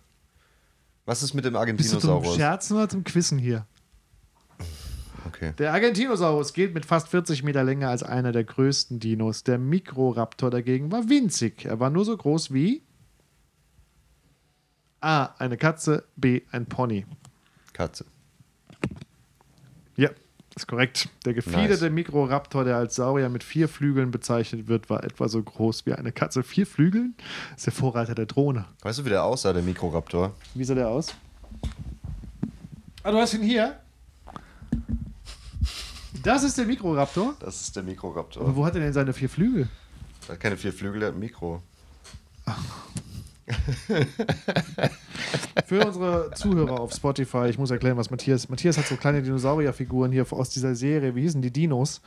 Was 1.05 1.23
ist 1.23 1.33
mit 1.33 1.45
dem 1.45 1.53
Bist 1.53 1.93
du 1.93 1.99
zum 1.99 2.09
Argentinosaurus? 2.09 2.35
Scherzen 2.35 2.75
oder 2.75 2.89
zum 2.89 3.05
Quissen 3.05 3.37
hier? 3.37 3.65
Okay. 5.25 5.53
Der 5.57 5.71
Argentinosaurus 5.71 6.53
gilt 6.53 6.73
mit 6.73 6.85
fast 6.85 7.07
40 7.07 7.43
Meter 7.43 7.63
Länge 7.63 7.87
als 7.87 8.03
einer 8.03 8.33
der 8.33 8.43
größten 8.43 8.99
Dinos. 8.99 9.43
Der 9.43 9.57
Mikroraptor 9.57 10.49
dagegen 10.49 10.91
war 10.91 11.07
winzig. 11.07 11.65
Er 11.65 11.79
war 11.79 11.89
nur 11.89 12.03
so 12.03 12.15
groß 12.17 12.53
wie 12.53 12.83
A. 15.02 15.29
Eine 15.37 15.58
Katze, 15.58 16.04
B. 16.15 16.41
Ein 16.52 16.65
Pony. 16.65 17.06
Katze. 17.73 18.06
Ja, 19.95 20.10
ist 20.56 20.67
korrekt. 20.67 21.10
Der 21.25 21.33
gefiederte 21.33 21.85
Nice. 21.85 21.93
Mikroraptor, 21.93 22.63
der 22.63 22.77
als 22.77 22.95
Saurier 22.95 23.29
mit 23.29 23.43
vier 23.43 23.69
Flügeln 23.69 24.12
bezeichnet 24.12 24.67
wird, 24.67 24.89
war 24.89 25.04
etwa 25.04 25.27
so 25.29 25.41
groß 25.41 25.85
wie 25.85 25.93
eine 25.93 26.12
Katze. 26.12 26.43
Vier 26.43 26.67
Flügeln? 26.67 27.15
Das 27.52 27.60
ist 27.60 27.67
der 27.67 27.73
Vorreiter 27.73 28.15
der 28.15 28.25
Drohne. 28.25 28.65
Weißt 28.81 29.00
du, 29.00 29.06
wie 29.06 29.10
der 29.10 29.23
aussah, 29.23 29.54
der 29.54 29.63
Mikroraptor? 29.63 30.33
Wie 30.54 30.63
sah 30.63 30.75
der 30.75 30.89
aus? 30.89 31.15
Ah, 33.04 33.12
du 33.12 33.17
hast 33.17 33.33
ihn 33.33 33.43
hier. 33.43 33.79
Das 36.23 36.43
ist 36.43 36.58
der 36.58 36.65
Mikroraptor. 36.65 37.35
Das 37.39 37.62
ist 37.62 37.75
der 37.75 37.83
Mikroraptor. 37.83 38.43
Aber 38.43 38.56
wo 38.56 38.65
hat 38.65 38.75
er 38.75 38.81
denn 38.81 38.91
seine 38.91 39.13
vier 39.13 39.29
Flügel? 39.29 39.69
Der 40.27 40.35
hat 40.35 40.41
keine 40.41 40.58
vier 40.58 40.73
Flügel, 40.73 41.00
der 41.00 41.10
hat 41.10 41.15
ein 41.15 41.19
Mikro. 41.19 41.63
Für 45.65 45.85
unsere 45.85 46.31
Zuhörer 46.35 46.79
auf 46.79 46.93
Spotify, 46.93 47.47
ich 47.49 47.57
muss 47.57 47.71
erklären, 47.71 47.97
was 47.97 48.09
Matthias. 48.09 48.49
Matthias 48.49 48.77
hat 48.77 48.87
so 48.87 48.95
kleine 48.95 49.21
Dinosaurierfiguren 49.21 50.11
hier 50.11 50.25
aus 50.31 50.49
dieser 50.49 50.75
Serie. 50.75 51.15
Wie 51.15 51.21
hießen 51.21 51.41
die 51.41 51.51
Dinos? 51.51 52.01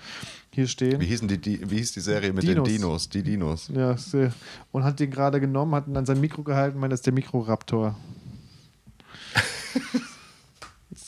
Hier 0.51 0.67
stehen. 0.67 1.01
Wie, 1.01 1.07
hießen 1.07 1.29
die, 1.29 1.39
die, 1.39 1.71
wie 1.71 1.77
hieß 1.77 1.93
die 1.93 2.01
Serie 2.01 2.33
mit 2.33 2.43
Dinos. 2.43 2.69
den 2.69 2.77
Dinos? 2.77 3.09
Die 3.09 3.23
Dinos. 3.23 3.71
Ja, 3.75 3.97
sehr. 3.97 4.33
und 4.73 4.85
hat 4.85 5.01
den 5.01 5.11
gerade 5.11 5.41
genommen, 5.41 5.75
hat 5.75 5.87
ihn 5.87 5.97
an 5.97 6.07
sein 6.07 6.21
Mikro 6.21 6.43
gehalten, 6.43 6.79
meint, 6.79 6.93
das 6.93 7.01
ist 7.01 7.07
der 7.07 7.13
Mikroraptor. 7.13 7.97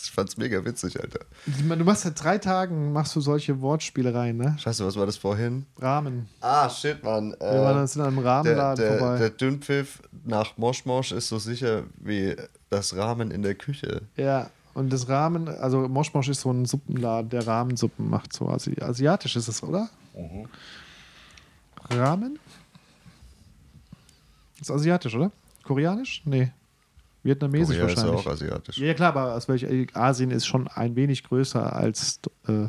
Ich 0.06 0.10
fand's 0.12 0.36
mega 0.36 0.64
witzig, 0.64 1.00
Alter. 1.00 1.20
Du 1.46 1.84
machst 1.84 2.02
seit 2.02 2.22
drei 2.22 2.38
Tagen 2.38 2.92
machst 2.92 3.14
du 3.16 3.20
solche 3.20 3.60
Wortspielereien, 3.60 4.36
ne? 4.36 4.56
Scheiße, 4.58 4.84
was 4.84 4.96
war 4.96 5.06
das 5.06 5.16
vorhin? 5.16 5.66
Rahmen. 5.78 6.28
Ah, 6.40 6.68
shit, 6.68 7.02
Mann. 7.02 7.34
Wir 7.38 7.60
waren 7.62 7.78
Äh, 7.78 7.80
jetzt 7.82 7.96
in 7.96 8.02
einem 8.02 8.16
der, 8.16 8.24
Rahmenladen 8.24 8.84
der, 8.84 8.98
vorbei. 8.98 9.18
der 9.18 9.30
Dünnpfiff 9.30 10.02
nach 10.24 10.56
Moschmosch 10.56 11.12
ist 11.12 11.28
so 11.28 11.38
sicher 11.38 11.84
wie 11.98 12.36
das 12.70 12.96
Rahmen 12.96 13.30
in 13.30 13.42
der 13.42 13.54
Küche. 13.54 14.02
ja, 14.16 14.50
und 14.74 14.92
das 14.92 15.08
Rahmen, 15.08 15.46
also 15.48 15.86
Moschmosch 15.88 16.28
ist 16.28 16.40
so 16.40 16.50
ein 16.50 16.64
Suppenladen, 16.64 17.30
der 17.30 17.46
Rahmensuppen 17.46 18.10
macht. 18.10 18.32
So 18.32 18.48
Asi 18.48 18.74
asiatisch 18.80 19.36
ist 19.36 19.46
es, 19.46 19.62
oder? 19.62 19.88
Mhm. 20.16 20.48
Ramen? 21.90 22.40
Ist 24.60 24.70
asiatisch, 24.72 25.14
oder? 25.14 25.30
Koreanisch? 25.62 26.22
Nee. 26.24 26.50
Vietnamesisch 27.24 27.78
Korea 27.78 27.86
ist 27.86 27.96
ja 27.96 28.02
wahrscheinlich. 28.02 28.26
auch 28.26 28.32
asiatisch. 28.32 28.78
Ja, 28.78 28.94
klar, 28.94 29.08
aber 29.16 29.34
aus 29.34 29.48
welcher 29.48 29.68
Asien 29.94 30.30
ist 30.30 30.46
schon 30.46 30.68
ein 30.68 30.94
wenig 30.94 31.24
größer 31.24 31.74
als 31.74 32.20
äh, 32.46 32.68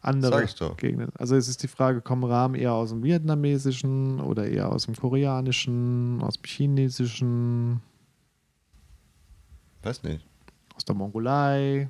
andere. 0.00 0.46
Gegenden. 0.76 1.10
Also 1.16 1.36
es 1.36 1.48
ist 1.48 1.62
die 1.62 1.68
Frage, 1.68 2.00
kommen 2.00 2.24
Rahmen 2.24 2.54
eher 2.56 2.72
aus 2.74 2.90
dem 2.90 3.02
Vietnamesischen 3.02 4.20
oder 4.20 4.46
eher 4.46 4.70
aus 4.70 4.86
dem 4.86 4.94
Koreanischen, 4.94 6.20
aus 6.22 6.34
dem 6.34 6.44
Chinesischen, 6.44 7.80
Weiß 9.82 10.02
nicht. 10.02 10.26
aus 10.74 10.84
der 10.84 10.94
Mongolei? 10.94 11.88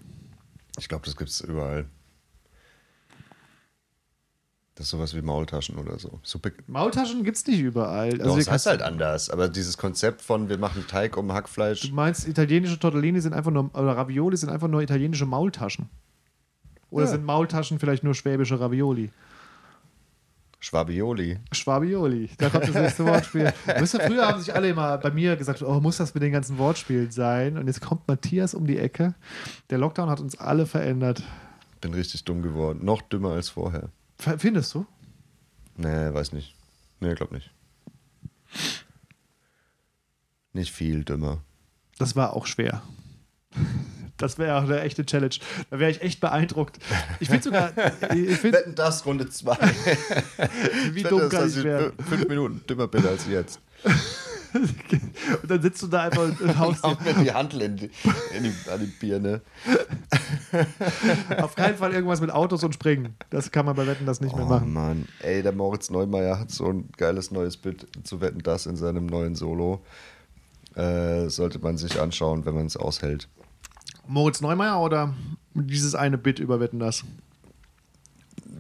Ich 0.79 0.89
glaube, 0.89 1.05
das 1.05 1.17
gibt's 1.17 1.41
überall. 1.41 1.87
Das 4.77 4.87
ist 4.87 4.91
sowas 4.91 5.15
wie 5.15 5.23
Maultaschen 5.23 5.77
oder 5.77 5.99
so. 6.01 6.19
Suppe. 6.25 6.53
Maultaschen 6.67 7.23
gibt 7.23 7.37
es 7.37 7.47
nicht 7.47 7.61
überall. 7.61 8.11
Also 8.11 8.23
Also 8.25 8.37
das 8.39 8.51
heißt 8.51 8.67
halt 8.67 8.83
anders. 8.83 9.31
Aber 9.31 9.49
dieses 9.49 9.79
Konzept 9.79 10.21
von, 10.21 10.49
wir 10.49 10.59
machen 10.59 10.85
Teig 10.89 11.17
um 11.17 11.33
Hackfleisch. 11.33 11.83
Du 11.89 11.95
meinst, 11.95 12.27
italienische 12.27 12.79
Tortellini 12.81 13.21
sind 13.21 13.35
einfach 13.35 13.53
nur, 13.53 13.71
oder 13.73 13.97
Ravioli 13.97 14.37
sind 14.37 14.49
einfach 14.49 14.67
nur 14.67 14.83
italienische 14.83 15.27
Maultaschen. 15.27 15.89
Oder 16.91 17.05
Ja. 17.05 17.11
sind 17.13 17.25
Maultaschen 17.25 17.79
vielleicht 17.79 18.03
nur 18.03 18.15
schwäbische 18.15 18.59
Ravioli? 18.59 19.11
Schwabioli. 20.61 21.39
Schwabioli, 21.53 22.31
da 22.39 22.49
kommt 22.49 22.65
das 22.67 22.75
nächste 22.75 23.05
Wortspiel. 23.05 23.53
Wisst 23.79 23.95
ihr, 23.95 24.01
früher 24.01 24.27
haben 24.27 24.41
sich 24.41 24.55
alle 24.55 24.71
immer 24.71 24.97
bei 24.97 25.11
mir 25.11 25.37
gesagt, 25.37 25.61
oh, 25.63 25.79
muss 25.81 25.99
das 25.99 26.15
mit 26.15 26.23
den 26.23 26.33
ganzen 26.33 26.57
Wortspielen 26.57 27.11
sein? 27.11 27.59
Und 27.59 27.67
jetzt 27.67 27.83
kommt 27.83 28.09
Matthias 28.09 28.55
um 28.55 28.67
die 28.67 28.79
Ecke. 28.79 29.15
Der 29.69 29.77
Lockdown 29.79 30.09
hat 30.09 30.21
uns 30.21 30.39
alle 30.39 30.65
verändert. 30.65 31.23
Bin 31.83 31.93
richtig 31.93 32.25
dumm 32.25 32.41
geworden. 32.41 32.83
Noch 32.83 33.03
dümmer 33.03 33.33
als 33.33 33.51
vorher. 33.51 33.91
Findest 34.19 34.75
du? 34.75 34.87
Nee, 35.77 36.13
weiß 36.13 36.33
nicht. 36.33 36.55
Nee, 37.01 37.15
glaub 37.15 37.33
nicht. 37.33 37.51
Nicht 40.53 40.73
viel 40.73 41.05
dümmer. 41.05 41.43
Das 41.99 42.15
war 42.15 42.35
auch 42.35 42.47
schwer. 42.47 42.83
Das 44.17 44.39
wäre 44.39 44.57
auch 44.57 44.63
eine 44.63 44.81
echte 44.81 45.05
Challenge. 45.05 45.35
Da 45.71 45.79
wäre 45.79 45.91
ich 45.91 46.01
echt 46.01 46.21
beeindruckt. 46.21 46.79
Ich 47.19 47.29
finde 47.29 47.43
sogar, 47.43 47.73
ich 48.15 48.39
finde, 48.39 48.59
Wetten 48.59 48.75
das 48.75 49.05
Runde 49.05 49.29
2. 49.29 49.57
wie 50.93 51.03
dumm 51.03 51.29
kann 51.29 51.49
ich 51.49 51.63
werden. 51.65 51.93
Fünf 52.09 52.29
Minuten 52.29 52.65
dümmer 52.69 52.87
bin 52.87 53.07
als 53.07 53.27
jetzt. 53.27 53.61
Und 55.43 55.51
dann 55.51 55.61
sitzt 55.63 55.83
du 55.83 55.89
da 55.89 56.03
einfach 56.05 56.23
und 56.41 56.59
haust 56.59 56.85
dir 56.85 56.91
Hau 56.91 56.97
mir 57.05 57.25
die 57.25 57.33
Handel 57.33 57.63
in 57.63 57.77
die, 57.77 57.91
in 58.37 58.45
die, 58.45 58.71
an 58.71 58.81
die 58.81 58.87
Birne. 58.87 59.41
auf 61.41 61.55
keinen 61.57 61.77
Fall 61.77 61.93
irgendwas 61.93 62.21
mit 62.21 62.31
Autos 62.31 62.63
und 62.63 62.73
Springen. 62.75 63.15
Das 63.31 63.51
kann 63.51 63.67
man 63.67 63.75
bei 63.75 63.87
Wetten 63.87 64.07
das 64.07 64.21
nicht 64.21 64.35
mehr 64.35 64.45
Oh 64.45 64.49
machen. 64.49 64.73
Mann. 64.73 65.09
Ey, 65.21 65.43
der 65.43 65.53
Moritz 65.53 65.91
Neumeier 65.91 66.39
hat 66.39 66.51
so 66.51 66.67
ein 66.69 66.89
geiles 66.97 67.31
neues 67.31 67.57
Bild 67.57 67.87
zu 68.05 68.21
Wetten 68.21 68.41
das 68.43 68.67
in 68.67 68.77
seinem 68.77 69.07
neuen 69.07 69.35
Solo. 69.35 69.83
Äh, 70.75 71.29
sollte 71.31 71.59
man 71.59 71.77
sich 71.77 72.01
anschauen, 72.01 72.45
wenn 72.47 72.55
man 72.55 72.67
es 72.67 72.77
aushält. 72.77 73.29
Moritz 74.07 74.41
Neumeier 74.41 74.81
oder 74.81 75.15
dieses 75.55 75.95
eine 75.95 76.19
Bit 76.19 76.39
über 76.39 76.61
Wetten 76.61 76.79
das? 76.79 77.05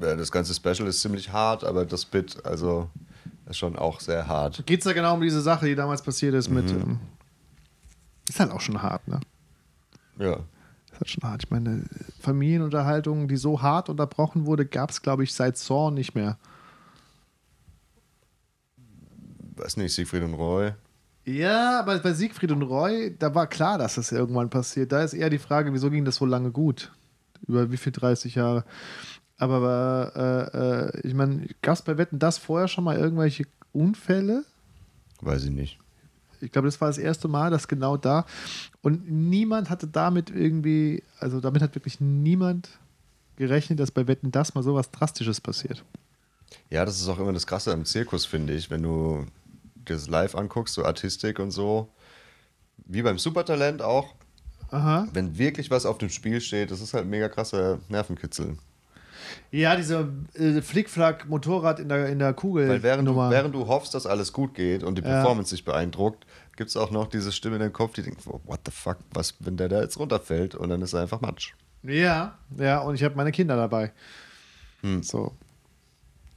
Äh, 0.01 0.17
Das 0.17 0.33
ganze 0.33 0.55
Special 0.55 0.87
ist 0.89 1.01
ziemlich 1.01 1.33
hart, 1.33 1.65
aber 1.65 1.85
das 1.85 2.05
Bit, 2.05 2.45
also, 2.47 2.89
ist 3.47 3.59
schon 3.59 3.77
auch 3.77 4.01
sehr 4.01 4.27
hart. 4.27 4.65
Geht 4.67 4.81
es 4.81 4.87
ja 4.87 4.93
genau 4.93 5.15
um 5.15 5.21
diese 5.21 5.41
Sache, 5.41 5.67
die 5.67 5.75
damals 5.75 6.03
passiert 6.03 6.35
ist 6.35 6.49
mit. 6.49 6.71
Ähm, 6.71 6.99
ist 8.29 8.41
halt 8.41 8.51
auch 8.51 8.61
schon 8.61 8.83
hart, 8.83 9.07
ne? 9.07 9.21
Ja. 10.19 10.37
Ist 10.93 11.01
halt 11.01 11.11
schon 11.11 11.23
hart. 11.25 11.45
Ich 11.45 11.51
meine, 11.51 11.85
Familienunterhaltung, 12.21 13.29
die 13.29 13.37
so 13.37 13.61
hart 13.61 13.89
unterbrochen 13.89 14.47
wurde, 14.47 14.65
gab 14.65 14.91
es, 14.91 15.03
glaube 15.03 15.25
ich, 15.25 15.35
seit 15.35 15.59
Saw 15.59 15.91
nicht 15.91 16.15
mehr. 16.15 16.39
Weiß 19.57 19.77
nicht, 19.77 19.95
Siegfried 19.95 20.23
und 20.23 20.35
Roy. 20.35 20.73
Ja, 21.27 21.81
aber 21.81 21.99
bei 21.99 22.13
Siegfried 22.13 22.53
und 22.53 22.63
Roy, 22.63 23.15
da 23.19 23.35
war 23.35 23.47
klar, 23.47 23.79
dass 23.79 23.95
das 23.95 24.13
irgendwann 24.13 24.51
passiert. 24.51 24.93
Da 24.93 25.03
ist 25.03 25.15
eher 25.15 25.31
die 25.31 25.39
Frage, 25.39 25.73
wieso 25.73 25.91
ging 25.91 26.05
das 26.05 26.17
so 26.17 26.27
lange 26.27 26.51
gut? 26.51 26.93
Über 27.47 27.71
wie 27.71 27.77
viel 27.77 27.93
30 27.93 28.35
Jahre? 28.35 28.65
Aber 29.37 30.13
äh, 30.15 30.99
äh, 30.99 31.07
ich 31.07 31.15
meine, 31.15 31.49
gab 31.61 31.75
es 31.75 31.83
bei 31.83 31.99
Wetten 31.99 32.19
das 32.19 32.39
vorher 32.39 32.69
schon 32.69 32.85
mal 32.85 32.97
irgendwelche 32.97 33.45
Unfälle? 33.73 34.45
Weiß 35.21 35.45
ich 35.45 35.51
nicht. 35.51 35.79
Ich 36.41 36.53
glaube, 36.53 36.69
das 36.69 36.81
war 36.81 36.89
das 36.89 36.99
erste 36.99 37.27
Mal, 37.27 37.51
dass 37.51 37.69
genau 37.69 37.97
da. 37.97 38.27
Und 38.83 39.11
niemand 39.11 39.71
hatte 39.71 39.87
damit 39.87 40.31
irgendwie, 40.31 41.03
also 41.19 41.41
damit 41.41 41.63
hat 41.63 41.75
wirklich 41.75 42.01
niemand 42.01 42.69
gerechnet, 43.37 43.81
dass 43.81 43.91
bei 43.91 44.07
Wetten 44.07 44.31
das 44.31 44.55
mal 44.55 44.63
sowas 44.63 44.91
Drastisches 44.91 45.41
passiert. 45.41 45.83
Ja, 46.71 46.85
das 46.85 47.01
ist 47.01 47.09
auch 47.09 47.19
immer 47.19 47.33
das 47.33 47.47
Krasse 47.47 47.73
am 47.73 47.85
Zirkus, 47.85 48.27
finde 48.27 48.55
ich, 48.55 48.71
wenn 48.71 48.83
du 48.83 49.27
das 49.85 50.09
live 50.09 50.35
anguckst, 50.35 50.75
so 50.75 50.85
Artistik 50.85 51.39
und 51.39 51.51
so. 51.51 51.89
Wie 52.87 53.03
beim 53.03 53.19
Supertalent 53.19 53.83
auch. 53.83 54.15
Aha. 54.71 55.09
Wenn 55.13 55.39
wirklich 55.39 55.71
was 55.71 55.87
auf 55.87 55.99
dem 55.99 56.11
Spiel 56.11 56.41
steht, 56.41 56.71
das 56.71 56.81
ist 56.81 56.95
halt 56.95 57.07
mega 57.07 57.29
krasser 57.29 57.79
Nervenkitzel. 57.89 58.57
Ja, 59.51 59.77
diese 59.77 60.09
äh, 60.35 60.61
Flickflack-Motorrad 60.63 61.81
in 61.81 61.89
der, 61.89 62.09
in 62.09 62.19
der 62.19 62.33
Kugel. 62.33 62.69
Weil 62.69 62.83
während 62.83 63.09
du, 63.09 63.17
während 63.17 63.55
du 63.55 63.67
hoffst, 63.67 63.95
dass 63.95 64.07
alles 64.07 64.33
gut 64.33 64.55
geht 64.55 64.83
und 64.83 64.99
die 64.99 65.03
Ja. 65.03 65.21
Performance 65.21 65.55
dich 65.55 65.65
beeindruckt, 65.65 66.27
gibt 66.57 66.71
es 66.71 66.77
auch 66.77 66.91
noch 66.91 67.09
diese 67.09 67.33
Stimme 67.33 67.57
in 67.57 67.61
deinem 67.61 67.73
Kopf, 67.73 67.95
die 67.95 68.03
denkt, 68.03 68.27
what 68.27 68.61
the 68.65 68.71
fuck, 68.71 68.99
was, 69.13 69.35
wenn 69.41 69.57
der 69.57 69.69
da 69.69 69.81
jetzt 69.81 69.99
runterfällt 69.99 70.55
und 70.55 70.69
dann 70.69 70.83
ist 70.83 70.93
er 70.93 71.03
einfach 71.03 71.21
Matsch. 71.21 71.55
Ja, 71.83 72.39
ja, 72.57 72.79
und 72.81 72.95
ich 72.95 73.05
habe 73.05 73.15
meine 73.15 73.33
Kinder 73.33 73.57
dabei. 73.57 73.93
Hm. 74.83 75.03
So. 75.03 75.33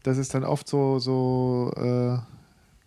Das 0.04 0.18
ist 0.18 0.34
dann 0.34 0.44
oft 0.44 0.68
so, 0.68 1.00
so 1.00 1.72
äh, 1.76 2.18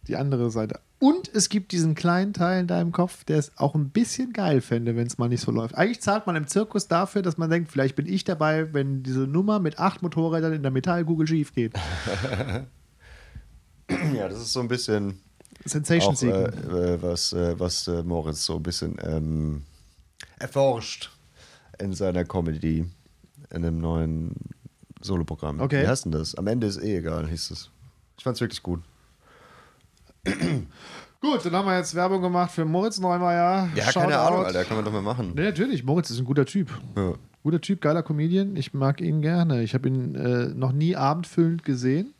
die 0.07 0.17
andere 0.17 0.51
Seite. 0.51 0.81
Und 1.01 1.35
es 1.35 1.49
gibt 1.49 1.73
diesen 1.73 1.95
kleinen 1.95 2.35
Teil 2.35 2.61
in 2.61 2.67
deinem 2.67 2.93
Kopf, 2.93 3.25
der 3.25 3.39
es 3.39 3.53
auch 3.57 3.75
ein 3.75 3.89
bisschen 3.89 4.35
geil 4.35 4.61
fände, 4.61 4.97
wenn 4.97 5.07
es 5.07 5.17
mal 5.17 5.31
nicht 5.31 5.41
so 5.41 5.51
läuft. 5.51 5.75
Eigentlich 5.75 6.03
zahlt 6.03 6.27
man 6.27 6.37
im 6.37 6.47
Zirkus 6.47 6.89
dafür, 6.89 7.23
dass 7.23 7.39
man 7.39 7.49
denkt, 7.49 7.73
vielleicht 7.73 7.97
bin 7.97 8.07
ich 8.07 8.25
dabei, 8.25 8.75
wenn 8.75 9.03
diese 9.03 9.21
Nummer 9.21 9.61
mit 9.61 9.79
acht 9.79 10.03
Motorrädern 10.03 10.53
in 10.53 10.63
der 10.63 10.71
Metallkugel 10.71 11.27
schief 11.27 11.55
geht. 11.55 11.75
Ja, 14.15 14.29
das 14.29 14.41
ist 14.41 14.53
so 14.53 14.61
ein 14.61 14.69
bisschen 14.69 15.21
Sensation 15.65 16.15
auch, 16.15 16.23
äh, 16.23 16.95
äh, 16.95 17.03
was, 17.03 17.33
äh, 17.33 17.59
was 17.59 17.89
äh, 17.89 18.03
Moritz 18.03 18.45
so 18.45 18.57
ein 18.57 18.63
bisschen 18.63 18.97
ähm, 19.03 19.65
erforscht 20.39 21.11
in 21.79 21.93
seiner 21.93 22.25
Comedy, 22.25 22.87
in 23.51 23.65
einem 23.65 23.79
neuen 23.79 24.35
Soloprogramm. 25.01 25.61
Okay. 25.61 25.83
Wie 25.83 25.89
heißt 25.89 26.05
denn 26.05 26.13
das? 26.13 26.35
Am 26.35 26.47
Ende 26.47 26.67
ist 26.67 26.79
eh 26.79 26.99
egal, 26.99 27.29
hieß 27.29 27.51
es. 27.51 27.71
Ich 28.17 28.25
fand's 28.25 28.41
wirklich 28.41 28.63
gut. 28.63 28.81
Gut, 31.21 31.45
dann 31.45 31.53
haben 31.53 31.67
wir 31.67 31.77
jetzt 31.77 31.95
Werbung 31.95 32.23
gemacht 32.23 32.51
für 32.51 32.65
Moritz 32.65 32.99
Neumeier. 32.99 33.69
Ja, 33.75 33.85
Shoutout. 33.85 34.01
keine 34.01 34.19
Ahnung, 34.19 34.45
Alter, 34.45 34.65
kann 34.65 34.77
man 34.77 34.85
doch 34.85 34.93
mal 34.93 35.03
machen. 35.03 35.33
Nee, 35.35 35.45
natürlich, 35.45 35.85
Moritz 35.85 36.11
ist 36.11 36.19
ein 36.19 36.25
guter 36.25 36.47
Typ. 36.47 36.71
Ja. 36.97 37.13
Guter 37.43 37.61
Typ, 37.61 37.81
geiler 37.81 38.03
Comedian. 38.03 38.57
Ich 38.57 38.75
mag 38.75 39.01
ihn 39.01 39.21
gerne. 39.21 39.63
Ich 39.63 39.75
habe 39.75 39.89
ihn 39.89 40.15
äh, 40.15 40.47
noch 40.49 40.73
nie 40.73 40.97
abendfüllend 40.97 41.65
gesehen. 41.65 42.15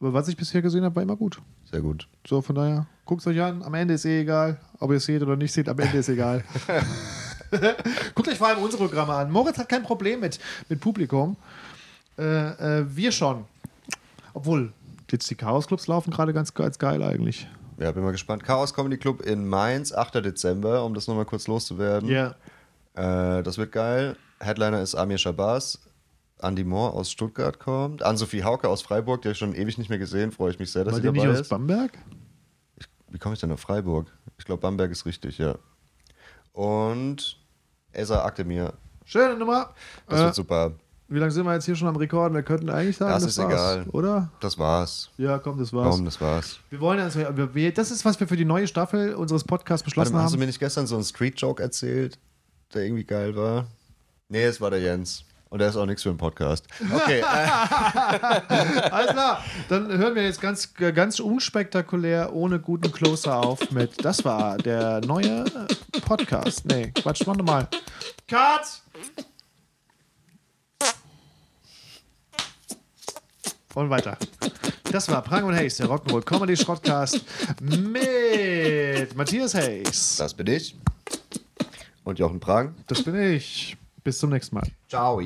Aber 0.00 0.12
was 0.12 0.28
ich 0.28 0.36
bisher 0.36 0.62
gesehen 0.62 0.84
habe, 0.84 0.94
war 0.96 1.02
immer 1.02 1.16
gut. 1.16 1.40
Sehr 1.70 1.80
gut. 1.80 2.08
So, 2.26 2.40
von 2.40 2.54
daher, 2.54 2.86
guckt 3.04 3.20
es 3.20 3.26
euch 3.26 3.40
an. 3.40 3.62
Am 3.62 3.74
Ende 3.74 3.94
ist 3.94 4.04
eh 4.04 4.20
egal. 4.20 4.60
Ob 4.78 4.90
ihr 4.90 4.96
es 4.96 5.04
seht 5.04 5.22
oder 5.22 5.36
nicht 5.36 5.52
seht, 5.52 5.68
am 5.68 5.78
Ende 5.78 5.98
ist 5.98 6.08
egal. 6.08 6.44
Guckt 8.14 8.28
euch 8.28 8.38
vor 8.38 8.48
allem 8.48 8.62
unsere 8.62 8.84
Programme 8.84 9.14
an. 9.14 9.30
Moritz 9.30 9.58
hat 9.58 9.68
kein 9.68 9.82
Problem 9.82 10.20
mit, 10.20 10.38
mit 10.68 10.80
Publikum. 10.80 11.36
Äh, 12.18 12.80
äh, 12.80 12.84
wir 12.88 13.12
schon. 13.12 13.44
Obwohl, 14.34 14.72
jetzt 15.12 15.28
die 15.30 15.34
Chaos-Clubs 15.34 15.86
laufen 15.86 16.10
gerade 16.10 16.32
ganz, 16.32 16.54
ganz 16.54 16.78
geil 16.78 17.02
eigentlich. 17.02 17.48
Ja, 17.78 17.92
bin 17.92 18.02
mal 18.02 18.10
gespannt. 18.12 18.42
Chaos 18.44 18.74
Comedy 18.74 18.96
Club 18.98 19.20
in 19.22 19.46
Mainz, 19.48 19.92
8. 19.92 20.16
Dezember, 20.16 20.84
um 20.84 20.94
das 20.94 21.06
nochmal 21.06 21.24
kurz 21.26 21.46
loszuwerden. 21.46 22.08
Ja. 22.08 22.34
Äh, 22.94 23.42
das 23.42 23.56
wird 23.58 23.70
geil. 23.72 24.16
Headliner 24.40 24.82
ist 24.82 24.94
Amir 24.94 25.18
Shabazz. 25.18 25.78
Andy 26.40 26.62
Moore 26.64 26.92
aus 26.94 27.10
Stuttgart 27.10 27.58
kommt. 27.58 28.02
Ann-Sophie 28.02 28.44
Hauke 28.44 28.68
aus 28.68 28.82
Freiburg, 28.82 29.22
die 29.22 29.28
habe 29.28 29.32
ich 29.32 29.38
schon 29.38 29.54
ewig 29.54 29.76
nicht 29.78 29.90
mehr 29.90 29.98
gesehen. 29.98 30.30
Freue 30.32 30.50
ich 30.52 30.58
mich 30.58 30.70
sehr, 30.70 30.84
dass 30.84 30.94
War 30.94 31.00
sie 31.00 31.06
dabei 31.06 31.18
nicht 31.18 31.28
aus 31.28 31.40
ist. 31.40 31.48
Bamberg? 31.48 31.98
wie 33.10 33.18
komme 33.18 33.34
ich 33.34 33.40
denn 33.40 33.50
auf 33.52 33.60
Freiburg? 33.60 34.06
Ich 34.38 34.44
glaube, 34.44 34.60
Bamberg 34.60 34.90
ist 34.90 35.06
richtig, 35.06 35.38
ja. 35.38 35.54
Und 36.52 37.38
Esa 37.92 38.24
Akdemir. 38.24 38.74
Schöne 39.04 39.36
Nummer. 39.36 39.70
Das 40.06 40.20
Äh, 40.20 40.24
wird 40.24 40.34
super. 40.34 40.72
Wie 41.08 41.18
lange 41.18 41.30
sind 41.32 41.44
wir 41.46 41.54
jetzt 41.54 41.64
hier 41.64 41.74
schon 41.74 41.88
am 41.88 41.96
Rekorden? 41.96 42.34
Wir 42.34 42.42
könnten 42.42 42.68
eigentlich 42.68 42.96
sagen, 42.98 43.12
Das 43.12 43.22
das, 43.22 43.32
ist 43.32 43.38
war's, 43.38 43.52
egal. 43.52 43.86
oder? 43.92 44.30
Das 44.40 44.58
war's. 44.58 45.10
Ja, 45.16 45.38
komm, 45.38 45.58
das 45.58 45.72
war's. 45.72 45.94
Komm, 45.96 46.04
das 46.04 46.20
war's. 46.20 46.58
Wir 46.70 46.80
wollen 46.80 47.00
also, 47.00 47.20
wir, 47.54 47.72
das 47.72 47.90
ist, 47.90 48.04
was 48.04 48.20
wir 48.20 48.28
für 48.28 48.36
die 48.36 48.44
neue 48.44 48.66
Staffel 48.68 49.14
unseres 49.14 49.42
Podcasts 49.44 49.82
Warte 49.82 49.84
beschlossen 49.86 50.12
mal, 50.14 50.22
hast 50.22 50.32
du 50.32 50.34
haben. 50.34 50.40
mir 50.40 50.46
nicht 50.46 50.60
gestern 50.60 50.86
so 50.86 50.96
einen 50.96 51.04
Street-Joke 51.04 51.62
erzählt, 51.62 52.18
der 52.74 52.82
irgendwie 52.84 53.04
geil 53.04 53.34
war? 53.36 53.66
Nee, 54.28 54.44
es 54.44 54.60
war 54.60 54.70
der 54.70 54.80
Jens. 54.80 55.24
Und 55.50 55.60
der 55.60 55.70
ist 55.70 55.76
auch 55.76 55.86
nichts 55.86 56.02
für 56.02 56.10
einen 56.10 56.18
Podcast. 56.18 56.66
Okay, 56.94 57.20
äh, 57.20 57.22
Alles 58.90 59.12
klar, 59.12 59.42
dann 59.70 59.88
hören 59.96 60.14
wir 60.14 60.24
jetzt 60.24 60.42
ganz, 60.42 60.74
ganz 60.74 61.20
unspektakulär, 61.20 62.34
ohne 62.34 62.60
guten 62.60 62.92
Closer 62.92 63.36
auf 63.36 63.70
mit. 63.70 64.04
Das 64.04 64.26
war 64.26 64.58
der 64.58 65.00
neue 65.06 65.46
Podcast. 66.04 66.66
Nee, 66.66 66.90
Quatsch, 66.94 67.22
mach 67.26 67.36
nochmal. 67.36 67.66
Cut! 68.28 68.82
Und 73.78 73.90
weiter. 73.90 74.18
Das 74.90 75.08
war 75.08 75.22
Prang 75.22 75.44
und 75.44 75.54
Hayes, 75.54 75.76
der 75.76 75.86
Rock'n'Roll 75.86 76.22
Comedy 76.22 76.56
Schrottcast 76.56 77.20
mit 77.60 79.14
Matthias 79.14 79.54
Hayes. 79.54 80.16
das 80.16 80.34
bin 80.34 80.48
ich. 80.48 80.76
Und 82.02 82.18
Jochen 82.18 82.40
Prang. 82.40 82.74
Das 82.88 83.04
bin 83.04 83.14
ich. 83.14 83.76
Bis 84.02 84.18
zum 84.18 84.30
nächsten 84.30 84.56
Mal. 84.56 84.66
Ciao. 84.88 85.20